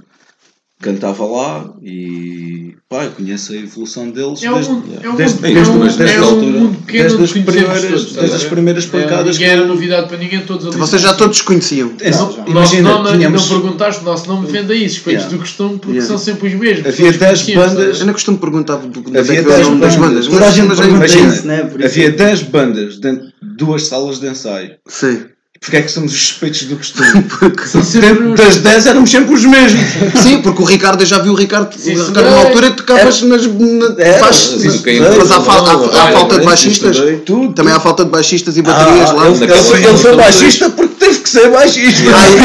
cantava 0.85 1.25
lá 1.25 1.73
e 1.83 2.75
pá, 2.88 3.05
eu 3.05 3.11
conheço 3.12 3.53
a 3.53 3.57
evolução 3.57 4.11
deles 4.11 4.42
É 4.42 4.51
um 4.51 4.55
desde, 4.55 4.73
mundo, 4.73 4.85
é 5.03 5.09
um 5.09 5.16
desde, 5.16 5.44
é 5.47 5.49
um, 5.49 5.57
é 5.57 5.61
um 5.61 6.25
altura, 6.25 7.25
as 7.25 7.33
primeiras, 7.33 7.83
todos, 7.83 8.12
desde 8.12 8.37
as 8.37 8.44
primeiras 8.44 8.85
É, 8.85 8.88
pancadas 8.88 9.38
Ninguém 9.38 9.53
era 9.53 9.66
novidade 9.66 10.09
para 10.09 10.16
ninguém, 10.18 10.40
todos 10.42 10.66
ali. 10.66 10.77
Vocês 10.77 11.01
já 11.01 11.14
todos 11.14 11.40
conheciam. 11.40 11.92
É, 12.01 12.09
O 12.11 12.12
nosso 12.12 12.40
imagina, 12.47 12.90
nome, 12.90 13.16
tínhamos, 13.16 13.51
não 13.51 13.61
perguntaste, 13.61 14.03
o 14.03 14.05
nosso 14.05 14.29
nome 14.29 14.47
vende 14.47 14.73
a 14.73 14.77
isso, 14.77 14.97
respeitos 14.97 15.25
Yeah. 15.25 15.37
do 15.37 15.38
costume, 15.38 15.79
porque 15.79 15.97
Yeah. 15.99 16.07
são 16.09 16.18
sempre 16.18 16.49
os 16.49 16.55
mesmos. 16.55 16.87
Havia 16.87 16.97
todos 17.07 17.16
10 17.18 17.42
conhecidos, 17.42 17.55
bandas- 17.75 18.01
Eu 18.01 18.07
não 18.07 18.12
costumo 18.12 18.38
perguntar 18.38 18.75
é 18.75 18.77
Havia 18.77 19.23
que 19.23 19.23
vem 19.23 19.40
o 19.40 19.44
10 19.44 19.66
nome 19.68 19.81
das 19.81 19.97
bandas. 19.97 20.27
bandas. 20.27 20.27
Toda 20.29 20.47
a 20.47 20.51
gente 20.51 20.64
imagina, 20.88 21.42
né? 21.44 21.70
Isso. 21.79 21.85
havia 21.87 22.11
10 22.12 22.42
bandas 22.42 22.99
dentro 22.99 23.25
de 23.27 23.57
duas 23.57 23.87
salas 23.87 24.20
de 24.20 24.27
ensaio. 24.29 24.73
Sim. 24.87 25.20
Porque 25.64 25.79
é 25.79 25.83
que 25.83 25.90
somos 25.90 26.12
os 26.12 26.18
suspeitos 26.27 26.64
do 26.64 26.77
costume? 26.77 27.22
Porque... 27.40 27.66
Sempre 27.66 28.35
das 28.35 28.59
10 28.59 28.87
éramos 28.87 29.11
sempre 29.11 29.33
os 29.35 29.44
mesmos. 29.46 29.81
Sim, 30.22 30.42
porque 30.42 30.61
o 30.61 30.64
Ricardo, 30.66 31.00
eu 31.00 31.07
já 31.07 31.18
vi 31.20 31.31
o 31.31 31.35
Ricardo, 31.35 31.74
Sim, 31.74 31.96
o. 31.96 32.07
Ricardo 32.07 32.31
na 32.31 32.37
altura 32.37 32.70
tocavas 32.72 33.22
nas, 33.22 33.46
na, 33.46 33.88
baixo- 34.20 34.59
sim, 34.59 34.68
mas- 35.00 35.16
mas 35.16 35.31
há, 35.31 35.40
fal- 35.40 35.66
há- 35.66 36.03
há 36.05 36.12
falta 36.12 36.38
de 36.38 36.44
baixistas. 36.44 36.96
também. 36.98 37.18
Tu, 37.20 37.53
Também 37.55 37.72
há 37.72 37.81
falta 37.81 38.05
de 38.05 38.11
baixistas 38.11 38.59
e 38.59 38.62
baterias 38.62 39.11
lá. 39.12 39.27
ele, 39.27 39.44
ele 39.44 39.55
foi, 39.55 39.83
ele 39.85 39.96
foi 39.96 40.16
baixista 40.16 40.68
porque 40.68 40.94
teve 40.96 41.18
que 41.20 41.31
ser 41.31 41.48
baixista. 41.50 42.03
Imagina, 42.11 42.44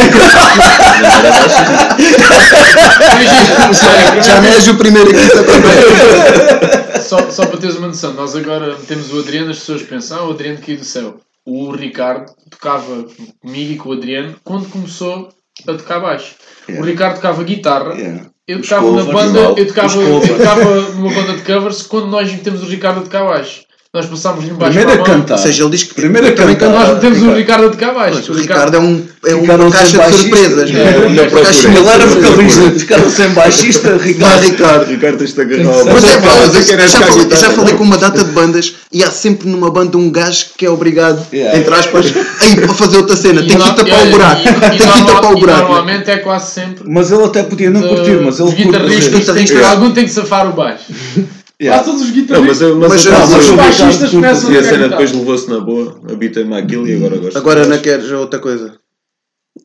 Já 4.23 4.41
não 4.41 4.49
és 4.49 4.67
o 4.67 4.75
primeiro 4.75 5.12
isso 5.15 5.39
acontece. 5.39 7.01
só, 7.08 7.29
só 7.32 7.45
para 7.45 7.58
teres 7.58 7.75
uma 7.75 7.88
noção, 7.88 8.13
nós 8.13 8.36
agora 8.36 8.75
temos 8.88 9.12
o 9.13 9.19
Adriano, 9.19 9.51
as 9.51 9.60
pessoas 9.60 9.82
pensam, 9.84 10.19
ah, 10.19 10.27
o 10.27 10.32
Adriano 10.32 10.60
caiu 10.65 10.77
do 10.77 10.86
céu. 10.86 11.17
O 11.49 11.71
Ricardo 11.71 12.31
tocava 12.49 13.05
comigo 13.41 13.73
e 13.73 13.77
com 13.77 13.89
o 13.89 13.93
Adriano 13.93 14.35
quando 14.43 14.69
começou 14.69 15.29
a 15.67 15.73
tocar 15.73 15.99
baixo. 15.99 16.35
O 16.69 16.83
Ricardo 16.83 17.15
tocava 17.15 17.43
guitarra, 17.43 17.93
Yeah. 17.95 18.29
eu 18.47 18.59
Os 18.59 18.69
tocava 18.69 18.91
na 18.91 19.05
covers, 19.05 19.13
banda, 19.13 19.41
não, 19.41 19.57
eu 19.57 19.67
tocava, 19.67 19.88
os 19.99 20.29
eu 20.29 20.38
tocava 20.38 20.81
numa 20.91 21.13
banda 21.13 21.33
de 21.33 21.43
covers 21.43 21.81
quando 21.83 22.07
nós 22.07 22.31
metemos 22.31 22.62
o 22.62 22.67
Ricardo 22.67 22.99
a 22.99 23.03
tocar 23.03 23.25
baixo. 23.25 23.63
Nós 23.91 24.06
passámos 24.06 24.45
de 24.45 24.52
baixo 24.52 24.78
Primeiro 24.78 25.02
a 25.02 25.04
cantar. 25.04 25.34
Ou 25.34 25.39
seja, 25.39 25.63
ele 25.63 25.71
diz 25.71 25.82
que 25.82 25.95
Primeiro 25.95 26.28
a 26.28 26.32
cantar. 26.34 26.69
Nós 26.69 26.93
metemos 26.93 27.23
o 27.23 27.34
Ricardo. 27.34 27.38
Ricardo 27.38 27.65
a 27.65 27.69
tocar 27.71 27.93
baixo. 27.95 28.17
Mas 28.17 28.30
o 28.30 28.34
Ricardo 28.34 28.78
é, 28.78 28.80
um, 28.80 29.04
é 29.25 29.34
uma 29.34 29.58
sem 29.58 29.71
caixa 29.71 29.97
de 29.97 30.13
surpresas. 30.15 30.69
É, 30.69 30.80
é? 30.80 30.93
procura. 30.93 31.43
caixa 31.45 31.67
Ele 31.69 31.88
era 31.88 32.08
de 32.08 32.13
vocalista, 32.19 32.71
ficaram 32.80 33.10
sem 33.10 33.30
baixista, 33.30 33.97
Ricardo. 33.97 34.41
Ricardo. 34.43 34.86
Ricardo, 34.91 35.17
tens 35.17 35.34
de 35.34 35.41
agarrar 35.41 35.86
Mas 35.86 36.04
é 36.04 36.21
pá, 36.21 36.28
eu 36.38 36.73
era 36.73 36.88
já, 36.88 36.99
falei, 37.02 37.36
já 37.36 37.49
falei 37.49 37.73
com 37.73 37.84
uma 37.84 37.97
data 37.97 38.23
de 38.23 38.30
bandas 38.32 38.75
e 38.93 39.04
há 39.04 39.10
sempre 39.10 39.49
numa 39.49 39.71
banda 39.71 39.97
um 39.97 40.12
gajo 40.12 40.45
que 40.56 40.67
é 40.67 40.69
obrigado, 40.69 41.25
entre 41.34 41.73
aspas, 41.73 42.13
a 42.41 42.45
ir 42.45 42.62
para 42.62 42.73
fazer 42.75 42.97
outra 42.97 43.17
cena. 43.17 43.41
Tem 43.41 43.49
que 43.49 43.56
ir 43.56 43.73
tapar 43.75 44.06
o 44.06 44.12
buraco. 44.12 44.43
Tem 44.43 44.69
que 44.69 44.84
ir 44.99 45.06
tapar 45.08 45.34
o 45.34 45.39
buraco. 45.39 45.62
normalmente 45.62 46.12
é 46.12 46.17
quase 46.17 46.52
sempre. 46.52 46.84
Mas 46.88 47.12
ele 47.12 47.23
até 47.23 47.41
podia 47.41 47.71
não 47.71 47.82
de- 47.82 47.88
curtir, 47.88 48.21
mas 48.23 48.39
ele 48.39 48.49
os 48.49 48.54
curte 48.54 48.63
guitarristas 48.65 49.25
que, 49.36 49.49
Yeah. 49.49 49.71
algum 49.71 49.91
tem 49.91 50.06
que 50.06 50.12
safar 50.12 50.47
o 50.47 50.54
baixo. 50.54 50.84
Yeah. 51.61 51.83
Quase 51.83 51.89
todos 51.91 52.01
os 52.01 52.07
Não, 52.15 52.21
guitarristas. 52.21 52.47
mas, 52.47 52.61
eu- 52.61 52.75
mas, 52.77 52.89
Mas 52.89 53.05
mas 53.05 53.29
mas 53.29 53.31
eu- 53.47 53.51
os 53.51 53.57
baixistas 53.57 54.11
começam 54.11 54.51
E 54.53 54.57
a 54.57 54.59
a 54.61 54.63
cena 54.63 54.87
depois 54.89 55.11
levou-se 55.11 55.49
na 55.49 55.59
boa, 55.59 56.01
habitei-me 56.09 56.55
àquilo 56.55 56.87
e 56.87 56.95
agora 56.95 57.17
gosto. 57.17 57.37
Agora 57.37 57.67
não 57.67 57.77
queres 57.79 58.09
outra 58.11 58.39
coisa. 58.39 58.77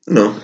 Não. 0.08 0.34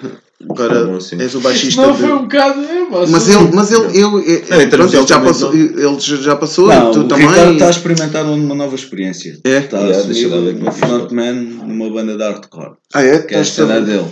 Agora 0.49 0.85
bom, 0.87 0.97
assim. 0.97 1.21
és 1.21 1.35
o 1.35 1.41
baixista. 1.41 1.83
Não 1.83 1.93
de- 1.93 1.99
foi 1.99 2.13
um 2.13 2.23
bocado. 2.23 2.61
é, 2.65 3.07
Mas 3.11 3.29
ele, 3.29 3.51
mas 3.53 3.71
ele, 3.73 4.01
eu, 4.01 4.19
eu- 4.21 4.41
Não, 4.49 4.69
pronto, 4.71 4.97
ele 4.97 5.07
já 5.07 5.21
passou, 5.21 5.53
ele 5.55 6.01
já 6.01 6.37
passou 6.37 6.67
Não, 6.69 6.91
e 6.91 6.95
tu 6.95 7.01
o 7.01 7.09
também. 7.09 7.29
Ricardo 7.29 7.53
está 7.53 7.67
a 7.67 7.71
experimentar 7.71 8.25
uma 8.25 8.55
nova 8.55 8.75
experiência. 8.75 9.39
É? 9.45 9.59
Está 9.59 9.79
a 9.79 9.81
Yeah, 9.83 9.99
assumir 9.99 10.31
como 10.31 10.49
é 10.49 10.53
um 10.53 10.69
isto 10.69 10.73
frontman 10.87 11.33
numa 11.35 11.91
banda 11.91 12.17
de 12.17 12.23
hardcore. 12.23 12.73
Ah, 12.95 13.03
é? 13.03 13.19
Que 13.19 13.35
é 13.35 13.41
a 13.41 13.45
cena 13.45 13.75
a- 13.77 13.81
dele. 13.81 14.07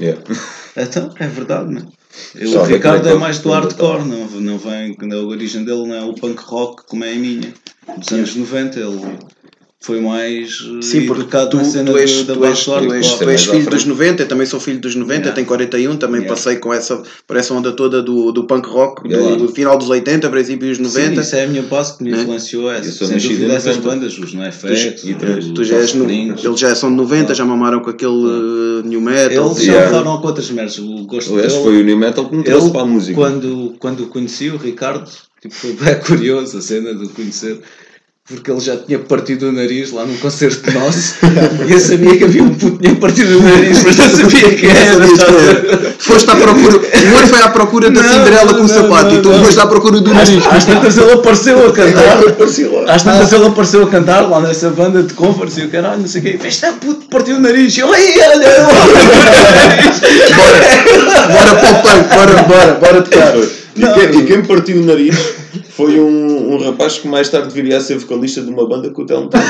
Yeah. 0.00 0.20
Então, 0.80 1.10
é 1.18 1.26
verdade, 1.26 1.74
mano. 1.74 1.92
O 2.34 2.62
Ricardo 2.64 3.08
é 3.08 3.14
mais 3.14 3.38
do 3.38 3.50
hardcore, 3.50 4.04
não, 4.04 4.26
não 4.40 4.58
vem, 4.58 4.96
a 5.12 5.16
origem 5.16 5.64
dele 5.64 5.86
não 5.86 5.94
é 5.94 6.04
o 6.04 6.14
punk 6.14 6.40
rock 6.42 6.84
como 6.86 7.04
é 7.04 7.12
a 7.12 7.16
minha. 7.16 7.52
Dos 7.96 8.12
anos 8.12 8.34
90 8.34 8.78
ele 8.78 9.18
foi 9.80 10.00
mais 10.00 10.58
eh, 10.78 10.82
Sim, 10.82 11.06
porque 11.06 11.22
educado 11.22 11.50
tu, 11.50 11.56
na 11.58 11.64
cena 11.64 11.92
tu 11.92 11.98
és, 11.98 12.24
da 12.24 12.34
tu 12.34 12.44
és, 12.44 12.64
tu 12.64 12.92
és, 12.92 13.14
tu 13.14 13.30
és 13.30 13.44
filho 13.44 13.64
dos 13.70 13.82
frente. 13.84 13.88
90, 13.88 14.22
eu 14.24 14.28
também 14.28 14.46
sou 14.46 14.58
filho 14.58 14.80
dos 14.80 14.94
90, 14.96 15.14
Yeah. 15.20 15.34
tenho 15.36 15.46
41, 15.46 15.96
também 15.96 16.20
Yeah. 16.20 16.34
passei 16.34 16.56
com 16.56 16.74
essa, 16.74 17.00
por 17.26 17.36
essa 17.36 17.54
onda 17.54 17.70
toda 17.70 18.02
do, 18.02 18.32
do 18.32 18.42
punk 18.44 18.68
rock, 18.68 19.08
Yeah. 19.08 19.36
do, 19.36 19.46
do 19.46 19.52
final 19.52 19.78
dos 19.78 19.88
80, 19.88 20.28
princípio 20.30 20.68
dos 20.68 20.78
90. 20.80 21.14
Sim, 21.14 21.20
isso 21.20 21.36
é 21.36 21.44
a 21.44 21.46
minha 21.46 21.62
base 21.62 21.96
que 21.96 22.02
me 22.02 22.10
Né? 22.10 22.22
influenciou. 22.22 22.72
É, 22.72 22.78
Eu 22.78 22.84
sou 22.84 23.08
nascido 23.08 23.30
dúvida 23.30 23.52
em 23.52 23.56
essas 23.56 23.76
90. 23.76 23.88
bandas, 23.94 24.18
os 24.18 24.34
NoFX, 24.34 25.00
Tu, 25.02 25.52
tu 25.54 25.64
já 25.64 25.76
és 25.76 25.94
no, 25.94 26.10
eles 26.10 26.58
já 26.60 26.74
são 26.74 26.90
de 26.90 26.96
90, 26.96 27.34
já 27.34 27.44
mamaram 27.44 27.78
com 27.80 27.90
aquele 27.90 28.10
uh, 28.10 28.82
new 28.84 29.00
metal. 29.00 29.46
Eles 29.52 29.64
já 29.64 29.72
Yeah. 29.74 29.96
levaram 29.96 30.20
com 30.20 30.26
outras 30.26 30.50
merdas. 30.50 30.78
O 30.78 31.04
gosto 31.06 31.32
Aliás, 31.34 31.52
dele, 31.52 31.64
foi 31.64 31.80
o 31.80 31.84
New 31.84 31.96
Metal 31.96 32.28
que 32.28 32.34
me 32.36 32.42
trouxe 32.42 32.64
ele, 32.66 32.72
para 32.72 32.82
a 32.82 32.86
música. 32.86 33.14
Quando, 33.14 33.74
quando 33.78 34.00
o 34.02 34.06
conheci, 34.08 34.50
o 34.50 34.56
Ricardo, 34.56 35.08
tipo, 35.40 35.54
foi 35.54 35.72
bem 35.80 36.00
curioso 36.00 36.58
a 36.58 36.60
cena 36.60 36.92
de 36.94 37.04
o 37.04 37.08
conhecer. 37.10 37.60
Porque 38.28 38.50
ele 38.50 38.60
já 38.60 38.76
tinha 38.76 38.98
partido 38.98 39.48
o 39.48 39.52
nariz 39.52 39.90
lá 39.90 40.04
num 40.04 40.18
concerto 40.18 40.70
nosso 40.72 41.14
e 41.66 41.72
eu 41.72 41.80
sabia 41.80 42.14
que 42.14 42.24
havia 42.24 42.42
um 42.42 42.50
puto 42.50 42.76
que 42.76 42.82
tinha 42.84 42.94
partido 42.96 43.38
o 43.38 43.42
nariz, 43.42 43.82
mas 43.82 43.96
não 43.96 44.06
sabia 44.10 44.54
quem 44.54 44.68
era. 44.68 45.06
Foste 45.98 46.30
à 46.30 46.36
procura, 46.36 46.76
o 46.76 47.14
outro 47.14 47.26
foi 47.28 47.40
à 47.40 47.48
procura 47.48 47.90
da 47.90 48.02
Não, 48.02 48.12
Cinderela 48.12 48.52
com 48.52 48.58
não, 48.58 48.64
o 48.66 48.68
sapato 48.68 49.06
não, 49.06 49.18
e 49.18 49.22
tu 49.22 49.30
não. 49.30 49.42
foste 49.42 49.58
à 49.58 49.66
procura 49.66 50.00
do 50.02 50.12
nariz. 50.12 50.46
Às 50.46 50.66
tantas 50.66 50.98
ele 50.98 51.10
apareceu 51.10 51.66
a 51.66 51.72
cantar. 51.72 52.18
Às 52.88 53.02
tantas 53.02 53.32
ele 53.32 53.46
apareceu 53.46 53.82
a 53.84 53.86
cantar 53.88 54.28
lá 54.28 54.40
nessa 54.42 54.68
banda 54.68 55.02
de 55.02 55.14
Converse 55.14 55.62
e 55.62 55.64
o 55.64 55.70
caralho, 55.70 56.00
não 56.02 56.06
sei 56.06 56.20
o 56.20 56.24
quê. 56.24 56.38
Este 56.44 56.66
é 56.66 56.72
puto, 56.72 57.06
partiu 57.08 57.36
o 57.36 57.40
nariz. 57.40 57.74
E 57.78 57.80
eu, 57.80 57.94
ei, 57.94 58.14
olha, 58.20 58.46
Bora, 60.36 61.28
bora 61.32 61.54
para 61.54 61.70
o 61.70 61.82
punk, 61.82 62.14
bora, 62.14 62.42
bora, 62.42 62.74
bora 62.74 63.02
tocar. 63.02 63.34
E 63.38 63.80
quem, 63.80 64.20
e 64.20 64.26
quem 64.26 64.42
partiu 64.42 64.82
o 64.82 64.84
nariz 64.84 65.16
foi 65.76 66.00
um, 66.00 66.37
um 66.48 66.64
rapaz 66.64 66.96
que 66.98 67.06
mais 67.06 67.28
tarde 67.28 67.52
viria 67.52 67.76
a 67.76 67.80
ser 67.80 67.98
vocalista 67.98 68.40
de 68.40 68.48
uma 68.50 68.66
banda 68.66 68.88
que 68.88 68.98
o 69.00 69.04
Telmo 69.04 69.28
tem. 69.28 69.40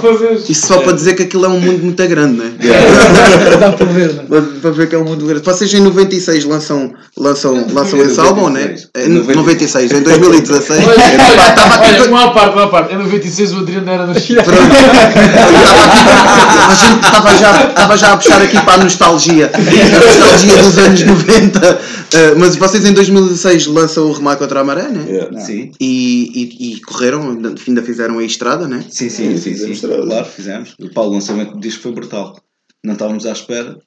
Fazer. 0.00 0.40
Isso 0.50 0.66
só 0.66 0.78
para 0.78 0.92
dizer 0.92 1.14
que 1.14 1.22
aquilo 1.22 1.44
é 1.44 1.48
um 1.48 1.60
mundo 1.60 1.84
muito 1.84 2.08
grande, 2.08 2.36
não 2.36 2.44
é? 2.44 2.50
Dá 3.58 3.70
para 3.72 3.86
ver, 3.86 4.12
né? 4.14 4.24
Para- 4.28 4.42
Para 4.60 4.70
ver 4.70 4.88
que 4.88 4.94
é 4.96 4.98
um 4.98 5.04
mundo 5.04 5.24
grande. 5.26 5.44
Vocês 5.44 5.72
em 5.72 5.80
96 5.80 6.44
lançam, 6.44 6.92
lançam, 7.16 7.66
lançam 7.72 8.00
esse 8.02 8.18
álbum, 8.18 8.48
né? 8.48 8.74
96. 8.74 8.88
É, 8.94 9.06
em 9.06 9.36
96, 9.36 9.92
em 9.92 10.02
2016. 10.02 10.84
Olha, 10.88 10.96
estava 10.96 11.74
aqui 11.76 12.00
olha, 12.00 12.10
uma 12.10 12.32
parte, 12.32 12.56
uma 12.56 12.68
parte. 12.68 12.94
Em 12.94 12.98
96 12.98 13.52
o 13.52 13.58
Adriano 13.58 13.90
era 13.90 14.06
nascido. 14.06 14.42
Pronto. 14.42 14.60
A 16.70 16.74
gente 16.74 17.04
estava 17.04 17.36
já, 17.36 17.64
estava 17.68 17.96
já 17.96 18.12
a 18.12 18.16
puxar 18.16 18.42
aqui 18.42 18.60
para 18.60 18.74
a 18.74 18.78
nostalgia. 18.84 19.50
A 19.54 19.58
nostalgia 19.58 20.62
dos 20.62 20.78
anos 20.78 21.02
90. 21.02 21.70
Uh, 21.70 22.38
mas 22.38 22.56
vocês 22.56 22.84
em 22.84 22.92
2006 22.92 23.66
lançam 23.66 24.06
o 24.06 24.12
Remar 24.12 24.36
contra 24.36 24.60
a 24.60 24.64
Maré, 24.64 24.88
né? 24.88 25.04
Yeah. 25.06 25.19
Sim, 25.40 25.72
E, 25.80 26.30
e, 26.34 26.74
e 26.74 26.80
correram, 26.82 27.30
ainda 27.66 27.82
fizeram 27.82 28.18
a 28.18 28.24
estrada, 28.24 28.66
né? 28.68 28.84
sim, 28.90 29.08
sim, 29.08 29.30
sim, 29.30 29.36
sim, 29.36 29.50
fizemos 29.52 29.76
estrada. 29.76 30.02
Claro, 30.06 30.26
fizemos. 30.26 30.74
O 30.80 30.90
Paulo, 30.92 31.10
o 31.10 31.14
lançamento 31.14 31.52
do 31.54 31.60
disco 31.60 31.82
foi 31.82 31.92
brutal. 31.92 32.40
Não 32.84 32.94
estávamos 32.94 33.26
à 33.26 33.32
espera. 33.32 33.78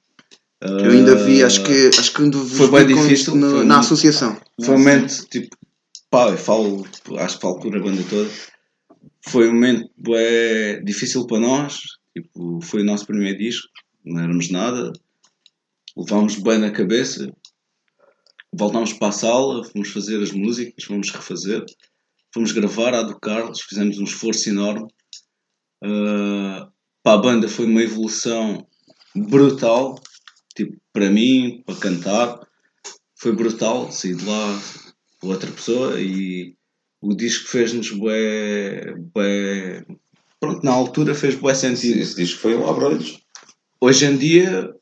Eu 0.61 0.91
ainda 0.91 1.15
vi, 1.15 1.43
acho 1.43 1.61
que, 1.63 1.89
acho 1.99 2.13
que 2.13 2.31
Foi 2.31 2.71
bem 2.71 2.87
difícil, 2.87 3.35
no- 3.35 3.49
foi 3.51 3.65
na 3.65 3.79
associação. 3.79 4.37
Foi 4.61 4.75
um 4.75 4.77
momento, 4.77 5.25
tipo, 5.29 5.57
pá, 6.09 6.29
eu 6.29 6.37
falo, 6.37 6.85
acho 7.17 7.35
que 7.35 7.41
falo 7.41 7.59
por 7.59 7.75
a 7.75 7.81
banda 7.81 8.01
toda. 8.09 8.29
Foi 9.27 9.49
um 9.49 9.53
momento 9.53 9.89
bué, 9.97 10.79
difícil 10.81 11.25
para 11.27 11.39
nós, 11.39 11.79
tipo, 12.15 12.59
foi 12.61 12.81
o 12.81 12.85
nosso 12.85 13.05
primeiro 13.05 13.37
disco, 13.37 13.67
não 14.05 14.21
éramos 14.23 14.49
nada, 14.49 14.93
levámos 15.97 16.35
bem 16.37 16.59
na 16.59 16.71
cabeça, 16.71 17.29
voltámos 18.53 18.93
para 18.93 19.09
a 19.09 19.11
sala, 19.11 19.63
fomos 19.63 19.89
fazer 19.89 20.21
as 20.21 20.31
músicas, 20.31 20.83
fomos 20.83 21.09
refazer, 21.09 21.65
fomos 22.33 22.51
gravar 22.51 22.93
a 22.93 23.03
do 23.03 23.19
Carlos, 23.19 23.61
fizemos 23.61 23.97
um 23.97 24.03
esforço 24.03 24.49
enorme. 24.49 24.87
Ah, 25.83 26.69
para 27.03 27.19
a 27.19 27.21
banda 27.21 27.49
foi 27.49 27.65
uma 27.65 27.81
evolução 27.81 28.65
brutal, 29.15 29.99
tipo, 30.55 30.77
para 30.91 31.09
mim, 31.09 31.61
para 31.65 31.75
cantar, 31.75 32.39
foi 33.15 33.33
brutal 33.33 33.91
sair 33.91 34.15
de 34.15 34.25
lá 34.25 34.61
outra 35.21 35.51
pessoa 35.51 35.99
e 35.99 36.55
o 37.01 37.13
disco 37.15 37.49
fez-nos 37.49 37.91
bué, 37.91 38.93
bué 39.13 39.85
pronto, 40.39 40.63
na 40.63 40.71
altura 40.71 41.15
fez 41.15 41.35
bué 41.35 41.53
sentido. 41.53 41.99
Esse 41.99 42.15
disco 42.15 42.39
foi 42.41 42.55
um 42.55 42.67
abre-olhos. 42.67 43.21
Hoje 43.79 44.05
em 44.05 44.17
dia 44.17 44.73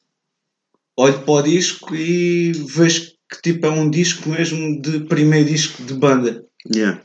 olho 0.97 1.19
para 1.23 1.33
o 1.33 1.41
disco 1.41 1.95
e 1.95 2.51
vejo 2.51 3.10
que 3.31 3.41
tipo 3.41 3.65
é 3.65 3.69
um 3.69 3.89
disco 3.89 4.29
mesmo 4.29 4.81
de 4.81 4.99
primeiro 5.05 5.47
disco 5.49 5.81
de 5.83 5.93
banda. 5.93 6.43
Yeah. 6.75 7.01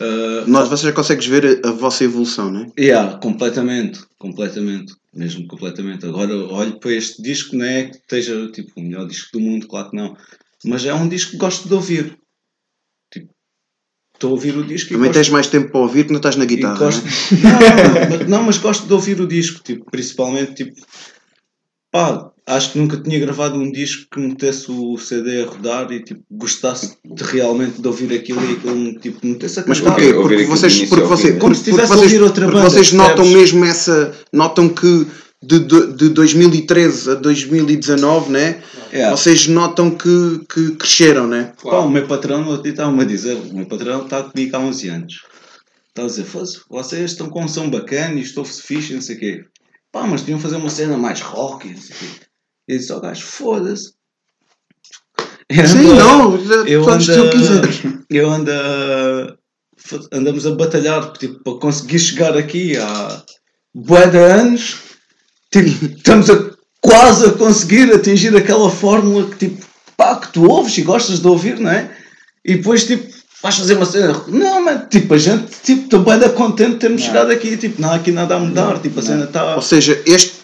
Ah, 0.00 0.44
Nós, 0.46 0.68
vocês 0.68 0.82
já 0.86 0.92
consegues 0.92 1.26
ver 1.26 1.60
a, 1.64 1.68
a 1.68 1.72
vossa 1.72 2.04
evolução, 2.04 2.50
né? 2.50 2.66
Yeah, 2.78 3.18
completamente, 3.18 4.00
completamente, 4.18 4.94
mesmo 5.12 5.46
completamente. 5.46 6.06
Agora 6.06 6.34
olho 6.34 6.78
para 6.80 6.92
este 6.92 7.20
disco, 7.20 7.54
não 7.56 7.66
é 7.66 7.84
que 7.84 7.96
esteja 7.96 8.50
tipo 8.52 8.72
o 8.76 8.82
melhor 8.82 9.06
disco 9.06 9.28
do 9.32 9.40
mundo, 9.40 9.66
claro 9.68 9.90
que 9.90 9.96
não, 9.96 10.16
mas 10.64 10.84
é 10.86 10.94
um 10.94 11.08
disco 11.08 11.32
que 11.32 11.36
gosto 11.38 11.68
de 11.68 11.74
ouvir. 11.74 12.18
Tipo, 13.12 13.28
estou 14.14 14.30
a 14.30 14.32
ouvir 14.32 14.56
o 14.56 14.64
disco 14.64 14.90
e 14.92 14.96
Também 14.96 15.08
gosto, 15.08 15.18
tens 15.18 15.28
mais 15.28 15.46
tempo 15.48 15.70
para 15.70 15.80
ouvir 15.80 16.04
que 16.04 16.12
não 16.12 16.18
estás 16.18 16.36
na 16.36 16.44
guitarra, 16.46 16.78
gosto- 16.78 17.04
não, 17.42 18.08
mas- 18.18 18.28
não, 18.28 18.42
mas 18.44 18.58
gosto 18.58 18.86
de 18.86 18.92
ouvir 18.94 19.20
o 19.20 19.26
disco, 19.26 19.62
tipo, 19.62 19.84
principalmente 19.90 20.54
tipo, 20.54 20.80
pá, 21.90 22.30
acho 22.56 22.72
que 22.72 22.78
nunca 22.78 22.96
tinha 22.96 23.18
gravado 23.18 23.58
um 23.58 23.70
disco 23.70 24.06
que 24.10 24.20
metesse 24.20 24.70
o 24.70 24.98
CD 24.98 25.42
a 25.42 25.46
rodar 25.46 25.90
e 25.92 26.02
tipo, 26.02 26.22
gostasse 26.30 26.96
de 27.04 27.22
realmente 27.22 27.80
de 27.80 27.86
ouvir 27.86 28.12
aquilo 28.12 28.40
e 28.44 28.54
aquilo 28.54 28.98
tipo, 28.98 29.26
metesse 29.26 29.60
a 29.60 29.64
Mas 29.66 29.80
cantar. 29.80 29.94
porquê? 29.94 30.12
Porque 30.12 30.44
vocês, 30.44 30.88
porque? 30.88 31.32
Como 31.34 31.54
se 31.54 31.70
a 31.70 31.74
vocês, 31.74 31.90
ouvir 31.90 32.22
outra 32.22 32.46
porque 32.46 32.58
banda, 32.58 32.70
vocês 32.70 32.92
notam 32.92 33.26
mesmo 33.26 33.64
essa. 33.64 34.12
Notam 34.32 34.68
que 34.68 35.06
de, 35.42 35.58
de, 35.60 35.92
de 35.94 36.08
2013 36.10 37.12
a 37.12 37.14
2019, 37.14 38.30
né? 38.30 38.62
Yeah. 38.92 39.16
Vocês 39.16 39.46
notam 39.46 39.90
que, 39.90 40.40
que 40.52 40.72
cresceram, 40.72 41.26
né? 41.26 41.52
Pá, 41.62 41.78
o 41.78 41.88
meu 41.88 42.06
patrão 42.06 42.60
estava-me 42.62 43.02
a 43.02 43.06
dizer, 43.06 43.36
o 43.36 43.54
meu 43.54 43.66
patrão 43.66 44.02
está 44.02 44.22
comigo 44.22 44.56
há 44.56 44.60
11 44.60 44.88
anos. 44.88 45.14
Está 45.88 46.02
a 46.02 46.06
dizer, 46.06 46.24
"Fosse, 46.24 46.60
vocês 46.68 47.12
estão 47.12 47.30
com 47.30 47.44
um 47.44 47.48
som 47.48 47.70
bacana 47.70 48.14
e 48.14 48.22
estou-se 48.22 48.60
fixe 48.60 48.92
não 48.92 49.00
sei 49.00 49.16
o 49.16 49.18
quê. 49.18 49.44
Pá, 49.92 50.06
mas 50.06 50.22
tinham 50.22 50.38
que 50.38 50.42
fazer 50.42 50.56
uma 50.56 50.70
cena 50.70 50.96
mais 50.96 51.20
rock 51.20 51.68
e 51.68 51.72
não 51.72 51.80
sei 51.80 51.96
o 51.96 51.98
quê. 51.98 52.06
E 52.70 52.78
disse 52.78 52.92
ao 52.92 53.00
gajo, 53.00 53.26
foda-se. 53.26 53.92
Sim, 55.50 55.94
não, 55.94 56.36
eu 56.64 56.88
ando, 56.88 57.04
eu 58.08 58.30
ando 58.30 58.52
andamos 60.12 60.46
a 60.46 60.54
batalhar 60.54 61.12
tipo, 61.14 61.42
para 61.42 61.58
conseguir 61.58 61.98
chegar 61.98 62.36
aqui 62.36 62.76
há 62.76 63.22
bué 63.74 64.06
de 64.06 64.18
anos. 64.18 64.76
Tipo, 65.50 65.84
estamos 65.84 66.30
a 66.30 66.50
quase 66.80 67.26
a 67.26 67.32
conseguir 67.32 67.92
atingir 67.92 68.36
aquela 68.36 68.70
fórmula 68.70 69.28
que 69.28 69.48
tipo, 69.48 69.66
pá, 69.96 70.14
que 70.14 70.32
tu 70.32 70.48
ouves 70.48 70.78
e 70.78 70.82
gostas 70.82 71.18
de 71.18 71.26
ouvir, 71.26 71.58
não 71.58 71.72
é? 71.72 71.90
E 72.44 72.54
depois 72.54 72.86
tipo, 72.86 73.12
vais 73.42 73.56
fazer 73.56 73.74
uma 73.74 73.86
cena. 73.86 74.24
Não, 74.28 74.64
mas 74.64 74.88
tipo, 74.88 75.12
a 75.12 75.18
gente 75.18 75.50
tipo, 75.64 75.96
está 75.96 75.98
bem 75.98 76.30
contente 76.36 76.74
de 76.74 76.78
termos 76.78 77.02
chegado 77.02 77.32
aqui, 77.32 77.56
tipo, 77.56 77.82
não 77.82 77.90
há 77.90 77.96
aqui 77.96 78.12
nada 78.12 78.36
a 78.36 78.38
mudar, 78.38 78.78
tipo, 78.78 79.00
a 79.00 79.02
cena 79.02 79.24
está. 79.24 79.56
Ou 79.56 79.62
seja, 79.62 80.00
este, 80.06 80.40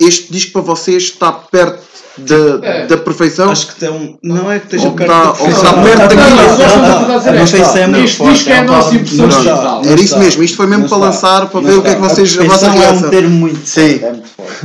este 0.00 0.32
disco 0.32 0.52
para 0.52 0.62
vocês 0.62 1.04
está 1.04 1.32
perto 1.32 1.84
da, 2.18 2.66
É. 2.66 2.86
da 2.86 2.96
perfeição? 2.96 3.50
Acho 3.50 3.66
que 3.68 3.76
tem 3.76 3.90
um. 3.90 4.16
Não 4.22 4.50
é 4.50 4.58
que 4.58 4.66
esteja 4.66 4.90
perto 4.90 5.02
está- 5.12 5.22
da 5.22 5.28
ou 5.30 5.36
perfeição. 5.36 5.62
está 5.64 5.76
Não, 5.76 5.82
perto 5.84 5.98
não, 5.98 6.08
daquilo. 6.08 6.36
não, 6.36 7.16
está. 7.16 7.46
se 7.46 7.78
é 7.78 7.88
diz 8.30 8.42
que 8.42 8.50
é 8.50 8.54
a 8.54 8.56
é 8.58 8.62
nossa 8.62 8.94
impressão 8.94 9.28
digital. 9.28 9.82
Era 9.84 10.00
isso 10.00 10.18
mesmo, 10.18 10.42
isto 10.42 10.56
foi 10.56 10.66
mesmo 10.66 10.88
para 10.88 10.96
lançar, 10.98 11.46
para 11.50 11.60
ver 11.60 11.74
o 11.78 11.82
que 11.82 11.88
é 11.88 11.94
que 11.94 12.00
vocês. 12.00 12.38
A 12.38 12.44
vossa 12.44 12.70
perfeição 12.70 12.82
é 12.82 13.06
um 13.06 13.10
termo 13.10 13.30
muito 13.30 13.66
Sim. 13.68 13.98
forte, 13.98 14.04
é 14.04 14.12
muito 14.12 14.28
forte. 14.28 14.56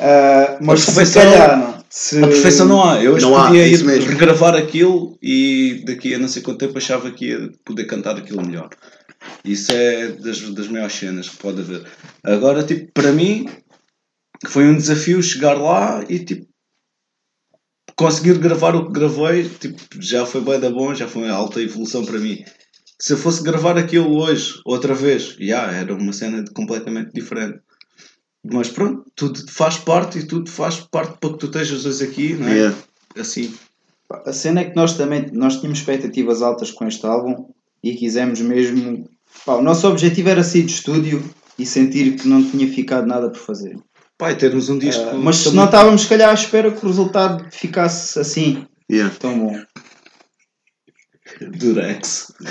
Ah, 0.00 0.56
mas 0.60 0.80
A 0.80 0.84
se 0.84 0.86
perfeição- 0.86 1.22
calhar, 1.22 1.58
não. 1.58 1.78
Se... 1.90 2.22
A 2.22 2.26
perfeição 2.28 2.66
não 2.66 2.84
há. 2.88 3.02
Eu 3.02 3.14
hoje 3.14 3.24
Não 3.24 3.36
há, 3.36 3.46
podia 3.46 3.66
ir 3.66 3.82
mesmo. 3.82 4.10
regravar 4.10 4.54
aquilo 4.54 5.16
e 5.22 5.82
daqui 5.86 6.14
a 6.14 6.18
não 6.18 6.28
sei 6.28 6.42
quanto 6.42 6.58
tempo 6.58 6.76
achava 6.76 7.10
que 7.10 7.26
ia 7.26 7.50
poder 7.64 7.84
cantar 7.84 8.16
aquilo 8.16 8.44
melhor. 8.44 8.68
Isso 9.44 9.72
é 9.72 10.08
das, 10.08 10.38
das 10.40 10.68
maiores 10.68 10.94
cenas 10.94 11.28
que 11.30 11.36
pode 11.38 11.60
haver. 11.60 11.82
Agora, 12.22 12.62
tipo, 12.62 12.90
para 12.92 13.10
mim, 13.10 13.48
foi 14.46 14.68
um 14.68 14.76
desafio 14.76 15.22
chegar 15.22 15.54
lá 15.54 16.04
e, 16.08 16.18
tipo, 16.18 16.46
conseguir 17.96 18.38
gravar 18.38 18.76
o 18.76 18.86
que 18.86 18.92
gravei, 18.92 19.48
tipo, 19.48 19.82
já 20.00 20.24
foi 20.24 20.40
bem 20.40 20.60
da 20.60 20.70
bom, 20.70 20.94
já 20.94 21.08
foi 21.08 21.24
uma 21.24 21.34
alta 21.34 21.60
evolução 21.60 22.04
para 22.04 22.18
mim. 22.18 22.44
Se 23.00 23.12
eu 23.12 23.16
fosse 23.16 23.42
gravar 23.42 23.76
aquilo 23.76 24.16
hoje, 24.16 24.60
outra 24.64 24.94
vez, 24.94 25.36
já, 25.38 25.70
era 25.72 25.94
uma 25.94 26.12
cena 26.12 26.44
completamente 26.54 27.12
diferente. 27.12 27.60
Mas 28.44 28.68
pronto, 28.68 29.04
tudo 29.14 29.50
faz 29.50 29.78
parte 29.78 30.20
e 30.20 30.26
tudo 30.26 30.48
faz 30.50 30.80
parte 30.80 31.18
para 31.18 31.32
que 31.32 31.38
tu 31.38 31.46
estejas 31.46 31.84
hoje 31.84 32.04
aqui, 32.04 32.34
não 32.34 32.48
é? 32.48 32.54
Yeah. 32.54 32.78
Assim. 33.16 33.54
A 34.24 34.32
cena 34.32 34.60
é 34.60 34.64
que 34.64 34.76
nós 34.76 34.96
também 34.96 35.30
nós 35.32 35.56
tínhamos 35.56 35.80
expectativas 35.80 36.40
altas 36.40 36.70
com 36.70 36.86
este 36.86 37.04
álbum 37.04 37.50
e 37.82 37.94
quisemos 37.94 38.40
mesmo. 38.40 39.08
pá, 39.44 39.54
o 39.54 39.62
nosso 39.62 39.86
objetivo 39.88 40.28
era 40.28 40.42
sair 40.42 40.62
de 40.62 40.72
estúdio 40.72 41.22
e 41.58 41.66
sentir 41.66 42.16
que 42.16 42.28
não 42.28 42.48
tinha 42.48 42.72
ficado 42.72 43.06
nada 43.06 43.28
por 43.28 43.38
fazer. 43.38 43.76
Pai, 44.18 44.34
termos 44.34 44.68
um 44.68 44.78
disco. 44.78 45.04
Ah, 45.10 45.14
mas 45.14 45.38
também- 45.44 45.56
não 45.58 45.64
estávamos, 45.66 46.02
se 46.02 46.08
calhar, 46.08 46.28
à 46.30 46.34
espera 46.34 46.70
que 46.72 46.84
o 46.84 46.88
resultado 46.88 47.44
ficasse 47.52 48.18
assim, 48.18 48.66
Yeah. 48.90 49.14
tão 49.18 49.38
bom. 49.38 49.56
Durex. 51.40 52.32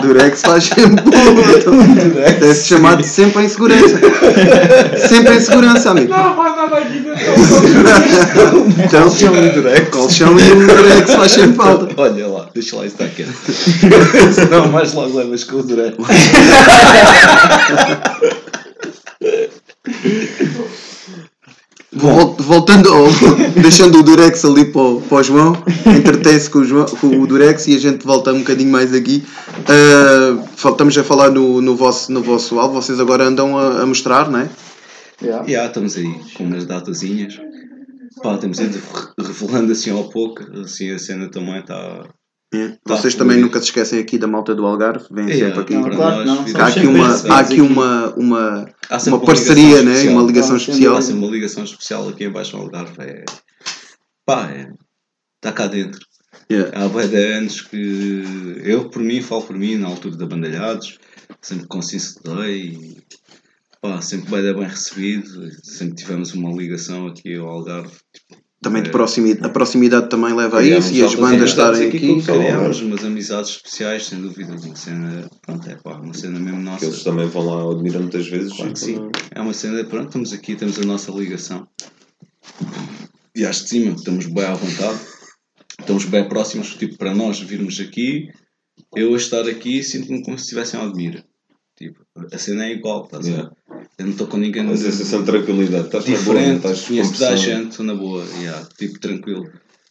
Durex 0.00 0.40
faz 0.42 0.64
sempre 0.64 1.04
Deve-se 2.40 2.68
chamar 2.68 2.96
de 2.96 3.04
sempre 3.06 3.44
em 3.44 3.48
segurança. 3.48 3.98
sempre 5.08 5.34
em 5.36 5.40
segurança, 5.40 5.90
amigo. 5.90 6.10
Não 6.10 6.36
faz 6.36 6.56
nada 6.56 6.76
aqui 6.78 7.00
dentro. 7.00 7.20
Então, 8.84 9.02
Colchão 9.08 9.36
e 9.36 9.48
Durex. 9.50 9.88
colchão 9.90 10.38
e 10.38 10.52
o 10.52 10.66
Durex 10.66 11.14
faz 11.14 11.32
sempre 11.32 11.56
falta. 11.56 11.88
Olha 12.00 12.26
lá, 12.28 12.37
deixa 12.54 12.76
lá 12.76 12.86
isso 12.86 12.94
estar 13.02 13.08
quieto. 13.14 13.32
Senão 14.32 14.68
mais 14.72 14.92
logo 14.94 15.16
levas 15.16 15.44
com 15.44 15.56
o 15.56 15.62
Durex. 15.62 15.96
Vol- 21.92 22.36
Voltando 22.38 22.92
ao, 22.92 23.06
deixando 23.60 23.98
o 23.98 24.02
Durex 24.02 24.44
ali 24.44 24.66
para 24.66 24.80
o, 24.82 25.00
para 25.00 25.18
o 25.18 25.22
João, 25.22 25.62
entretém-se 25.86 26.50
com 26.50 26.62
com 27.00 27.06
o 27.20 27.26
Durex 27.26 27.66
e 27.66 27.74
a 27.76 27.78
gente 27.78 28.04
volta 28.06 28.32
um 28.32 28.40
bocadinho 28.40 28.70
mais 28.70 28.92
aqui. 28.92 29.24
Fal- 30.56 30.72
estamos 30.72 30.96
a 30.98 31.02
falar 31.04 31.30
no, 31.30 31.60
no, 31.62 31.74
vosso, 31.74 32.12
no 32.12 32.22
vosso 32.22 32.58
álbum, 32.60 32.74
vocês 32.80 33.00
agora 33.00 33.24
andam 33.24 33.56
a, 33.58 33.80
a 33.82 33.86
mostrar, 33.86 34.30
não 34.30 34.40
é? 34.40 34.50
Já, 35.22 35.42
estamos 35.66 35.96
aí 35.96 36.14
com 36.34 36.44
umas 36.44 36.66
datazinhas. 36.66 37.40
Pá, 38.22 38.36
ido 38.60 38.78
re- 39.18 39.24
revelando 39.26 39.72
assim 39.72 39.90
ao 39.90 40.04
pouco. 40.10 40.42
Assim 40.60 40.90
a 40.90 40.98
cena 40.98 41.28
também 41.30 41.58
está. 41.58 42.04
É. 42.52 42.68
Tá, 42.68 42.96
Vocês 42.96 43.14
também 43.14 43.38
nunca 43.38 43.58
se 43.58 43.66
esquecem 43.66 43.98
aqui 43.98 44.16
da 44.16 44.26
malta 44.26 44.54
do 44.54 44.64
Algarve, 44.64 45.04
vêm 45.10 45.30
É, 45.30 45.34
sempre 45.34 45.60
aqui. 45.60 45.74
Não, 45.74 45.90
claro 45.90 46.24
não, 46.24 46.44
Há 46.56 46.66
aqui 46.66 46.86
uma, 46.86 47.34
há 47.34 47.38
aqui 47.40 47.60
uma, 47.60 48.14
uma, 48.14 48.74
Há 48.88 48.98
uma 49.06 49.20
parceria, 49.20 49.82
ligação 49.82 49.84
né? 49.84 49.92
especial. 49.92 50.14
uma 50.14 50.26
ligação 50.26 50.56
especial. 50.56 50.96
Há 50.96 51.02
sempre 51.02 51.24
uma 51.24 51.30
ligação 51.30 51.64
especial 51.64 52.08
aqui 52.08 52.24
embaixo 52.24 52.56
no 52.56 52.62
Algarve. 52.62 52.94
É... 53.00 53.24
Pá, 54.24 54.50
é... 54.50 54.72
está 55.36 55.52
cá 55.52 55.66
dentro. 55.66 56.00
Yeah. 56.50 56.84
Há 56.84 56.88
bué 56.88 57.06
de 57.06 57.16
anos 57.16 57.60
que 57.60 58.62
eu, 58.64 58.88
por 58.88 59.02
mim, 59.02 59.20
falo 59.20 59.42
por 59.42 59.56
mim, 59.56 59.76
na 59.76 59.88
altura 59.88 60.16
da 60.16 60.26
Bandalhados, 60.26 60.98
sempre 61.42 61.66
consciência 61.66 62.18
dei 62.24 62.68
e 62.68 62.96
pá, 63.82 64.00
sempre 64.00 64.30
bem, 64.30 64.54
bem 64.54 64.68
recebido, 64.68 65.50
sempre 65.62 65.96
tivemos 65.96 66.32
uma 66.32 66.50
ligação 66.50 67.06
aqui 67.06 67.34
ao 67.34 67.48
Algarve. 67.48 67.94
Também 68.60 68.82
de 68.82 68.88
É. 68.88 68.92
proximidade, 68.92 69.46
a 69.46 69.50
proximidade 69.50 70.08
também 70.08 70.34
leva 70.34 70.58
a 70.58 70.62
isso 70.64 70.92
e 70.92 71.02
as 71.04 71.14
bandas 71.14 71.50
estarem 71.50 71.88
aqui 71.88 71.96
aqui. 71.96 72.22
Criámos 72.22 72.80
umas 72.80 73.04
amizades 73.04 73.50
especiais, 73.52 74.06
sem 74.06 74.20
dúvida, 74.20 74.56
uma 74.56 74.74
cena, 74.74 75.30
pronto, 75.42 75.70
é 75.70 75.76
pá, 75.76 75.92
uma 75.98 76.12
cena 76.12 76.40
mesmo 76.40 76.60
nossa. 76.60 76.80
Que 76.80 76.86
eles 76.86 77.04
também 77.04 77.28
vão 77.28 77.44
lá 77.46 77.72
admirar 77.72 78.00
muitas 78.02 78.26
vezes. 78.26 78.52
Claro 78.52 78.72
que 78.72 78.78
sim. 78.80 79.10
É 79.30 79.40
uma 79.40 79.54
cena, 79.54 79.84
pronto, 79.84 80.06
estamos 80.06 80.32
aqui, 80.32 80.56
temos 80.56 80.76
a 80.78 80.84
nossa 80.84 81.12
ligação. 81.12 81.68
E 83.34 83.44
acho 83.44 83.62
de 83.62 83.68
cima, 83.68 83.94
estamos 83.94 84.26
bem 84.26 84.44
à 84.44 84.54
vontade, 84.54 84.98
estamos 85.78 86.04
bem 86.06 86.28
próximos, 86.28 86.74
tipo, 86.74 86.98
para 86.98 87.14
nós 87.14 87.38
virmos 87.38 87.78
aqui, 87.78 88.28
eu 88.96 89.14
a 89.14 89.16
estar 89.16 89.46
aqui 89.48 89.84
sinto-me 89.84 90.24
como 90.24 90.36
se 90.36 90.44
estivesse 90.44 90.76
em 90.76 90.80
Admira. 90.80 91.24
Tipo, 91.76 92.00
a 92.32 92.38
cena 92.38 92.64
é 92.64 92.72
igual, 92.72 93.04
estás 93.04 93.28
a 93.28 93.30
ver? 93.30 93.50
Eu 93.98 94.04
não 94.06 94.12
estou 94.12 94.26
com 94.28 94.36
ninguém 94.36 94.68
A 94.70 94.76
sensação 94.76 95.20
de 95.20 95.26
tranquilidade. 95.26 95.86
Estás 95.86 96.04
na 96.06 96.10
boa, 96.12 96.18
diferente, 96.36 96.56
estás 96.58 96.80
com 96.82 96.86
conheço 96.86 97.12
toda 97.14 97.28
a 97.30 97.36
gente, 97.36 97.70
estou 97.70 97.84
na 97.86 97.94
boa, 97.94 98.24
yeah, 98.40 98.64
tipo, 98.78 98.98
tranquilo. 99.00 99.44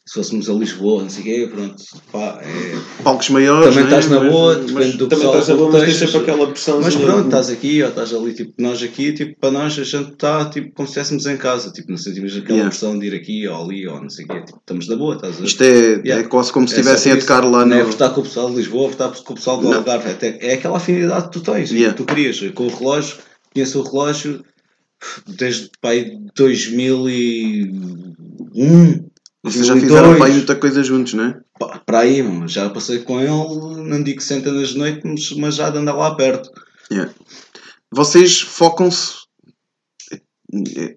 Se 0.06 0.14
fôssemos 0.14 0.50
a 0.50 0.54
Lisboa, 0.54 1.04
não 1.04 1.10
sei 1.10 1.22
o 1.22 1.26
quê, 1.26 1.50
pronto, 1.54 1.84
pá, 2.14 2.40
é... 2.42 3.04
Palcos 3.04 3.30
maiores. 3.30 3.76
Também 3.76 3.92
né? 3.92 4.00
estás 4.00 4.10
na 4.10 4.30
boa, 4.32 4.56
mas- 4.58 4.66
depende 4.72 4.92
do 4.98 5.08
Também 5.10 5.26
pessoal 5.26 5.34
estás 5.34 5.48
na 5.50 5.56
boa, 5.56 5.70
mas 5.74 5.82
estejas. 5.84 6.10
sempre 6.12 6.32
aquela 6.32 6.48
pressão. 6.48 6.80
Mas 6.82 6.96
pronto, 6.96 7.26
estás 7.26 7.50
aqui 7.50 7.84
ou 7.84 7.90
estás 7.90 8.14
ali, 8.14 8.34
tipo, 8.34 8.54
nós 8.58 8.82
aqui, 8.82 9.12
tipo, 9.12 9.38
para 9.38 9.52
nós 9.52 9.78
a 9.78 9.84
gente 9.84 10.12
está 10.14 10.46
tipo, 10.50 10.72
como 10.74 10.88
se 10.88 10.92
estivéssemos 10.98 11.26
em 11.26 11.36
casa, 11.36 11.72
tipo, 11.74 11.92
não 11.92 11.98
sentimos 11.98 12.32
aquela 12.38 12.54
Yeah. 12.54 12.70
pressão 12.70 12.98
de 12.98 13.08
ir 13.08 13.14
aqui 13.16 13.46
ou 13.50 13.62
ali 13.66 13.86
ou 13.86 14.00
não 14.02 14.10
sei 14.10 14.24
o 14.24 14.28
quê, 14.30 14.42
tipo, 14.46 14.58
estamos 14.60 14.88
na 14.88 14.96
boa, 14.96 15.16
estás 15.16 15.34
a 15.36 15.40
ver? 15.40 15.46
Isto 15.46 15.64
é, 15.66 15.68
Yeah. 16.06 16.20
é 16.20 16.24
quase 16.24 16.54
como 16.54 16.66
se 16.70 16.76
É 16.76 16.80
estivessem 16.80 17.12
a 17.12 17.16
por 17.16 17.20
isso. 17.20 17.28
tocar 17.28 17.44
lá 17.46 17.66
Não 17.66 17.76
é 17.76 17.84
no. 17.84 17.88
votar 17.90 18.14
com 18.14 18.22
o 18.22 18.24
pessoal 18.24 18.50
de 18.50 18.56
Lisboa, 18.56 18.88
votar 18.90 19.12
com 19.12 19.34
o 19.34 19.36
pessoal 19.36 19.58
do. 19.60 19.74
Algarve, 19.74 20.06
é 20.22 20.54
aquela 20.54 20.78
afinidade 20.78 21.26
que 21.26 21.32
tu 21.34 21.42
tens, 21.42 21.70
Yeah. 21.70 21.92
que 21.94 22.02
tu 22.02 22.06
querias, 22.06 22.40
com 22.56 22.64
o 22.68 22.70
relógio, 22.74 23.18
conheço 23.58 23.80
o 23.80 23.84
relógio 23.84 24.46
desde 25.28 25.70
pai 25.82 26.12
2001, 26.36 29.10
Vocês 29.44 29.66
já 29.66 29.74
2002. 29.74 29.82
fizeram 29.82 30.18
pai 30.20 30.32
muita 30.32 30.56
coisa 30.56 30.84
juntos, 30.84 31.14
não 31.16 31.24
é? 31.26 31.40
Para 31.86 32.00
aí, 32.00 32.24
já 32.48 32.70
passei 32.70 33.00
com 33.00 33.20
ele, 33.20 33.32
não 33.90 34.04
digo 34.04 34.22
centenas 34.22 34.70
de 34.70 34.78
noites, 34.78 35.02
mas- 35.04 35.32
mas 35.38 35.56
já 35.56 35.70
de 35.72 35.78
andar 35.80 35.96
lá 35.96 36.14
perto. 36.16 36.50
Yeah. 36.92 37.12
Vocês 37.92 38.40
focam-se. 38.42 39.26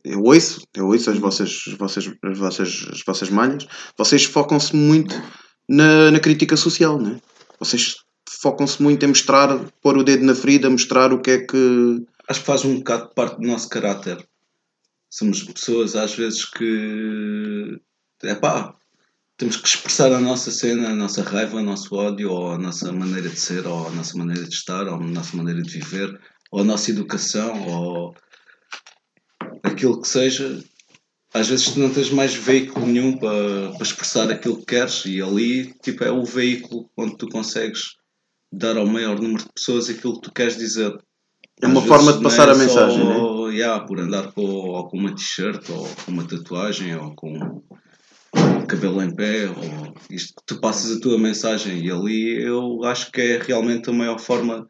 Eu 0.05 0.23
ouço, 0.23 0.61
eu 0.77 0.87
ouço 0.87 1.11
as 1.11 1.19
vossas, 1.19 1.63
as 1.67 1.75
vossas, 1.75 2.09
as 2.23 2.39
vossas, 2.39 2.87
as 2.93 3.03
vossas 3.05 3.29
malhas. 3.31 3.67
Vocês 3.99 4.23
focam-se 4.25 4.77
muito 4.77 5.21
na, 5.69 6.11
na 6.13 6.21
crítica 6.21 6.57
social, 6.57 7.01
não 7.01 7.11
é? 7.13 7.17
Vocês 7.59 7.97
focam-se 8.41 8.81
muito 8.81 9.05
em 9.05 9.09
mostrar, 9.09 9.59
pôr 9.83 9.99
o 9.99 10.05
dedo 10.05 10.25
na 10.25 10.35
ferida, 10.37 10.71
mostrar 10.71 11.13
o 11.13 11.21
que 11.21 11.31
é 11.33 11.39
que. 11.39 12.01
Acho 12.31 12.41
que 12.41 12.47
faz 12.47 12.65
um 12.65 12.77
bocado 12.77 13.13
parte 13.13 13.41
do 13.41 13.47
nosso 13.47 13.69
caráter. 13.69 14.25
Somos 15.11 15.43
pessoas 15.43 15.97
às 15.97 16.15
vezes 16.15 16.45
que 16.45 17.81
é 18.23 18.37
pá, 18.37 18.77
temos 19.37 19.57
que 19.57 19.67
expressar 19.67 20.13
a 20.13 20.21
nossa 20.21 20.53
cena, 20.53 20.91
a 20.91 20.95
nossa 20.95 21.25
raiva, 21.25 21.57
o 21.57 21.63
nosso 21.63 21.93
ódio, 21.97 22.31
ou 22.31 22.53
a 22.53 22.59
nossa 22.59 22.93
maneira 22.93 23.29
de 23.29 23.41
ser, 23.41 23.67
ou 23.67 23.89
a 23.89 23.91
nossa 23.91 24.17
maneira 24.17 24.45
de 24.45 24.55
estar, 24.55 24.87
ou 24.87 24.95
a 24.95 25.01
nossa 25.01 25.37
maneira 25.37 25.61
de 25.61 25.71
viver, 25.71 26.21
ou 26.53 26.61
a 26.61 26.65
nossa 26.65 26.93
educação, 26.93 27.67
ou 27.67 28.15
aquilo 29.65 30.01
que 30.01 30.07
seja, 30.07 30.63
às 31.35 31.49
vezes 31.49 31.73
tu 31.73 31.81
não 31.81 31.93
tens 31.93 32.11
mais 32.11 32.33
veículo 32.33 32.87
nenhum 32.87 33.17
para, 33.17 33.73
para 33.73 33.83
expressar 33.83 34.31
aquilo 34.31 34.59
que 34.59 34.67
queres 34.67 35.05
e 35.05 35.21
ali 35.21 35.75
tipo, 35.83 36.05
é 36.05 36.13
o 36.13 36.25
veículo 36.25 36.89
onde 36.97 37.17
tu 37.17 37.29
consegues 37.29 37.97
dar 38.53 38.77
ao 38.77 38.87
maior 38.87 39.19
número 39.21 39.43
de 39.43 39.53
pessoas 39.53 39.91
aquilo 39.91 40.15
que 40.15 40.29
tu 40.29 40.33
queres 40.33 40.57
dizer. 40.57 40.97
É 41.63 41.67
uma 41.67 41.83
forma 41.83 42.13
de 42.13 42.23
passar 42.23 42.47
não 42.47 42.55
a 42.55 42.59
mensagem, 42.59 43.05
né? 43.05 43.15
só, 43.15 43.49
yeah, 43.51 43.85
por 43.85 44.01
andar 44.01 44.33
com, 44.33 44.43
ou 44.43 44.89
com 44.89 44.99
uma 44.99 45.15
t-shirt, 45.15 45.69
ou 45.71 45.89
com 46.05 46.13
uma 46.13 46.25
tatuagem, 46.25 46.95
ou 46.97 47.15
com 47.15 47.63
o 48.35 48.67
cabelo 48.67 49.03
em 49.03 49.15
pé, 49.15 49.49
ou 49.49 49.95
isto 50.11 50.35
que 50.35 50.43
tu 50.47 50.61
passas 50.61 50.97
a 50.97 51.01
tua 51.01 51.19
mensagem 51.19 51.85
e 51.85 51.91
ali 51.91 52.43
eu 52.43 52.85
acho 52.85 53.11
que 53.11 53.21
é 53.21 53.43
realmente 53.43 53.91
a 53.91 53.93
maior 53.93 54.19
forma 54.19 54.69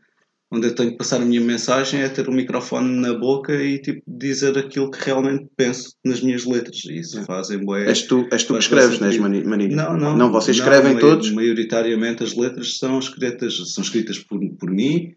onde 0.52 0.66
eu 0.66 0.74
tenho 0.74 0.90
que 0.90 0.96
passar 0.96 1.20
a 1.20 1.24
minha 1.24 1.40
mensagem 1.40 2.00
é 2.00 2.08
ter 2.08 2.28
o 2.28 2.32
microfone 2.32 3.00
na 3.00 3.14
boca 3.14 3.54
e 3.54 3.78
tipo 3.78 4.02
dizer 4.06 4.58
aquilo 4.58 4.90
que 4.90 5.04
realmente 5.04 5.46
penso 5.56 5.94
nas 6.04 6.20
minhas 6.20 6.44
letras 6.44 6.84
e 6.86 6.98
isso 6.98 7.22
fazem 7.24 7.64
bué. 7.64 7.86
És 7.86 8.02
tu, 8.02 8.26
és 8.32 8.42
tu 8.42 8.54
que 8.54 8.58
escreves, 8.58 8.98
não 8.98 9.06
és 9.06 9.18
Manilha? 9.18 9.76
Não, 9.76 9.96
não. 9.96 10.16
Não, 10.16 10.32
vocês 10.32 10.56
escrevem 10.56 10.94
mai- 10.94 11.00
todos? 11.00 11.30
Maioritariamente 11.30 12.24
as 12.24 12.34
letras 12.34 12.78
são 12.78 12.98
escritas, 12.98 13.72
são 13.72 13.84
escritas 13.84 14.18
por, 14.18 14.40
por 14.58 14.70
mim. 14.70 15.14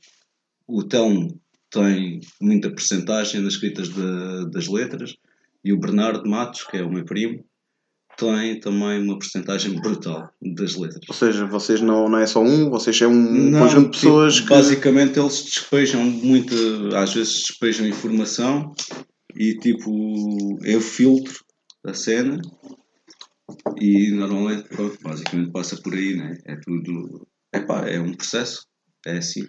O 0.67 0.83
Telmo 0.83 1.39
tem 1.73 2.19
muita 2.39 2.69
porcentagem 2.69 3.41
nas 3.41 3.53
escritas 3.53 3.89
da- 3.89 4.45
das 4.45 4.67
letras. 4.67 5.15
E 5.65 5.73
o 5.73 5.79
Bernardo 5.79 6.29
Matos, 6.29 6.63
que 6.63 6.77
é 6.77 6.83
o 6.83 6.91
meu 6.91 7.03
primo, 7.03 7.43
tem 8.15 8.59
também 8.59 9.01
uma 9.01 9.17
porcentagem 9.17 9.73
brutal 9.81 10.29
das 10.55 10.75
letras. 10.75 11.01
Ou 11.07 11.15
seja, 11.15 11.47
vocês 11.47 11.81
não, 11.81 12.07
não 12.07 12.19
é 12.19 12.27
só 12.27 12.41
um, 12.43 12.69
vocês 12.69 13.01
é 13.01 13.07
um 13.07 13.49
Não, 13.49 13.59
conjunto 13.59 13.91
de 13.91 13.99
pessoas 14.01 14.35
tipo, 14.35 14.47
que. 14.49 14.53
Basicamente 14.53 15.19
eles 15.19 15.43
despejam 15.43 16.03
muito, 16.03 16.53
às 16.95 17.13
vezes 17.13 17.33
despejam 17.47 17.87
informação 17.87 18.71
e 19.35 19.57
tipo, 19.57 20.59
eu 20.63 20.79
filtro 20.79 21.43
a 21.85 21.93
cena 21.93 22.39
e 23.79 24.11
normalmente, 24.11 24.69
pronto, 24.69 24.97
basicamente 25.01 25.51
passa 25.51 25.75
por 25.81 25.93
aí, 25.93 26.15
né? 26.15 26.37
É 26.45 26.55
tudo. 26.57 27.27
Epá, 27.53 27.87
é 27.89 27.99
um 27.99 28.13
processo, 28.13 28.65
é 29.07 29.17
assim. 29.17 29.47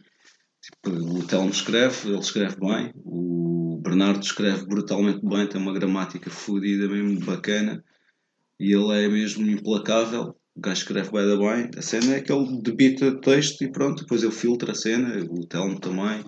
Tipo, 0.64 1.18
o 1.18 1.26
Telmo 1.26 1.50
escreve, 1.50 2.08
ele 2.08 2.18
escreve 2.18 2.56
bem, 2.58 2.90
o 3.04 3.78
Bernardo 3.82 4.22
escreve 4.22 4.64
brutalmente 4.64 5.20
bem, 5.22 5.46
tem 5.46 5.60
uma 5.60 5.74
gramática 5.74 6.30
fodida 6.30 6.88
mesmo 6.88 7.20
bacana 7.20 7.84
e 8.58 8.72
ele 8.72 9.04
é 9.04 9.06
mesmo 9.06 9.46
implacável. 9.46 10.34
O 10.56 10.60
gajo 10.60 10.78
escreve 10.78 11.10
bem 11.10 11.26
da 11.26 11.36
bem. 11.36 11.70
A 11.76 11.82
cena 11.82 12.14
é 12.14 12.20
que 12.22 12.32
ele 12.32 12.62
debita 12.62 13.20
texto 13.20 13.62
e 13.62 13.70
pronto, 13.70 14.04
depois 14.04 14.22
eu 14.22 14.30
filtro 14.30 14.70
a 14.70 14.74
cena, 14.74 15.22
o 15.28 15.46
Telmo 15.46 15.78
também. 15.78 16.24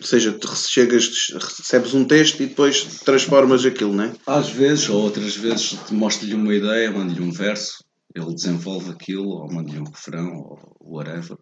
Ou 0.00 0.06
seja, 0.06 0.32
tu 0.32 0.48
chegas, 0.56 1.10
recebes 1.34 1.92
um 1.92 2.06
texto 2.06 2.42
e 2.42 2.46
depois 2.46 3.00
transformas 3.00 3.66
aquilo, 3.66 3.92
não 3.92 4.04
é? 4.04 4.12
Às 4.26 4.48
vezes, 4.48 4.88
ou 4.88 5.02
outras 5.02 5.36
vezes, 5.36 5.90
mostro-lhe 5.90 6.34
uma 6.34 6.54
ideia, 6.54 6.90
mando-lhe 6.90 7.20
um 7.20 7.30
verso, 7.30 7.84
ele 8.14 8.34
desenvolve 8.34 8.90
aquilo, 8.90 9.28
ou 9.28 9.52
mando-lhe 9.52 9.80
um 9.80 9.84
refrão, 9.84 10.32
ou 10.34 10.76
whatever. 10.80 11.36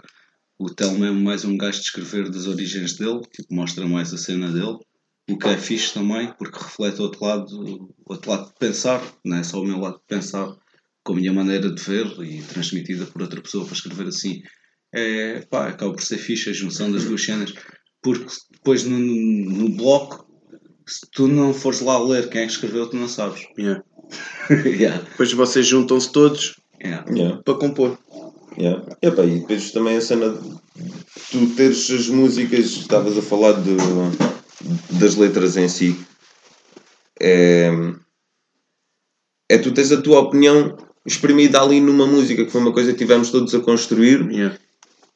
O 0.58 0.70
Telmo 0.70 1.04
é 1.04 1.10
mais 1.10 1.44
um 1.44 1.56
gajo 1.56 1.80
de 1.80 1.86
escrever 1.86 2.30
das 2.30 2.46
origens 2.46 2.94
dele, 2.96 3.20
tipo, 3.32 3.52
mostra 3.52 3.86
mais 3.86 4.14
a 4.14 4.18
cena 4.18 4.50
dele, 4.52 4.78
o 5.28 5.38
que 5.38 5.48
é 5.48 5.56
fixe 5.56 5.92
também, 5.92 6.32
porque 6.38 6.58
reflete 6.58 7.00
o 7.00 7.04
outro 7.04 7.24
lado, 7.24 7.94
outro 8.06 8.30
lado 8.30 8.46
de 8.46 8.54
pensar, 8.58 9.02
não 9.24 9.38
é 9.38 9.42
só 9.42 9.60
o 9.60 9.64
meu 9.64 9.78
lado 9.78 9.96
de 9.96 10.04
pensar, 10.06 10.54
com 11.02 11.12
a 11.12 11.16
minha 11.16 11.32
maneira 11.32 11.72
de 11.72 11.82
ver 11.82 12.06
e 12.22 12.42
transmitida 12.42 13.04
por 13.06 13.22
outra 13.22 13.40
pessoa 13.40 13.64
para 13.64 13.74
escrever 13.74 14.06
assim. 14.06 14.42
É, 14.94 15.40
pá, 15.50 15.68
acaba 15.68 15.92
por 15.92 16.02
ser 16.02 16.18
fixe 16.18 16.50
a 16.50 16.52
junção 16.52 16.92
das 16.92 17.04
duas 17.04 17.24
cenas, 17.24 17.52
porque 18.00 18.26
depois 18.52 18.84
no, 18.84 18.98
no 18.98 19.70
bloco, 19.70 20.24
se 20.86 21.00
tu 21.10 21.26
não 21.26 21.52
fores 21.52 21.80
lá 21.80 21.98
ler 21.98 22.28
quem 22.28 22.42
é 22.42 22.46
que 22.46 22.52
escreveu, 22.52 22.88
tu 22.88 22.96
não 22.96 23.08
sabes. 23.08 23.44
Yeah. 23.58 23.82
yeah, 24.64 25.02
Depois 25.02 25.32
vocês 25.32 25.66
juntam-se 25.66 26.12
todos 26.12 26.60
yeah. 26.80 27.04
Yeah. 27.10 27.42
para 27.42 27.54
compor. 27.54 27.98
Yeah. 28.56 28.84
Epá, 29.02 29.24
e 29.24 29.40
depois 29.40 29.72
também 29.72 29.96
a 29.96 30.00
cena 30.00 30.30
de 30.30 30.64
tu 31.30 31.46
teres 31.54 31.90
as 31.90 32.08
músicas, 32.08 32.66
estavas 32.66 33.18
a 33.18 33.22
falar 33.22 33.52
de, 33.52 33.76
das 34.98 35.16
letras 35.16 35.56
em 35.56 35.68
si. 35.68 35.98
É, 37.20 37.70
é 39.48 39.58
tu 39.58 39.72
tens 39.72 39.92
a 39.92 40.00
tua 40.00 40.20
opinião 40.20 40.76
exprimida 41.06 41.60
ali 41.60 41.80
numa 41.80 42.06
música, 42.06 42.44
que 42.44 42.50
foi 42.50 42.60
uma 42.60 42.72
coisa 42.72 42.92
que 42.92 42.98
tivemos 42.98 43.30
todos 43.30 43.54
a 43.54 43.60
construir 43.60 44.30
Yeah. 44.30 44.58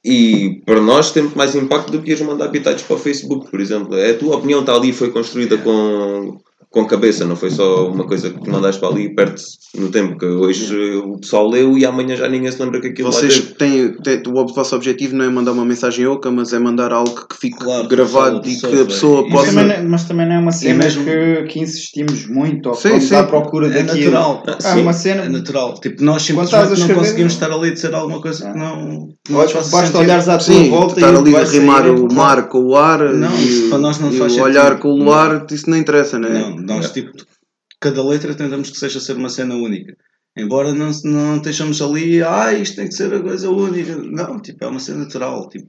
e 0.04 0.62
para 0.66 0.80
nós 0.80 1.12
tem 1.12 1.22
muito 1.22 1.38
mais 1.38 1.54
impacto 1.54 1.90
do 1.90 2.02
que 2.02 2.10
ires 2.10 2.26
mandar 2.26 2.50
pitados 2.50 2.82
para 2.82 2.96
o 2.96 2.98
Facebook, 2.98 3.50
por 3.50 3.60
exemplo. 3.60 3.96
É 3.96 4.10
A 4.10 4.18
tua 4.18 4.36
opinião 4.36 4.60
está 4.60 4.74
ali 4.74 4.92
foi 4.92 5.10
construída 5.10 5.56
com, 5.58 6.40
com 6.70 6.84
cabeça, 6.86 7.24
não 7.24 7.34
foi 7.34 7.50
só 7.50 7.88
uma 7.88 8.04
coisa 8.04 8.28
que 8.30 8.50
mandaste 8.50 8.78
para 8.80 8.90
ali 8.90 9.04
e 9.06 9.14
perde-se 9.14 9.56
no 9.74 9.90
tempo, 9.90 10.18
que 10.18 10.26
hoje 10.26 10.74
o 10.98 11.18
pessoal 11.18 11.48
leu 11.48 11.78
e 11.78 11.84
amanhã 11.86 12.14
já 12.14 12.28
ninguém 12.28 12.50
se 12.52 12.60
lembra 12.62 12.78
que 12.80 12.88
aquilo 12.88 13.10
Vocês 13.10 13.54
têm, 13.58 13.92
têm- 14.02 14.22
o 14.28 14.46
vosso 14.54 14.76
objetivo 14.76 15.16
não 15.16 15.24
é 15.24 15.28
mandar 15.30 15.52
uma 15.52 15.64
mensagem 15.64 16.06
oca, 16.06 16.30
mas 16.30 16.52
é 16.52 16.58
mandar 16.58 16.92
algo 16.92 17.26
que 17.26 17.36
fique 17.38 17.56
Claro, 17.58 17.88
gravado 17.88 18.40
que 18.42 18.50
e 18.50 18.56
que 18.60 18.66
a 18.66 18.84
pessoa 18.84 19.20
E 19.20 19.24
Mas 19.24 19.32
possa. 19.32 19.46
também, 19.52 19.66
não, 19.66 19.74
é- 19.74 19.82
mas 19.82 20.04
também 20.04 20.26
não 20.28 20.34
é 20.34 20.38
uma 20.38 20.52
cena 20.52 20.84
mesmo- 20.84 21.04
que, 21.04 21.42
que 21.44 21.60
insistimos 21.60 22.26
muito 22.28 22.68
ou 22.68 22.74
Sim, 22.74 22.88
vamos 22.90 23.04
sim. 23.04 23.14
à 23.14 23.22
procura 23.24 23.66
É 23.68 23.82
daquilo. 23.82 24.12
natural. 24.12 24.42
É 24.46 24.60
Sim, 24.60 24.80
uma 24.82 24.92
cena. 24.92 25.22
É 25.22 25.28
natural. 25.28 25.74
Tipo, 25.80 26.04
nós 26.04 26.22
simplesmente 26.22 26.62
não 26.66 26.72
escrever, 26.74 26.94
conseguimos 26.96 27.32
não. 27.38 27.46
estar 27.46 27.56
ali 27.58 27.70
a 27.70 27.72
dizer 27.74 27.94
alguma 27.94 28.20
coisa 28.20 28.52
que 28.52 28.58
não. 28.58 29.08
que 29.24 29.32
não 29.32 29.40
faça 29.40 29.54
Basta 29.70 29.78
sentido. 29.86 29.98
olhares 30.00 30.28
à 30.28 30.36
tua 30.38 30.40
Sim, 30.54 30.70
volta 30.70 30.94
estar 31.00 31.12
e 31.12 31.16
ali 31.16 31.36
a 31.36 31.44
rimar 31.44 31.86
o 31.88 32.06
é 32.10 32.14
mar 32.14 32.48
com 32.48 32.58
o 32.60 32.76
ar 32.76 33.12
Não, 33.14 33.34
e, 33.38 33.48
isso 33.48 33.68
para 33.70 33.78
nós 33.78 33.98
não 33.98 34.10
e 34.10 34.18
faz 34.18 34.36
o 34.36 34.42
olhar 34.42 34.78
com 34.78 34.88
o 34.88 34.96
luar, 34.96 35.46
isso 35.50 35.68
não 35.70 35.76
interessa, 35.76 36.18
não 36.18 36.28
é? 36.28 36.57
Nós 36.68 36.92
tipo, 36.92 37.12
cada 37.80 38.04
letra 38.04 38.34
tentamos 38.34 38.70
que 38.70 38.78
seja 38.78 39.00
ser 39.00 39.16
uma 39.16 39.28
cena 39.28 39.54
única. 39.54 39.96
Embora 40.36 40.72
não, 40.72 40.90
não 41.04 41.36
estejamos 41.36 41.82
ali, 41.82 42.22
ah, 42.22 42.52
isto 42.52 42.76
tem 42.76 42.88
que 42.88 42.94
ser 42.94 43.12
a 43.12 43.20
coisa 43.20 43.50
única. 43.50 43.96
Não, 43.96 44.40
tipo, 44.40 44.64
é 44.64 44.68
uma 44.68 44.78
cena 44.78 44.98
natural. 44.98 45.48
Tipo, 45.48 45.68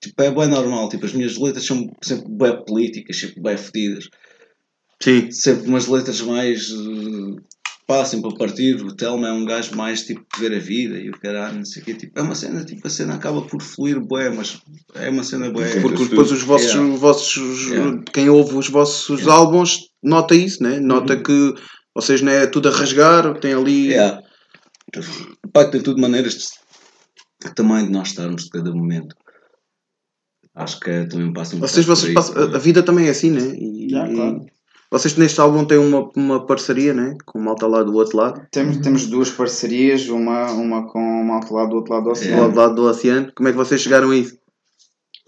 tipo, 0.00 0.22
é 0.22 0.30
bem 0.30 0.46
normal. 0.48 0.88
Tipo, 0.88 1.06
as 1.06 1.12
minhas 1.12 1.36
letras 1.36 1.64
são 1.66 1.90
sempre 2.00 2.30
bem 2.30 2.64
políticas, 2.64 3.18
sempre 3.18 3.40
bem 3.40 3.56
fedidas. 3.56 4.08
Sim. 5.02 5.30
Sempre 5.32 5.68
umas 5.68 5.88
letras 5.88 6.20
mais. 6.20 6.70
pá, 7.88 8.04
sempre 8.04 8.30
a 8.32 8.36
partir. 8.36 8.76
O 8.84 8.94
Telmo 8.94 9.26
é 9.26 9.32
um 9.32 9.44
gajo 9.44 9.74
mais 9.74 10.02
tipo 10.06 10.24
de 10.32 10.40
ver 10.40 10.54
a 10.56 10.60
vida 10.60 10.96
e 10.98 11.10
o 11.10 11.18
caralho, 11.18 11.56
não 11.56 11.64
sei 11.64 11.82
o 11.82 11.84
quê. 11.84 11.94
Tipo, 11.94 12.20
é 12.20 12.22
uma 12.22 12.36
cena, 12.36 12.64
tipo, 12.64 12.86
a 12.86 12.90
cena 12.90 13.14
acaba 13.14 13.42
por 13.42 13.60
fluir 13.60 14.00
bué, 14.00 14.30
mas 14.30 14.60
é 14.94 15.10
uma 15.10 15.24
cena 15.24 15.50
bué. 15.50 15.80
Porque 15.80 16.04
depois 16.04 16.30
os 16.30 16.42
vossos, 16.42 16.68
Yeah. 16.70 16.94
os 16.94 17.00
vossos 17.00 17.66
Yeah. 17.66 18.02
quem 18.12 18.28
ouve 18.28 18.54
os 18.54 18.68
vossos 18.68 19.26
álbuns 19.26 19.91
nota 20.02 20.34
isso, 20.34 20.62
né? 20.62 20.80
Nota 20.80 21.16
que 21.16 21.54
vocês 21.94 22.22
não 22.22 22.32
é 22.32 22.46
tudo 22.46 22.68
a 22.68 22.72
rasgar, 22.72 23.38
tem 23.38 23.52
ali. 23.54 23.88
Yeah. 23.88 24.22
Pá, 25.52 25.64
tem 25.66 25.80
tudo 25.82 26.00
maneiras 26.00 26.34
de, 26.34 27.54
também 27.54 27.86
de 27.86 27.92
nós 27.92 28.08
estarmos 28.08 28.44
de 28.44 28.50
cada 28.50 28.72
momento. 28.72 29.14
Acho 30.54 30.80
que 30.80 30.90
é, 30.90 31.06
também 31.06 31.32
passa 31.32 31.56
um 31.56 31.60
Vocês, 31.60 31.86
bocado 31.86 32.00
vocês 32.00 32.14
passam, 32.14 32.36
a 32.36 32.56
a 32.56 32.58
vida 32.58 32.82
também 32.82 33.06
é 33.06 33.10
assim, 33.10 33.30
né? 33.30 33.54
E, 33.56 33.88
Já, 33.90 34.06
e 34.06 34.14
claro. 34.14 34.46
vocês 34.90 35.16
neste 35.16 35.40
álbum 35.40 35.64
têm 35.64 35.78
uma, 35.78 36.10
uma 36.14 36.44
parceria, 36.44 36.92
né? 36.92 37.16
Com 37.24 37.38
o 37.38 37.42
malta 37.42 37.66
lá 37.66 37.82
do 37.82 37.94
outro 37.94 38.18
lado, 38.18 38.46
Temos, 38.50 38.76
temos 38.78 39.06
duas 39.06 39.30
parcerias, 39.30 40.08
uma, 40.08 40.50
uma 40.52 40.86
com 40.86 40.98
uma 40.98 41.36
outro 41.36 41.54
lado 41.54 41.70
do 41.70 41.76
outro 41.76 41.94
lado 41.94 42.02
do 42.02 42.06
do 42.08 42.12
oceano. 42.12 42.42
outro 42.42 42.58
lado 42.58 42.74
do 42.74 42.82
oceano. 42.82 43.32
Como 43.34 43.48
é 43.48 43.52
que 43.52 43.58
vocês 43.58 43.80
chegaram 43.80 44.10
a 44.10 44.16
isso? 44.16 44.36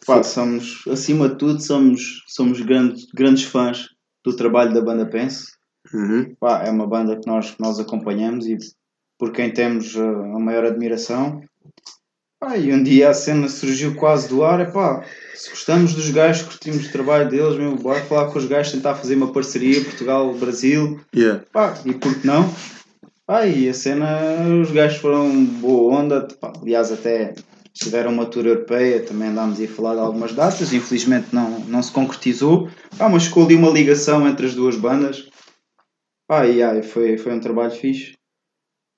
Pá, 0.06 0.22
somos, 0.22 0.84
acima 0.90 1.30
de 1.30 1.38
tudo, 1.38 1.62
somos, 1.62 2.22
somos 2.28 2.60
grandes, 2.60 3.06
grandes 3.14 3.44
fãs 3.44 3.93
do 4.24 4.34
trabalho 4.34 4.72
da 4.72 4.80
banda 4.80 5.06
Pense. 5.06 5.52
Uhum. 5.92 6.34
Pá, 6.40 6.64
é 6.64 6.70
uma 6.70 6.86
banda 6.86 7.20
que 7.20 7.26
nós, 7.26 7.50
que 7.50 7.60
nós 7.60 7.78
acompanhamos 7.78 8.46
e 8.46 8.56
por 9.18 9.32
quem 9.32 9.52
temos 9.52 9.94
uh, 9.94 10.00
a 10.02 10.40
maior 10.40 10.64
admiração. 10.64 11.42
Pá, 12.40 12.56
e 12.56 12.72
um 12.72 12.82
dia 12.82 13.10
a 13.10 13.14
cena 13.14 13.48
surgiu 13.48 13.94
quase 13.94 14.28
do 14.28 14.42
ar. 14.42 14.60
Epá, 14.60 15.04
se 15.34 15.50
gostamos 15.50 15.94
dos 15.94 16.10
gajos, 16.10 16.46
curtimos 16.46 16.86
o 16.86 16.92
trabalho 16.92 17.28
deles, 17.28 17.56
meu, 17.58 17.76
bora 17.76 18.00
falar 18.00 18.30
com 18.30 18.38
os 18.38 18.46
gajos, 18.46 18.72
tentar 18.72 18.94
fazer 18.94 19.14
uma 19.14 19.32
parceria 19.32 19.84
Portugal-Brasil. 19.84 21.00
Yeah. 21.14 21.44
Pá, 21.52 21.78
e 21.84 21.92
por 21.92 22.18
que 22.18 22.26
não? 22.26 22.50
Pá, 23.26 23.46
e 23.46 23.68
a 23.68 23.74
cena, 23.74 24.18
os 24.62 24.70
gajos 24.70 24.98
foram 24.98 25.44
boa 25.44 26.00
onda. 26.00 26.28
Pá, 26.40 26.52
aliás, 26.60 26.90
até 26.90 27.34
tiveram 27.74 28.12
uma 28.12 28.26
tour 28.26 28.46
europeia, 28.46 29.00
também 29.02 29.28
andámos 29.28 29.60
a 29.60 29.66
falar 29.66 29.94
de 29.94 30.00
algumas 30.00 30.32
datas, 30.32 30.72
infelizmente 30.72 31.28
não, 31.32 31.58
não 31.60 31.82
se 31.82 31.90
concretizou. 31.90 32.68
Pá, 32.96 33.08
mas 33.08 33.24
ficou 33.24 33.44
ali 33.44 33.54
uma 33.56 33.70
ligação 33.70 34.26
entre 34.28 34.46
as 34.46 34.54
duas 34.54 34.76
bandas. 34.76 35.26
Pá, 36.28 36.46
e 36.46 36.62
ai, 36.62 36.82
foi, 36.82 37.18
foi 37.18 37.34
um 37.34 37.40
trabalho 37.40 37.72
fixe. 37.72 38.12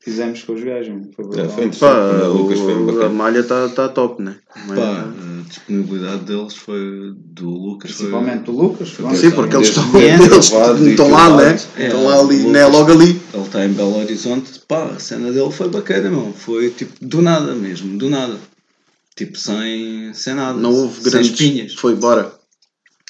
Fizemos 0.03 0.43
com 0.43 0.53
os 0.53 0.63
gajos, 0.63 0.93
foi 1.17 1.25
É, 1.25 1.49
foi 1.49 1.65
interessante. 1.65 1.79
Pá, 1.81 2.29
o 2.29 2.33
Lucas 2.35 2.59
foi 2.61 2.75
um 2.77 3.03
a 3.03 3.09
malha 3.09 3.41
está 3.41 3.69
tá 3.71 3.89
top, 3.89 4.23
né? 4.23 4.37
Malha 4.69 4.81
Pá, 4.81 5.03
tá- 5.03 5.09
a 5.09 5.49
disponibilidade 5.49 6.25
deles 6.25 6.55
foi 6.55 7.13
do 7.17 7.49
Lucas. 7.49 7.91
foi- 7.93 8.07
Principalmente 8.07 8.43
do 8.45 8.53
Lucas. 8.53 8.91
foi. 8.91 9.17
Sim, 9.17 9.31
porque 9.33 9.57
eles 9.57 9.69
estão, 9.69 10.01
eles 10.01 10.91
estão 10.91 11.11
lá, 11.11 11.37
né? 11.37 11.57
É, 11.79 11.87
Estão 11.87 12.05
lá 12.05 12.21
ali, 12.21 12.37
né? 12.45 12.67
Lucas- 12.67 12.79
Logo 12.81 12.93
ali. 12.93 13.21
Ele 13.35 13.43
está 13.43 13.65
em 13.65 13.73
Belo 13.73 13.97
Horizonte. 13.99 14.61
Pá, 14.69 14.85
a 14.85 14.99
cena 15.01 15.33
dele 15.33 15.51
foi 15.51 15.69
bacana, 15.71 16.11
meu. 16.11 16.33
Foi 16.35 16.71
tipo 16.71 16.93
do 17.05 17.23
nada 17.23 17.55
mesmo, 17.55 17.97
do 17.99 18.09
nada. 18.11 18.37
Tipo, 19.17 19.39
sem, 19.39 20.13
sem 20.15 20.35
nada. 20.35 20.59
Não 20.59 20.73
houve 20.75 21.01
sem 21.01 21.11
grandes. 21.11 21.31
espinhas. 21.31 21.75
Foi 21.75 21.93
embora. 21.95 22.33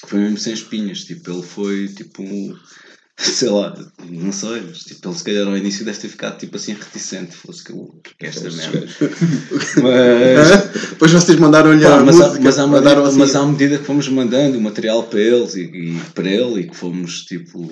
Foi 0.05 0.19
mesmo 0.19 0.37
sem 0.37 0.53
espinhas. 0.53 1.03
Tipo, 1.03 1.31
ele 1.31 1.43
foi 1.43 1.87
tipo 1.89 2.23
um. 2.23 2.55
sei 3.19 3.49
lá, 3.49 3.73
não 4.07 4.31
sei, 4.31 4.61
mas 4.61 4.79
tipo, 4.83 5.09
ele 5.09 5.17
se 5.17 5.23
calhar 5.23 5.47
ao 5.47 5.57
início 5.57 5.83
deve 5.83 5.97
ter 5.97 6.07
ficado 6.07 6.37
tipo 6.37 6.55
assim 6.55 6.73
reticente, 6.73 7.35
fosse 7.35 7.63
que, 7.63 7.71
o- 7.73 7.99
que 8.03 8.13
é 8.23 8.29
esta 8.29 8.47
merda. 8.51 8.87
Mas, 9.81 10.89
Depois 10.91 11.11
vocês 11.11 11.39
mandaram-lhe 11.39 11.83
a 11.85 11.99
mas, 12.01 12.15
música. 12.15 12.39
mas, 12.41 12.59
à 12.59 12.67
mandaram 12.67 13.03
medida, 13.03 13.09
assim, 13.09 13.17
mas 13.33 13.35
à 13.35 13.45
medida 13.45 13.77
que 13.79 13.83
fomos 13.85 14.07
mandando 14.09 14.57
o 14.57 14.61
material 14.61 15.03
para 15.03 15.19
eles 15.19 15.55
e, 15.55 15.61
e 15.63 15.99
para 16.13 16.29
ele 16.29 16.61
e 16.61 16.69
que 16.69 16.75
fomos 16.75 17.23
tipo 17.25 17.67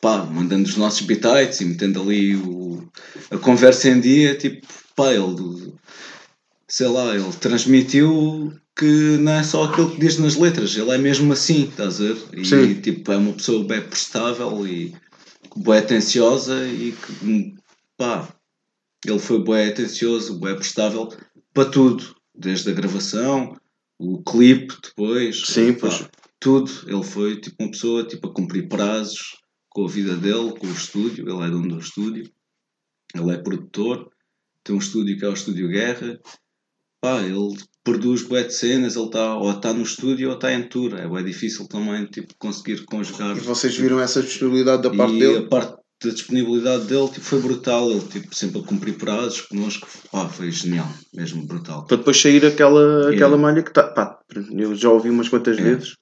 pá, 0.00 0.24
mandando 0.24 0.68
os 0.68 0.76
nossos 0.76 1.00
bitites 1.00 1.60
e 1.60 1.64
metendo 1.64 2.00
ali 2.00 2.36
o, 2.36 2.86
a 3.30 3.38
conversa 3.38 3.88
em 3.88 4.00
dia, 4.00 4.36
tipo, 4.36 4.66
pá, 4.94 5.12
ele 5.12 5.65
sei 6.76 6.88
lá, 6.88 7.14
ele 7.14 7.32
transmitiu 7.40 8.52
que 8.76 9.16
não 9.16 9.32
é 9.32 9.42
só 9.42 9.64
aquilo 9.64 9.92
que 9.92 9.98
diz 9.98 10.18
nas 10.18 10.36
letras, 10.36 10.76
ele 10.76 10.90
é 10.90 10.98
mesmo 10.98 11.32
assim, 11.32 11.64
estás 11.64 11.98
a 11.98 12.04
ver? 12.04 12.18
E 12.34 12.44
Sim. 12.44 12.74
tipo, 12.82 13.10
é 13.12 13.16
uma 13.16 13.32
pessoa 13.32 13.66
bem 13.66 13.80
prestável 13.80 14.66
e 14.66 14.94
bem 15.56 15.78
atenciosa 15.78 16.68
e 16.68 16.92
que 16.92 17.54
pá, 17.96 18.28
ele 19.06 19.18
foi 19.18 19.42
bem 19.42 19.70
atencioso, 19.70 20.38
bem 20.38 20.54
prestável 20.54 21.08
para 21.54 21.70
tudo, 21.70 22.14
desde 22.34 22.68
a 22.68 22.74
gravação, 22.74 23.56
o 23.98 24.22
clipe 24.22 24.74
depois, 24.82 25.46
Sim, 25.46 25.72
pá, 25.72 25.88
pois. 25.88 26.06
tudo. 26.38 26.70
Ele 26.86 27.04
foi 27.04 27.40
tipo 27.40 27.56
uma 27.58 27.70
pessoa 27.70 28.04
tipo, 28.04 28.28
a 28.28 28.34
cumprir 28.34 28.68
prazos 28.68 29.38
com 29.70 29.86
a 29.86 29.88
vida 29.88 30.14
dele, 30.14 30.52
com 30.58 30.66
o 30.66 30.72
estúdio, 30.72 31.26
ele 31.26 31.42
é 31.42 31.50
dono 31.50 31.68
do 31.68 31.78
estúdio, 31.78 32.30
ele 33.14 33.30
é 33.30 33.38
produtor, 33.38 34.10
tem 34.62 34.76
um 34.76 34.78
estúdio 34.78 35.16
que 35.18 35.24
é 35.24 35.28
o 35.28 35.32
Estúdio 35.32 35.68
Guerra, 35.68 36.20
pá, 37.06 37.20
ele 37.22 37.54
produz 37.84 38.22
bué 38.22 38.42
de 38.42 38.52
cenas, 38.52 38.96
ele 38.96 39.06
está 39.06 39.36
ou 39.36 39.50
está 39.52 39.72
no 39.72 39.82
estúdio 39.84 40.28
ou 40.30 40.34
está 40.34 40.52
em 40.52 40.64
tour, 40.64 40.94
é 40.98 41.06
bem 41.08 41.24
difícil 41.24 41.68
também 41.68 42.04
tipo, 42.06 42.34
conseguir 42.36 42.84
conjugar 42.84 43.36
E 43.36 43.40
vocês 43.40 43.76
viram 43.76 44.00
essa 44.00 44.20
disponibilidade 44.22 44.82
da 44.82 44.90
parte 44.90 45.14
e 45.14 45.20
dele? 45.20 45.38
a 45.38 45.42
parte 45.48 45.74
da 46.04 46.10
disponibilidade 46.10 46.84
dele 46.86 47.06
tipo, 47.08 47.24
foi 47.24 47.40
brutal. 47.40 47.90
Ele 47.90 48.00
tipo, 48.00 48.34
sempre 48.34 48.60
a 48.60 48.64
cumprir 48.64 48.94
prazos 48.98 49.42
connosco. 49.42 49.86
Pá, 50.10 50.28
foi 50.28 50.50
genial, 50.50 50.88
mesmo 51.14 51.46
brutal. 51.46 51.86
Para 51.86 51.96
depois 51.98 52.20
sair 52.20 52.44
aquela, 52.44 52.80
Yeah. 52.80 53.14
aquela 53.14 53.36
malha 53.38 53.62
que 53.62 53.70
está. 53.70 53.84
Pá, 53.84 54.18
eu 54.58 54.74
já 54.74 54.90
ouvi 54.90 55.08
umas 55.08 55.28
quantas 55.28 55.56
Yeah. 55.56 55.76
vezes. 55.78 55.94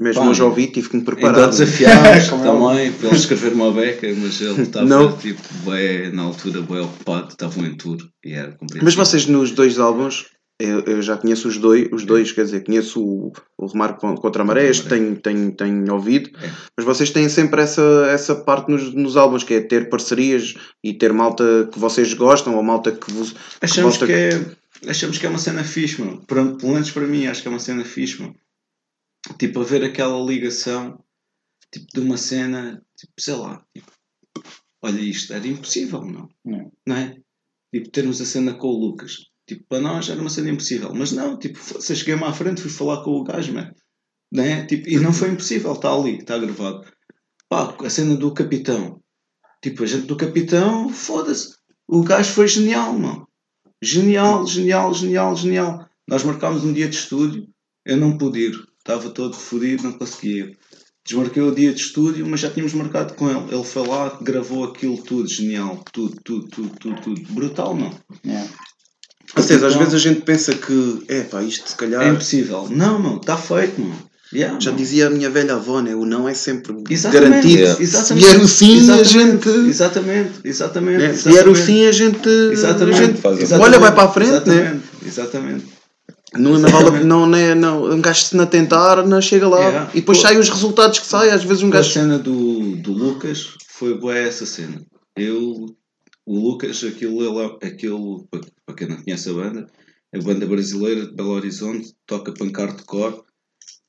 Mesmo 0.00 0.22
Pá, 0.22 0.28
hoje 0.28 0.42
ouvi, 0.42 0.66
tive 0.68 0.88
que 0.90 0.96
me 0.96 1.00
Ainda 1.02 1.12
o 1.12 1.14
preparar. 1.16 1.48
desafiámos 1.50 2.28
também 2.28 2.92
para 2.92 3.08
ele 3.08 3.16
escrever 3.16 3.52
uma 3.54 3.70
beca, 3.72 4.06
mas 4.18 4.40
ele 4.40 4.60
estava 4.68 5.12
tipo, 5.18 5.42
bem, 5.70 6.12
na 6.12 6.22
altura 6.22 6.60
bem 6.62 6.80
ocupado, 6.80 7.28
estavam 7.28 7.64
em 7.66 7.74
tour 7.76 7.96
e 8.24 8.32
era 8.32 8.50
compreensível. 8.52 8.84
Mas 8.84 8.94
vocês 8.94 9.26
nos 9.26 9.52
dois 9.52 9.78
álbuns, 9.78 10.26
eu, 10.58 10.80
eu 10.80 11.02
já 11.02 11.16
conheço 11.18 11.48
os 11.48 11.58
dois, 11.58 11.88
os 11.92 12.04
dois, 12.04 12.32
quer 12.32 12.44
dizer, 12.44 12.64
conheço 12.64 13.02
o, 13.04 13.32
o 13.58 13.66
Remar 13.66 13.94
con- 13.98 14.14
contra 14.16 14.42
a 14.42 14.44
Maré, 14.44 14.68
este 14.68 14.88
tenho, 14.88 15.14
tenho, 15.20 15.52
tenho 15.52 15.92
ouvido, 15.92 16.30
É. 16.38 16.50
mas 16.76 16.86
vocês 16.86 17.10
têm 17.10 17.28
sempre 17.28 17.60
essa, 17.62 17.82
essa 18.10 18.34
parte 18.34 18.70
nos, 18.70 18.94
nos 18.94 19.16
álbuns, 19.16 19.44
que 19.44 19.54
é 19.54 19.60
ter 19.60 19.88
parcerias 19.90 20.54
e 20.82 20.94
ter 20.94 21.12
malta 21.12 21.68
que 21.72 21.78
vocês 21.78 22.14
gostam 22.14 22.54
ou 22.56 22.62
malta 22.62 22.90
que 22.92 23.12
vos. 23.12 23.34
Achamos 23.60 23.96
volta- 23.98 24.06
que 24.06 24.12
é, 24.12 24.90
achamos 24.90 25.18
que 25.18 25.26
é 25.26 25.28
uma 25.28 25.38
cena 25.38 25.62
fixe, 25.62 26.00
mano. 26.00 26.24
Pelo 26.26 26.56
menos 26.72 26.90
para 26.90 27.06
mim, 27.06 27.26
acho 27.26 27.42
que 27.42 27.48
é 27.48 27.50
uma 27.50 27.60
cena 27.60 27.84
fixe, 27.84 28.20
mano. 28.22 28.34
Tipo, 29.38 29.60
haver 29.60 29.84
aquela 29.84 30.18
ligação, 30.24 30.98
tipo, 31.72 31.86
de 31.92 32.00
uma 32.00 32.16
cena, 32.16 32.82
tipo, 32.96 33.12
sei 33.18 33.34
lá, 33.34 33.62
tipo, 33.74 33.90
olha 34.82 35.00
isto, 35.00 35.32
era 35.34 35.46
impossível, 35.46 36.00
não? 36.02 36.28
Não. 36.44 36.72
Não 36.86 36.96
é? 36.96 37.16
Tipo, 37.74 37.90
termos 37.90 38.20
a 38.22 38.24
cena 38.24 38.54
com 38.54 38.68
o 38.68 38.78
Lucas. 38.80 39.26
Tipo, 39.46 39.64
para 39.68 39.80
nós 39.80 40.08
era 40.08 40.20
uma 40.20 40.30
cena 40.30 40.50
impossível. 40.50 40.92
Mas 40.94 41.12
não, 41.12 41.38
tipo, 41.38 41.58
se 41.80 41.92
eu 41.92 41.96
cheguei-me 41.96 42.24
à 42.24 42.32
frente, 42.32 42.60
fui 42.60 42.70
falar 42.70 43.02
com 43.02 43.10
o 43.10 43.24
gajo, 43.24 43.52
man. 43.52 43.70
Não 44.32 44.42
é? 44.42 44.66
Tipo, 44.66 44.88
e 44.88 44.98
não 44.98 45.12
foi 45.12 45.30
impossível, 45.30 45.72
está 45.72 45.92
ali, 45.92 46.18
está 46.18 46.36
gravado. 46.36 46.84
Pá, 47.48 47.76
a 47.80 47.90
cena 47.90 48.16
do 48.16 48.34
capitão. 48.34 49.00
Tipo, 49.62 49.84
a 49.84 49.86
gente 49.86 50.06
do 50.06 50.16
capitão, 50.16 50.88
foda-se. 50.88 51.54
O 51.86 52.02
gajo 52.02 52.32
foi 52.32 52.48
genial, 52.48 52.92
mano. 52.98 53.28
Genial, 53.80 54.46
genial, 54.46 54.92
genial, 54.92 55.36
genial. 55.36 55.88
Nós 56.08 56.24
marcámos 56.24 56.64
um 56.64 56.72
dia 56.72 56.88
de 56.88 56.96
estúdio, 56.96 57.46
eu 57.84 57.96
não 57.96 58.18
pude 58.18 58.40
ir. 58.40 58.66
Estava 58.78 59.10
todo 59.10 59.34
fodido, 59.34 59.84
não 59.84 59.92
conseguia. 59.92 60.50
Desmarquei 61.04 61.42
o 61.42 61.54
dia 61.54 61.72
de 61.72 61.80
estúdio, 61.80 62.26
mas 62.26 62.40
já 62.40 62.50
tínhamos 62.50 62.74
marcado 62.74 63.14
com 63.14 63.30
ele. 63.30 63.54
Ele 63.54 63.64
foi 63.64 63.86
lá, 63.86 64.18
gravou 64.20 64.64
aquilo 64.64 65.00
tudo, 65.00 65.28
genial. 65.28 65.84
Tudo, 65.92 66.16
tudo, 66.24 66.48
tudo, 66.48 66.76
tudo, 66.80 67.00
tudo. 67.00 67.32
Brutal, 67.32 67.76
não? 67.76 67.90
Vocês, 69.34 69.62
às 69.62 69.72
Então, 69.74 69.78
vezes 69.84 69.94
a 69.94 69.98
gente 70.08 70.20
pensa 70.22 70.54
que, 70.54 71.04
é 71.08 71.20
pá, 71.22 71.42
isto 71.42 71.68
se 71.68 71.74
É 71.74 71.78
calhar. 71.78 72.08
impossível. 72.08 72.68
Não, 72.70 72.98
mano, 72.98 73.16
está 73.16 73.36
feito, 73.36 73.80
mano. 73.80 73.96
Yeah, 74.32 74.58
Já 74.58 74.70
mano. 74.70 74.82
dizia 74.82 75.06
a 75.06 75.10
minha 75.10 75.30
velha 75.30 75.54
avó, 75.54 75.80
né? 75.80 75.94
O 75.94 76.04
não 76.04 76.28
é 76.28 76.34
sempre 76.34 76.74
Exatamente, 76.90 77.30
garantido. 77.30 77.58
Yeah. 77.58 77.76
Se 77.76 77.82
exatamente, 77.82 78.24
vier 78.26 78.40
o 78.40 78.48
sim, 78.48 78.74
a 78.74 78.78
exatamente, 78.78 79.08
gente. 79.12 79.68
Exatamente, 79.68 80.30
exatamente. 80.44 80.98
né? 80.98 81.14
Se 81.14 81.28
vier 81.28 81.48
o 81.48 81.52
exatamente. 81.52 81.64
sim, 81.66 81.86
a 81.86 81.92
gente. 81.92 82.28
Exatamente. 82.28 82.98
A 83.00 83.06
gente 83.06 83.20
Faz 83.20 83.38
a- 83.38 83.42
exatamente, 83.42 83.68
olha, 83.74 83.78
vai 83.78 83.94
para 83.94 84.02
a 84.08 84.12
frente, 84.12 84.30
né? 84.48 84.80
exatamente, 85.06 85.06
Exatamente. 85.06 85.76
Não, 86.34 86.58
não, 86.58 86.68
vale, 86.68 87.04
não, 87.04 87.24
não, 87.26 87.38
é- 87.38 87.54
não, 87.54 87.84
um 87.84 88.00
gajo 88.00 88.20
se 88.24 88.36
não 88.36 88.46
tentar, 88.46 89.06
não 89.06 89.20
chega 89.22 89.48
lá. 89.48 89.60
Yeah. 89.60 89.90
E 89.94 90.00
depois 90.00 90.18
Pô. 90.18 90.22
saem 90.26 90.38
os 90.40 90.50
resultados 90.50 90.98
que 90.98 91.06
saem. 91.06 91.30
Às 91.30 91.44
vezes 91.44 91.62
um 91.62 91.68
A 91.68 91.70
gajo. 91.70 91.90
cena 91.92 92.18
do, 92.18 92.76
do 92.76 92.92
Lucas 92.92 93.46
foi 93.68 93.94
boa 93.96 94.16
essa 94.18 94.44
cena. 94.44 94.82
Eu, 95.16 95.66
o 96.26 96.38
Lucas, 96.38 96.82
aquilo, 96.82 97.22
ele, 97.22 97.58
aquilo 97.62 98.26
para, 98.66 98.74
quem 98.74 98.88
não 98.88 99.02
conhece 99.02 99.30
a 99.30 99.32
banda, 99.32 99.66
a 100.12 100.18
banda 100.18 100.46
brasileira 100.46 101.06
de 101.06 101.14
Belo 101.14 101.30
Horizonte, 101.30 101.94
toca 102.04 102.34
punk 102.34 102.58
hardcore, 102.58 103.22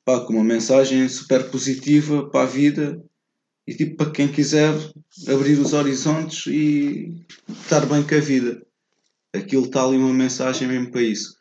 pá, 0.06 0.22
com 0.22 0.34
uma 0.34 0.44
mensagem 0.44 1.10
super 1.10 1.50
positiva 1.50 2.30
para 2.30 2.44
a 2.44 2.50
vida 2.50 3.04
e 3.66 3.74
tipo 3.74 3.98
para 3.98 4.12
quem 4.12 4.28
quiser 4.28 4.74
abrir 5.28 5.60
os 5.60 5.74
horizontes 5.74 6.46
e 6.48 7.26
estar 7.50 7.86
bem 7.86 8.04
com 8.04 8.16
a 8.16 8.20
vida. 8.20 8.66
Aquilo 9.34 9.66
está 9.66 9.84
ali 9.84 9.98
uma 9.98 10.14
mensagem 10.14 10.68
mesmo 10.68 10.92
para 10.92 11.02
isso. 11.02 11.36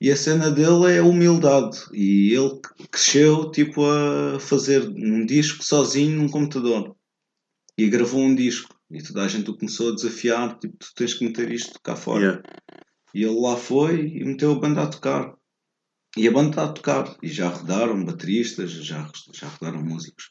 E 0.00 0.10
a 0.10 0.16
cena 0.16 0.50
dele 0.50 0.92
é 0.92 0.98
a 0.98 1.04
humildade. 1.04 1.78
E 1.92 2.34
ele 2.34 2.58
cresceu 2.90 3.52
tipo 3.52 3.84
a 3.84 4.40
fazer 4.40 4.82
um 4.88 5.24
disco 5.24 5.62
sozinho 5.62 6.16
num 6.16 6.28
computador. 6.28 6.96
E 7.78 7.88
gravou 7.88 8.20
um 8.20 8.34
disco. 8.34 8.74
E 8.92 9.02
toda 9.02 9.22
a 9.22 9.28
gente 9.28 9.50
o 9.50 9.56
começou 9.56 9.90
a 9.90 9.94
desafiar, 9.94 10.58
tipo, 10.58 10.76
tu 10.78 10.92
tens 10.94 11.14
que 11.14 11.24
meter 11.24 11.50
isto 11.50 11.80
cá 11.82 11.96
fora. 11.96 12.24
Yeah. 12.24 12.42
E 13.14 13.24
ele 13.24 13.40
lá 13.40 13.56
foi 13.56 14.06
e 14.08 14.24
meteu 14.24 14.52
a 14.52 14.58
banda 14.58 14.82
a 14.82 14.86
tocar. 14.86 15.34
E 16.16 16.28
a 16.28 16.30
banda 16.30 16.50
está 16.50 16.64
a 16.64 16.72
tocar. 16.72 17.16
E 17.22 17.28
já 17.28 17.48
rodaram 17.48 18.04
bateristas, 18.04 18.70
já, 18.70 19.10
já 19.32 19.48
rodaram 19.48 19.82
músicos. 19.82 20.30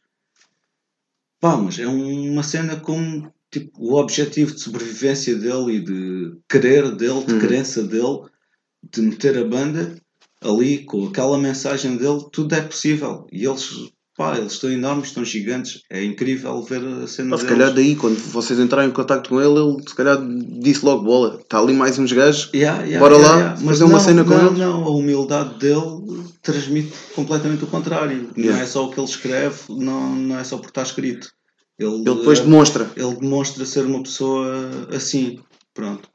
Pá, 1.40 1.58
mas 1.58 1.80
é 1.80 1.88
uma 1.88 2.44
cena 2.44 2.80
com 2.80 3.32
tipo, 3.50 3.72
o 3.78 3.96
objetivo 3.96 4.54
de 4.54 4.62
sobrevivência 4.62 5.36
dele 5.36 5.78
e 5.78 5.84
de 5.84 6.38
querer 6.48 6.96
dele, 6.96 7.26
de 7.26 7.34
Uhum. 7.34 7.40
crença 7.40 7.84
dele, 7.84 8.30
de 8.84 9.02
meter 9.02 9.38
a 9.38 9.44
banda 9.46 9.96
ali 10.42 10.86
com 10.86 11.08
aquela 11.08 11.38
mensagem 11.38 11.98
dele, 11.98 12.28
tudo 12.32 12.54
é 12.56 12.62
possível. 12.62 13.28
E 13.32 13.46
eles, 13.46 13.70
pá, 14.22 14.38
eles 14.38 14.54
estão 14.54 14.70
enormes, 14.70 15.08
estão 15.08 15.26
gigantes. 15.26 15.82
É 15.90 16.04
incrível 16.04 16.62
ver 16.62 16.82
a 17.04 17.08
cena 17.08 17.32
Pá, 17.32 17.38
se 17.38 17.48
calhar 17.48 17.74
daí, 17.74 17.96
quando 17.96 18.18
vocês 18.18 18.60
entrarem 18.60 18.90
em 18.90 18.94
contato 18.94 19.30
com 19.30 19.42
ele, 19.42 19.60
ele 19.60 19.82
se 19.88 19.96
calhar 19.96 20.20
disse 20.60 20.86
logo 20.86 21.04
bola. 21.04 21.40
Está 21.42 21.60
ali 21.60 21.74
mais 21.74 21.98
uns 21.98 22.14
gajos. 22.14 22.52
Yeah, 22.54 22.84
yeah, 22.84 23.00
Bora 23.00 23.16
yeah, 23.16 23.50
lá 23.50 23.58
fazer 23.58 23.84
uma 23.84 23.94
não, 23.94 24.00
cena 24.00 24.24
com 24.24 24.30
não, 24.30 24.48
eles. 24.48 24.60
Não, 24.60 24.84
a 24.84 24.90
humildade 24.92 25.58
dele 25.58 26.24
transmite 26.42 26.94
completamente 27.16 27.64
o 27.64 27.68
contrário. 27.68 28.30
Não 28.36 28.56
é 28.56 28.66
só 28.66 28.86
o 28.86 28.92
que 28.92 29.00
ele 29.00 29.08
escreve, 29.08 29.58
não, 29.70 30.16
não 30.16 30.40
é 30.40 30.44
só 30.44 30.58
por 30.58 30.68
estar 30.68 30.84
escrito. 30.84 31.30
Ele, 31.80 31.96
Ele 31.96 32.04
depois 32.04 32.40
eh, 32.40 32.44
demonstra. 32.44 32.92
ele 32.96 33.16
demonstra 33.16 33.66
ser 33.66 33.86
uma 33.86 34.04
pessoa 34.04 34.70
assim, 34.94 35.40
pronto. 35.74 36.08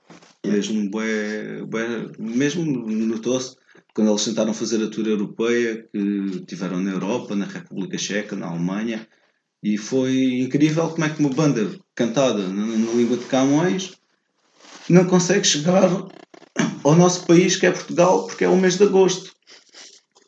Mesmo, 0.45 0.89
bué, 0.91 1.65
bué, 1.67 2.07
mesmo 2.21 2.65
notou-se 2.65 3.57
quando 3.97 4.11
eles 4.11 4.27
tentaram 4.27 4.53
fazer 4.53 4.85
a 4.85 4.91
tour 4.91 5.07
europeia, 5.07 5.89
que 5.91 6.45
tiveram 6.47 6.83
na 6.83 6.91
Europa, 6.91 7.35
na 7.35 7.47
República 7.47 7.97
Checa, 7.97 8.37
na 8.37 8.47
Alemanha, 8.47 9.09
e 9.63 9.79
foi 9.79 10.39
incrível 10.41 10.91
como 10.91 11.07
é 11.07 11.09
que 11.09 11.19
uma 11.19 11.31
banda 11.31 11.75
cantada 11.95 12.47
na, 12.47 12.67
na 12.67 12.93
língua 12.93 13.17
de 13.17 13.25
Camões 13.25 13.95
não 14.87 15.07
consegue 15.07 15.47
chegar 15.47 15.91
ao 16.85 16.95
nosso 16.95 17.27
país, 17.27 17.57
que 17.57 17.65
é 17.65 17.71
Portugal, 17.71 18.27
porque 18.27 18.45
é 18.45 18.49
o 18.51 18.57
mês 18.59 18.77
de 18.77 18.85
agosto. 18.85 19.35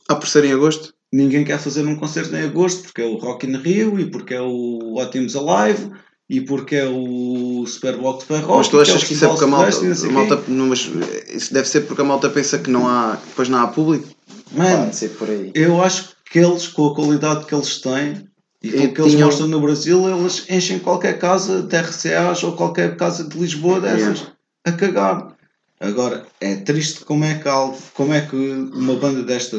Ah, 0.09 0.17
por 0.17 0.27
ser 0.27 0.47
em 0.47 0.53
agosto? 0.53 0.95
Ninguém 1.13 1.45
quer 1.45 1.59
fazer 1.59 1.87
um 1.87 1.97
concerto 1.97 2.35
em 2.35 2.45
agosto 2.45 2.85
porque 2.85 3.03
é 3.03 3.07
o 3.07 3.19
Rock 3.19 3.47
in 3.47 3.57
Rio 3.59 4.01
e 4.01 4.11
porque 4.11 4.33
é 4.33 4.41
o 4.41 4.95
Ótimos 4.95 5.37
Alive 5.37 5.91
e 6.29 6.41
porque 6.43 6.77
é 6.77 6.87
o 6.87 7.65
Superbox 7.67 8.23
Super 8.25 8.41
Rock. 8.41 8.59
mas 8.59 8.69
tu 8.69 8.81
achas 8.81 9.05
que 9.05 9.15
isso 9.15 9.25
é 9.25 9.29
porque 9.29 9.45
a 9.45 9.47
malta, 9.47 9.77
a 9.79 10.13
malta 10.13 10.43
não, 10.49 10.67
mas 10.67 10.91
isso 11.33 11.53
deve 11.55 11.69
ser 11.69 11.83
porque 11.83 12.03
a 12.03 12.05
malta 12.05 12.29
pensa 12.29 12.59
que 12.59 12.71
não 12.71 12.87
há, 12.87 13.15
depois 13.29 13.49
não 13.49 13.59
há 13.59 13.67
público? 13.69 14.09
Mano, 14.53 14.85
Pode 14.85 14.97
ser 14.97 15.09
por 15.11 15.29
aí. 15.31 15.51
eu 15.55 15.83
acho 15.83 16.11
que 16.31 16.39
eles, 16.39 16.67
com 16.69 16.87
a 16.89 16.95
qualidade 16.95 17.47
que 17.47 17.55
eles 17.55 17.79
têm 17.81 18.27
e 18.63 18.73
com 18.73 18.85
o 18.85 18.93
que 18.95 19.01
eles 19.01 19.13
tinham- 19.13 19.27
mostram 19.27 19.49
no 19.49 19.61
Brasil, 19.61 20.09
eles 20.09 20.45
enchem 20.51 20.79
qualquer 20.79 21.19
casa 21.19 21.63
de 21.63 21.77
RCAs 21.77 22.43
ou 22.45 22.53
qualquer 22.53 22.97
casa 22.97 23.25
de 23.25 23.39
Lisboa 23.39 23.81
dessas 23.81 24.27
a 24.67 24.73
cagar. 24.73 25.35
Agora, 25.81 26.27
é 26.41 26.57
triste 26.57 27.05
como 27.05 27.25
é 27.25 27.35
que, 27.39 27.49
algo, 27.49 27.79
como 27.95 28.13
é 28.13 28.21
que 28.21 28.35
uma 28.37 28.97
banda 28.97 29.23
desta, 29.23 29.57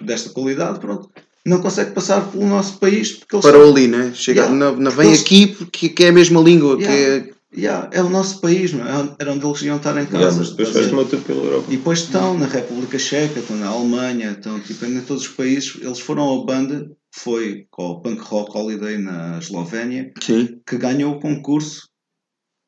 desta 0.00 0.30
qualidade 0.30 0.80
pronto, 0.80 1.08
não 1.46 1.60
consegue 1.60 1.92
passar 1.92 2.30
pelo 2.30 2.46
nosso 2.46 2.78
país 2.78 3.12
porque 3.12 3.36
eles 3.36 3.44
Parou 3.44 3.70
ali, 3.70 3.88
né? 3.88 4.12
Chega, 4.14 4.42
Yeah. 4.42 4.56
não, 4.58 4.76
não 4.76 4.90
vem 4.90 5.08
Eles- 5.08 5.20
aqui 5.22 5.46
porque 5.48 5.88
que 5.88 6.04
é 6.04 6.08
a 6.08 6.12
mesma 6.12 6.40
língua, 6.40 6.76
que 6.76 6.82
Yeah. 6.84 7.26
é. 7.26 7.40
Yeah, 7.52 7.90
é 7.92 8.00
o 8.00 8.08
nosso 8.08 8.40
país, 8.40 8.72
não 8.72 8.86
é? 8.86 9.16
Era 9.18 9.32
onde 9.32 9.44
eles 9.44 9.60
iam 9.62 9.76
estar 9.78 10.00
em 10.00 10.06
casa. 10.06 10.16
Yeah, 10.18 10.36
mas 10.38 10.50
depois 10.50 10.68
faz 10.68 10.92
uma 10.92 11.04
tour 11.04 11.20
pela 11.22 11.42
Europa. 11.42 11.66
E 11.68 11.76
depois 11.76 11.98
estão 11.98 12.38
na 12.38 12.46
República 12.46 12.96
Checa, 12.96 13.40
estão 13.40 13.56
na 13.56 13.66
Alemanha, 13.66 14.30
estão 14.38 14.60
tipo, 14.60 14.84
em 14.86 15.00
todos 15.00 15.24
os 15.24 15.28
países. 15.30 15.76
Eles 15.80 15.98
foram 15.98 16.40
a 16.40 16.44
banda, 16.44 16.88
foi 17.12 17.66
com 17.72 17.86
o 17.88 18.00
Punk 18.00 18.20
Rock 18.22 18.56
Holiday 18.56 18.98
na 18.98 19.38
Eslovénia, 19.38 20.12
Sim. 20.22 20.60
que 20.64 20.78
ganhou 20.78 21.14
o 21.16 21.20
concurso 21.20 21.88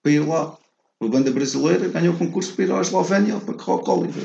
para 0.03 0.11
ir 0.13 0.27
lá. 0.27 0.57
A 1.01 1.07
banda 1.07 1.31
brasileira 1.31 1.87
ganhou 1.89 2.15
o 2.15 2.19
concurso 2.19 2.53
para 2.55 2.65
ir 2.65 2.73
à 2.73 2.81
Eslovénia 2.81 3.35
ao 3.35 3.41
Punk 3.41 3.63
Rock 3.63 3.89
Holiday. 3.89 4.25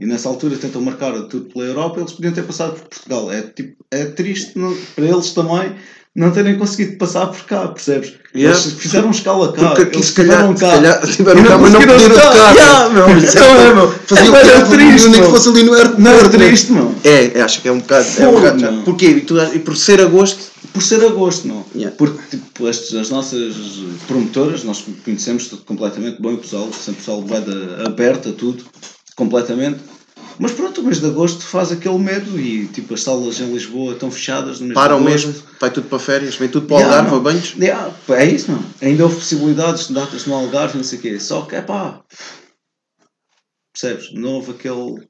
E 0.00 0.06
nessa 0.06 0.28
altura 0.30 0.56
tentam 0.56 0.80
marcar 0.80 1.12
tudo 1.24 1.44
pela 1.52 1.66
Europa, 1.66 2.00
eles 2.00 2.12
podiam 2.12 2.32
ter 2.32 2.42
passado 2.44 2.72
por 2.72 2.88
Portugal. 2.88 3.30
É, 3.30 3.42
tipo, 3.42 3.76
é 3.90 4.06
triste 4.06 4.58
não- 4.58 4.74
para 4.96 5.04
eles 5.04 5.30
também 5.32 5.72
não 6.16 6.30
terem 6.32 6.56
conseguido 6.58 6.96
passar 6.96 7.26
por 7.26 7.44
cá, 7.44 7.68
percebes? 7.68 8.14
Yeah. 8.34 8.58
Eles 8.58 8.72
fizeram 8.78 9.10
escala 9.10 9.52
cá, 9.52 9.68
Porque 9.68 9.82
aqui 9.82 9.96
eles 9.96 10.06
se 10.06 10.12
calhar, 10.14 10.54
cá. 10.54 10.70
calhar 10.70 11.06
tiveram 11.06 11.44
cá, 11.44 11.58
mas 11.58 11.72
não 11.72 11.80
podiam 11.80 11.96
estar. 11.98 12.30
tocar. 12.32 12.54
Yeah, 12.56 12.88
meu. 12.88 13.08
Isso 13.18 13.36
Então, 13.36 13.46
é, 13.60 13.74
meu. 13.74 13.92
Faziam 13.92 14.36
É, 14.36 14.64
triste, 14.64 15.08
nem 15.10 15.22
que 15.22 15.28
fosse 15.28 15.48
ali 15.50 15.62
no 15.64 15.74
aeroporto. 15.74 16.00
Não 16.02 16.10
é 16.12 16.22
né? 16.22 16.28
triste, 16.30 16.72
meu. 16.72 16.94
É, 17.04 17.38
é, 17.38 17.42
acho 17.42 17.60
que 17.60 17.68
é 17.68 17.72
um 17.72 17.78
bocado. 17.80 18.06
É 18.18 18.26
um 18.28 18.32
bocado. 18.32 18.82
Porquê? 18.84 19.06
E, 19.06 19.20
tu, 19.20 19.38
e 19.38 19.58
por 19.58 19.76
ser 19.76 20.00
agosto. 20.00 20.50
Por 20.72 20.82
ser 20.82 21.04
agosto, 21.04 21.46
não. 21.46 21.64
Yeah. 21.74 21.94
Porque 21.96 22.18
tipo, 22.30 22.68
estes, 22.68 22.94
as 22.94 23.10
nossas 23.10 23.54
promotoras, 24.06 24.64
nós 24.64 24.82
conhecemos 25.04 25.48
tudo 25.48 25.62
completamente 25.62 26.20
bem 26.22 26.34
o 26.34 26.38
pessoal, 26.38 26.68
sempre 26.72 26.92
o 26.92 27.04
pessoal 27.04 27.22
vai 27.22 27.40
da, 27.40 27.86
aberto 27.86 28.28
a 28.28 28.32
tudo, 28.32 28.62
completamente. 29.16 29.80
Mas 30.38 30.52
pronto, 30.52 30.80
o 30.80 30.84
mês 30.84 31.00
de 31.00 31.06
agosto 31.06 31.42
faz 31.44 31.70
aquele 31.70 31.98
medo 31.98 32.40
e 32.40 32.66
tipo 32.68 32.94
as 32.94 33.02
salas 33.02 33.38
em 33.40 33.52
Lisboa 33.52 33.92
estão 33.92 34.10
fechadas 34.10 34.58
no 34.58 34.66
mês 34.68 34.74
Param 34.74 34.98
de 35.02 35.08
agosto. 35.08 35.26
mesmo, 35.28 35.42
vai 35.60 35.70
tudo 35.70 35.88
para 35.88 35.98
férias, 35.98 36.34
vem 36.36 36.48
tudo 36.48 36.66
para 36.66 36.76
o 36.76 36.78
Yeah, 36.78 36.96
Algarve, 36.96 37.16
não. 37.16 37.22
banhos. 37.22 37.54
Yeah, 37.58 37.94
é 38.10 38.24
isso, 38.24 38.50
não. 38.50 38.64
Ainda 38.80 39.02
houve 39.04 39.16
possibilidades 39.16 39.88
de 39.88 39.94
datas 39.94 40.24
no 40.26 40.34
Algarve, 40.34 40.78
não 40.78 40.84
sei 40.84 40.98
o 40.98 41.02
quê. 41.02 41.20
Só 41.20 41.42
que 41.42 41.56
é 41.56 41.60
pá. 41.62 42.02
Percebes? 43.72 44.12
Não 44.14 44.34
houve 44.34 44.52
aquele. 44.52 45.06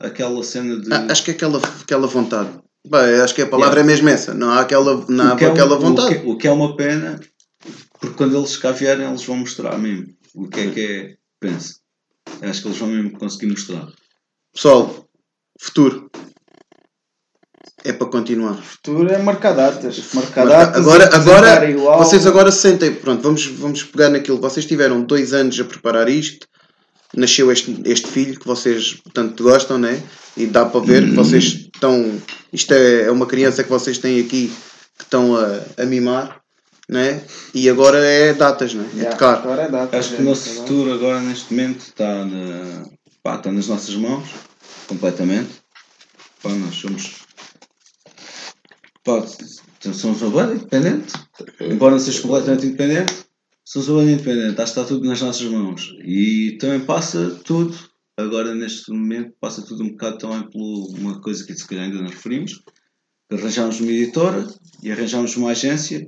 aquela 0.00 0.42
cena 0.42 0.80
de. 0.80 0.92
Ah, 0.92 1.06
acho 1.10 1.24
que 1.24 1.30
é 1.30 1.34
aquela, 1.34 1.58
aquela 1.80 2.06
vontade. 2.06 2.50
Bem, 2.86 3.20
acho 3.20 3.34
que 3.34 3.42
a 3.42 3.46
palavra 3.48 3.80
é 3.80 3.84
mesmo 3.84 4.08
essa. 4.10 4.34
Não 4.34 4.50
há 4.50 4.60
aquela, 4.60 5.04
não 5.08 5.24
há 5.32 5.34
O 5.34 5.38
é 5.40 5.46
aquela 5.46 5.76
o 5.76 5.80
vontade. 5.80 6.18
que- 6.20 6.26
O 6.28 6.36
que, 6.36 6.46
é 6.46 6.52
uma 6.52 6.76
pena, 6.76 7.18
porque 7.98 8.14
quando 8.16 8.36
eles 8.36 8.56
cá 8.58 8.70
vierem, 8.72 9.06
eles 9.08 9.24
vão 9.24 9.38
mostrar 9.38 9.78
mesmo 9.78 10.08
o 10.34 10.46
que 10.48 10.60
é 10.60 10.70
que 10.70 10.80
é. 10.80 11.14
Penso. 11.40 11.80
Acho 12.42 12.62
que 12.62 12.68
eles 12.68 12.78
vão 12.78 12.88
mesmo 12.88 13.18
conseguir 13.18 13.46
mostrar. 13.46 13.88
Pessoal, 14.52 15.06
futuro. 15.60 16.10
É 17.82 17.92
para 17.92 18.06
continuar. 18.06 18.62
Futuro 18.62 19.12
é 19.12 19.18
marcar 19.18 19.52
datas. 19.52 20.12
Marcar 20.14 20.46
datas. 20.46 20.80
Agora, 20.80 21.14
agora 21.14 21.70
igual. 21.70 21.98
vocês 21.98 22.26
agora 22.26 22.50
se 22.50 22.60
sentem, 22.60 22.94
pronto, 22.94 23.22
vamos, 23.22 23.46
vamos 23.46 23.82
pegar 23.82 24.08
naquilo. 24.08 24.40
Vocês 24.40 24.64
tiveram 24.64 25.02
dois 25.02 25.34
anos 25.34 25.58
a 25.60 25.64
preparar 25.64 26.08
isto, 26.08 26.46
nasceu 27.14 27.52
este, 27.52 27.82
este 27.84 28.08
filho 28.08 28.38
que 28.38 28.46
vocês 28.46 29.00
tanto 29.12 29.42
gostam, 29.42 29.78
né? 29.78 30.02
E 30.36 30.46
dá 30.46 30.64
para 30.64 30.80
ver 30.80 31.04
que 31.04 31.14
vocês 31.14 31.44
estão. 31.44 32.20
Isto 32.52 32.72
é, 32.72 33.02
é 33.02 33.10
uma 33.10 33.26
criança 33.26 33.62
que 33.62 33.70
vocês 33.70 33.98
têm 33.98 34.20
aqui 34.20 34.50
que 34.96 35.04
estão 35.04 35.36
a, 35.36 35.82
a 35.82 35.84
mimar, 35.84 36.40
né? 36.88 37.24
E 37.54 37.68
agora 37.68 37.98
é 37.98 38.34
datas, 38.34 38.74
né? 38.74 38.88
É 38.92 38.96
Yeah, 38.96 39.10
tocar. 39.12 39.38
Agora 39.38 39.62
é 39.62 39.70
datas. 39.70 40.00
Acho 40.00 40.16
que 40.16 40.22
o 40.22 40.24
é, 40.24 40.28
nosso 40.28 40.48
tá 40.48 40.54
futuro 40.54 40.92
agora, 40.92 41.20
neste 41.20 41.52
momento, 41.52 41.80
está, 41.80 42.24
na, 42.24 42.84
pá, 43.22 43.36
está 43.36 43.50
nas 43.50 43.68
nossas 43.68 43.94
mãos, 43.96 44.28
completamente. 44.86 45.50
Pá, 46.42 46.50
nós 46.50 46.74
somos. 46.74 47.24
Pá, 49.02 49.24
somos 49.80 50.22
uma 50.22 50.30
banda 50.30 50.54
independente. 50.54 51.12
Embora 51.60 51.92
não 51.92 51.98
seja 51.98 52.20
completamente 52.20 52.66
independente, 52.66 53.14
somos 53.64 53.88
uma 53.88 54.00
banda 54.00 54.12
independente. 54.12 54.60
Acho 54.60 54.74
que 54.74 54.80
está 54.80 54.84
tudo 54.84 55.08
nas 55.08 55.20
nossas 55.20 55.46
mãos. 55.46 55.94
E 56.04 56.56
também 56.60 56.80
passa 56.80 57.30
tudo, 57.44 57.76
agora 58.16 58.54
neste 58.54 58.90
momento, 58.90 59.34
passa 59.40 59.62
tudo 59.62 59.84
um 59.84 59.90
bocado 59.90 60.18
também 60.18 60.50
por 60.50 60.98
uma 60.98 61.20
coisa 61.20 61.44
que 61.46 61.54
se 61.54 61.66
calhar 61.66 61.84
ainda 61.84 61.98
não 61.98 62.08
referimos. 62.08 62.62
Arranjámos 63.32 63.80
uma 63.80 63.90
editora 63.90 64.46
e 64.82 64.92
arranjámos 64.92 65.34
uma 65.36 65.50
agência 65.50 66.06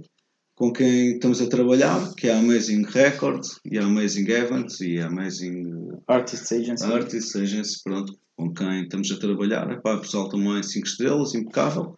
com 0.57 0.73
quem 0.73 1.13
estamos 1.13 1.41
a 1.43 1.49
trabalhar, 1.49 2.15
que 2.15 2.29
é 2.29 2.33
a 2.33 2.39
Amazing 2.39 2.85
Records 2.87 3.61
e 3.63 3.79
a 3.79 3.85
Amazing 3.85 4.29
Events 4.31 4.81
e 4.81 4.99
a 4.99 5.07
Amazing 5.07 5.99
Artists 6.09 6.51
Agency. 6.51 6.85
Artists 6.85 7.37
Agency, 7.37 7.83
pronto, 7.85 8.19
com 8.37 8.53
quem 8.55 8.85
estamos 8.85 9.13
a 9.13 9.19
trabalhar. 9.19 9.71
Epá, 9.71 9.95
o 9.95 10.01
pessoal 10.01 10.31
também 10.31 10.63
5 10.63 10.87
estrelas, 10.87 11.35
impecável. 11.35 11.97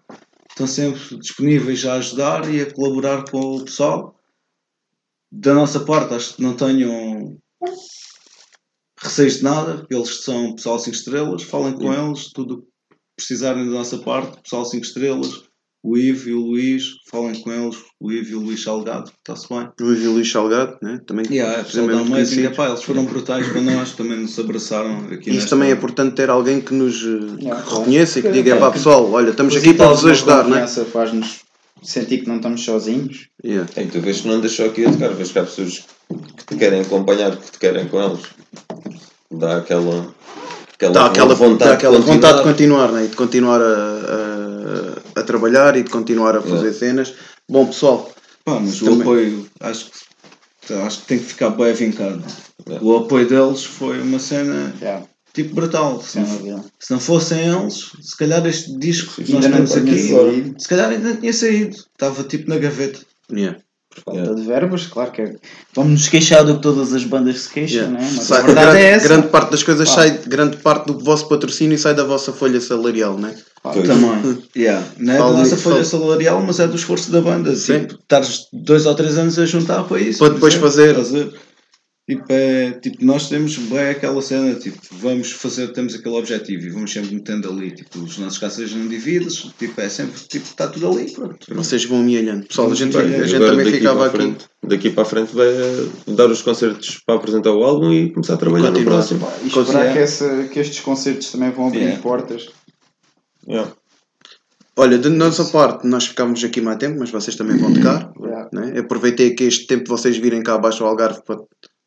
Estão 0.50 0.66
sempre 0.66 1.18
disponíveis 1.18 1.86
a 1.86 1.94
ajudar 1.94 2.52
e 2.52 2.60
a 2.60 2.74
colaborar 2.74 3.30
com 3.30 3.38
o 3.38 3.64
pessoal. 3.64 4.18
Da 5.30 5.54
nossa 5.54 5.84
parte, 5.84 6.14
acho 6.14 6.34
que 6.34 6.42
não 6.42 6.56
tenham 6.56 7.38
receios 9.00 9.36
de 9.36 9.44
nada, 9.44 9.86
eles 9.88 10.24
são 10.24 10.56
pessoal 10.56 10.80
5 10.80 10.96
estrelas, 10.96 11.42
falem 11.44 11.74
com 11.74 11.94
eles, 11.94 12.32
tudo 12.32 12.54
o 12.54 12.62
que 12.62 12.68
precisarem 13.16 13.64
da 13.66 13.70
nossa 13.70 13.98
parte, 13.98 14.42
pessoal 14.42 14.64
5 14.64 14.84
estrelas, 14.84 15.47
o 15.90 15.96
Ivo 15.96 16.28
e 16.28 16.32
o 16.34 16.40
Luís, 16.40 16.84
falem 17.10 17.34
com 17.40 17.50
eles, 17.52 17.76
o 18.00 18.12
Ivo 18.12 18.30
e 18.30 18.34
o 18.34 18.40
Luís 18.40 18.62
Salgado, 18.62 19.10
está-se 19.18 19.48
bem. 19.48 19.68
Luís 19.80 20.02
e 20.02 20.06
Luís 20.06 20.30
Salgado, 20.30 20.76
né? 20.82 21.00
Também 21.06 21.24
Yeah, 21.30 21.64
é, 21.66 21.94
Amazing, 22.00 22.44
epá, 22.44 22.68
eles 22.68 22.82
foram 22.82 23.04
brutais 23.04 23.46
para 23.48 23.60
nós, 23.60 23.92
também 23.92 24.18
nos 24.20 24.38
abraçaram 24.38 24.98
aqui 25.10 25.30
nesta- 25.30 25.50
também 25.50 25.70
é 25.70 25.72
importante 25.72 26.14
ter 26.14 26.28
alguém 26.30 26.60
que 26.60 26.74
nos 26.74 27.00
Yeah, 27.02 27.62
que 27.62 27.70
reconheça 27.74 28.18
e 28.18 28.22
que 28.22 28.32
diga, 28.32 28.56
pá 28.56 28.66
que- 28.68 28.78
pessoal, 28.78 29.10
olha, 29.10 29.30
estamos 29.30 29.56
aqui 29.56 29.72
para 29.74 29.88
vos 29.88 30.04
ajudar, 30.04 30.44
né? 30.44 30.50
confiança 30.60 30.84
Faz-nos 30.84 31.40
sentir 31.82 32.18
que 32.18 32.28
não 32.28 32.36
estamos 32.36 32.62
sozinhos. 32.64 33.28
Yeah. 33.44 33.70
E 33.76 33.86
tu 33.86 34.00
vês 34.00 34.20
que 34.20 34.28
não 34.28 34.34
andas 34.34 34.52
só 34.52 34.66
aqui 34.66 34.84
a 34.84 34.90
tocar, 34.92 35.10
vês 35.14 35.30
que 35.32 35.38
há 35.38 35.44
pessoas 35.44 35.84
que 36.36 36.44
te 36.44 36.56
querem 36.56 36.80
acompanhar, 36.80 37.36
que 37.36 37.50
te 37.52 37.58
querem 37.58 37.86
com 37.88 38.02
eles. 38.02 38.20
Dá 39.30 39.58
aquela, 39.58 40.12
aquela, 40.78 40.92
Dá 40.92 41.06
aquela 41.06 41.34
vontade, 41.34 41.70
dá 41.70 41.74
aquela 41.74 41.98
de 42.00 42.06
vontade 42.06 42.38
de 42.38 42.44
continuar. 42.44 42.92
né? 42.92 43.04
e 43.04 43.08
de 43.08 43.16
continuar 43.16 43.60
a, 43.60 43.64
a, 45.16 45.20
a 45.20 45.22
trabalhar 45.24 45.76
e 45.76 45.82
de 45.82 45.90
continuar 45.90 46.36
a 46.36 46.40
fazer 46.40 46.54
Yeah. 46.68 46.78
cenas. 46.78 47.14
Bom 47.48 47.66
pessoal, 47.66 48.10
Pá, 48.44 48.60
mas 48.60 48.80
o 48.82 48.84
Também. 48.84 49.00
apoio, 49.02 49.46
acho 49.60 49.86
que, 50.66 50.72
acho 50.74 51.00
que 51.00 51.06
tem 51.06 51.18
que 51.18 51.24
ficar 51.24 51.50
bem 51.50 51.72
vincado. 51.72 52.22
É. 52.70 52.78
O 52.80 52.96
apoio 52.96 53.26
deles 53.28 53.64
foi 53.64 54.00
uma 54.00 54.18
cena 54.18 54.72
Yeah, 54.80 55.04
tipo 55.32 55.54
brutal. 55.54 56.00
Se 56.02 56.20
se 56.78 56.90
não 56.92 57.00
fossem 57.00 57.40
eles, 57.46 57.90
se 58.00 58.16
calhar 58.16 58.44
este 58.46 58.76
disco 58.78 59.22
que 59.22 59.32
nós 59.32 59.44
temos 59.44 59.76
aqui, 59.76 60.54
se 60.58 60.68
calhar 60.68 60.90
ainda 60.90 61.14
tinha 61.14 61.32
saído. 61.32 61.76
Estava 61.76 62.22
tipo 62.24 62.48
na 62.48 62.58
gaveta. 62.58 63.00
yeah. 63.32 63.58
Falta 64.04 64.34
de 64.34 64.42
verbas, 64.42 64.86
claro 64.86 65.10
que 65.10 65.22
é. 65.22 65.34
Vamos 65.74 65.92
nos 65.92 66.08
queixar 66.08 66.44
do 66.44 66.56
que 66.56 66.62
todas 66.62 66.92
as 66.92 67.04
bandas 67.04 67.40
se 67.40 67.48
queixam, 67.50 67.78
Yeah. 67.84 67.98
né? 68.00 68.10
mas 68.14 68.24
Sai- 68.26 68.38
a 68.40 68.42
verdade 68.46 68.66
grande, 68.70 68.84
é 68.84 68.90
essa. 68.90 69.08
grande 69.08 69.28
parte 69.28 69.50
das 69.50 69.62
coisas 69.62 69.88
Pá. 69.88 69.94
sai, 69.94 70.18
grande 70.26 70.56
parte 70.58 70.86
do 70.86 70.98
vosso 70.98 71.28
patrocínio 71.28 71.78
sai 71.78 71.94
da 71.94 72.04
vossa 72.04 72.32
folha 72.32 72.60
salarial, 72.60 73.18
né? 73.18 73.34
Pá, 73.62 73.70
Pois. 73.72 73.86
Também. 73.88 74.38
Yeah. 74.54 74.86
Não 74.98 75.14
é 75.14 75.18
Fala 75.18 75.32
da 75.32 75.38
nossa 75.38 75.56
folha 75.56 75.84
fala. 75.84 75.84
salarial, 76.02 76.42
mas 76.46 76.60
é 76.60 76.66
do 76.68 76.76
esforço 76.76 77.10
da 77.10 77.20
banda. 77.20 77.54
Sim. 77.56 77.86
Estares 77.90 78.46
dois 78.52 78.86
ou 78.86 78.94
três 78.94 79.18
anos 79.18 79.38
a 79.38 79.46
juntar 79.46 79.82
para 79.84 80.00
isso. 80.00 80.18
Para 80.20 80.34
depois 80.34 80.54
por 80.54 80.62
fazer. 80.62 80.96
exemplo, 80.96 81.32
Tipo, 82.08 82.24
é, 82.30 82.70
tipo, 82.72 83.04
nós 83.04 83.28
temos 83.28 83.54
bem 83.58 83.90
aquela 83.90 84.22
cena, 84.22 84.54
tipo, 84.54 84.78
vamos 84.92 85.30
fazer, 85.30 85.68
temos 85.74 85.94
aquele 85.94 86.14
objetivo 86.14 86.64
e 86.66 86.70
vamos 86.70 86.90
sempre 86.90 87.14
metendo 87.14 87.50
ali, 87.50 87.70
tipo, 87.70 87.98
os 87.98 88.16
nossos 88.16 88.38
caças 88.38 88.72
não 88.72 88.88
divididos, 88.88 89.52
tipo, 89.58 89.78
é 89.78 89.90
sempre, 89.90 90.18
tipo, 90.26 90.46
está 90.46 90.68
tudo 90.68 90.88
ali, 90.88 91.10
pronto. 91.12 91.36
Vocês 91.54 91.84
vão 91.84 92.00
amealhando. 92.00 92.46
Pessoal, 92.46 92.72
a 92.72 92.74
gente, 92.74 92.96
Bem, 92.96 93.14
a 93.14 93.24
gente 93.24 93.36
agora 93.36 93.50
também 93.56 93.72
ficava 93.74 94.06
aqui. 94.06 94.16
frente- 94.16 94.46
Daqui 94.66 94.90
para 94.90 95.02
a 95.02 95.06
frente 95.06 95.34
vai 95.34 95.48
eh, 95.48 95.86
dar 96.08 96.30
os 96.30 96.40
concertos 96.42 96.98
para 97.06 97.16
apresentar 97.16 97.52
o 97.52 97.62
álbum 97.62 97.92
e 97.92 98.10
começar 98.10 98.34
a 98.34 98.38
trabalhar 98.38 98.70
no 98.70 98.82
próximo. 98.84 99.20
pá, 99.20 99.32
e 99.42 99.46
esperar 99.48 99.92
que, 99.92 99.98
essa, 99.98 100.44
que 100.44 100.58
estes 100.60 100.80
concertos 100.80 101.30
também 101.30 101.50
vão 101.50 101.66
abrir 101.68 101.80
Yeah. 101.80 102.02
portas. 102.02 102.48
Yeah. 103.46 103.70
Olha, 104.76 104.96
da 104.98 105.10
nossa 105.10 105.44
parte, 105.46 105.86
nós 105.86 106.06
ficámos 106.06 106.42
aqui 106.44 106.60
mais 106.60 106.78
tempo, 106.78 106.98
mas 106.98 107.10
vocês 107.10 107.36
também 107.36 107.56
vão 107.58 107.72
tocar. 107.74 108.10
Yeah. 108.20 108.48
né? 108.52 108.78
Aproveitei 108.80 109.34
que 109.34 109.44
este 109.44 109.66
tempo 109.66 109.88
vocês 109.88 110.16
virem 110.16 110.42
cá 110.42 110.54
abaixo 110.54 110.82
ao 110.84 110.90
Algarve 110.90 111.20
para, 111.24 111.36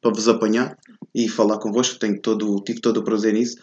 para 0.01 0.11
vos 0.11 0.27
apanhar 0.27 0.77
e 1.13 1.29
falar 1.29 1.59
convosco. 1.59 1.99
Tenho 1.99 2.19
todo, 2.21 2.61
tive 2.63 2.81
todo 2.81 2.97
o 2.97 3.03
prazer 3.03 3.33
nisso. 3.33 3.57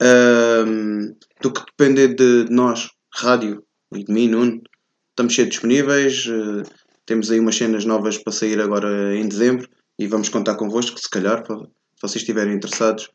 Ahm, 0.00 1.14
do 1.42 1.52
que 1.52 1.62
depender 1.66 2.14
de 2.14 2.46
nós, 2.50 2.88
rádio 3.12 3.62
e 3.94 4.04
de 4.04 4.12
mim, 4.12 4.28
Nuno, 4.28 4.62
estamos 5.10 5.34
sempre 5.34 5.50
disponíveis. 5.50 6.26
eh, 6.26 6.62
temos 7.04 7.30
aí 7.30 7.40
umas 7.40 7.56
cenas 7.56 7.84
novas 7.84 8.18
para 8.18 8.32
sair 8.32 8.60
agora 8.60 9.16
em 9.16 9.26
dezembro 9.28 9.68
e 9.98 10.06
vamos 10.06 10.28
contar 10.28 10.54
convosco, 10.54 10.98
se 10.98 11.10
calhar, 11.10 11.42
para, 11.42 11.56
se 11.58 12.00
vocês 12.00 12.22
estiverem 12.22 12.54
interessados, 12.54 13.10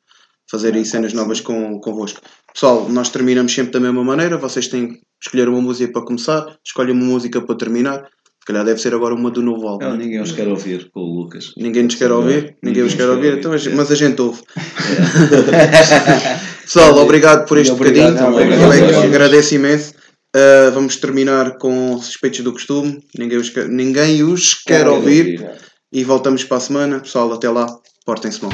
fazer 0.50 0.76
aí 0.76 0.86
cenas 0.86 1.14
novas 1.14 1.42
com, 1.42 1.80
convosco. 1.80 2.22
Pessoal, 2.54 2.88
nós 2.90 3.10
terminamos 3.10 3.54
sempre 3.54 3.72
da 3.72 3.80
mesma 3.80 4.04
maneira. 4.04 4.38
Vocês 4.38 4.68
têm 4.68 4.94
que 4.94 5.02
escolher 5.22 5.50
uma 5.50 5.62
música 5.62 5.92
para 5.92 6.06
começar, 6.06 6.58
escolhem 6.64 6.94
uma 6.94 7.06
música 7.06 7.42
para 7.42 7.58
terminar. 7.58 8.10
Se 8.46 8.54
calhar 8.54 8.64
deve 8.64 8.80
ser 8.80 8.94
agora 8.94 9.16
uma 9.16 9.32
do 9.32 9.42
novo 9.42 9.68
álbum. 9.68 9.86
Não, 9.86 9.98
né? 9.98 10.04
ninguém 10.04 10.22
os 10.22 10.32
quer 10.32 10.48
ouvir 10.48 10.92
com 10.94 11.00
o 11.00 11.16
Lucas. 11.22 11.52
Ninguém 11.58 11.82
nos 11.82 11.96
quer 11.96 12.12
ouvir, 12.12 12.36
ninguém 12.36 12.56
Ninguém 12.62 12.84
nos 12.84 12.94
quer 12.94 13.10
ouvir, 13.10 13.26
ouvir, 13.30 13.40
então, 13.40 13.52
mas, 13.52 13.66
é. 13.66 13.70
mas 13.72 13.92
a 13.92 13.96
gente 13.96 14.22
ouve. 14.22 14.44
Pessoal, 16.62 16.96
obrigado 16.98 17.48
por 17.48 17.58
este 17.58 17.72
obrigado 17.74 18.14
bocadinho. 18.14 18.40
é 18.40 18.48
que 18.52 18.56
Obrigado. 18.84 19.04
agradeço 19.06 19.56
imenso. 19.56 19.94
Uh, 20.36 20.72
vamos 20.76 20.96
terminar 20.98 21.58
com 21.58 21.98
suspeitos 22.00 22.42
do 22.42 22.54
costume. 22.54 23.00
Ninguém 23.18 23.40
os, 23.40 23.50
quer- 23.50 23.68
ninguém 23.68 24.22
os 24.22 24.54
quer 24.54 24.88
ouvir. 24.88 25.44
E 25.92 26.04
voltamos 26.04 26.44
para 26.44 26.58
a 26.58 26.60
semana. 26.60 27.00
Pessoal, 27.00 27.34
até 27.34 27.50
lá. 27.50 27.66
Portem-se 28.06 28.44
mal. 28.44 28.52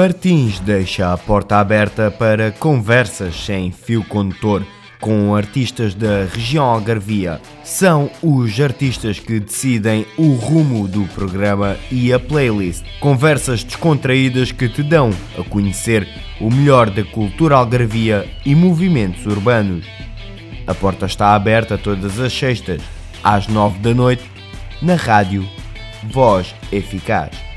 Martins 0.00 0.58
deixa 0.60 1.12
a 1.12 1.18
porta 1.18 1.58
aberta 1.58 2.10
para 2.10 2.50
conversas 2.52 3.34
sem 3.34 3.70
fio 3.70 4.02
condutor 4.02 4.64
com 4.98 5.34
artistas 5.34 5.94
da 5.94 6.24
região 6.24 6.64
Algarvia. 6.64 7.38
São 7.62 8.10
os 8.22 8.58
artistas 8.58 9.18
que 9.18 9.38
decidem 9.38 10.06
o 10.16 10.32
rumo 10.36 10.88
do 10.88 11.04
programa 11.08 11.76
e 11.92 12.14
a 12.14 12.18
playlist. 12.18 12.82
Conversas 12.98 13.62
descontraídas 13.62 14.50
que 14.50 14.70
te 14.70 14.82
dão 14.82 15.10
a 15.38 15.44
conhecer 15.44 16.08
o 16.40 16.50
melhor 16.50 16.88
da 16.88 17.04
cultura 17.04 17.56
algarvia 17.56 18.26
e 18.42 18.54
movimentos 18.54 19.26
urbanos. 19.26 19.84
A 20.66 20.74
porta 20.74 21.04
está 21.04 21.34
aberta 21.34 21.76
todas 21.76 22.18
as 22.18 22.32
sextas, 22.32 22.80
às 23.22 23.46
nove 23.48 23.78
da 23.80 23.92
noite, 23.92 24.24
na 24.80 24.94
rádio 24.94 25.46
Voz 26.04 26.54
Eficaz. 26.72 27.49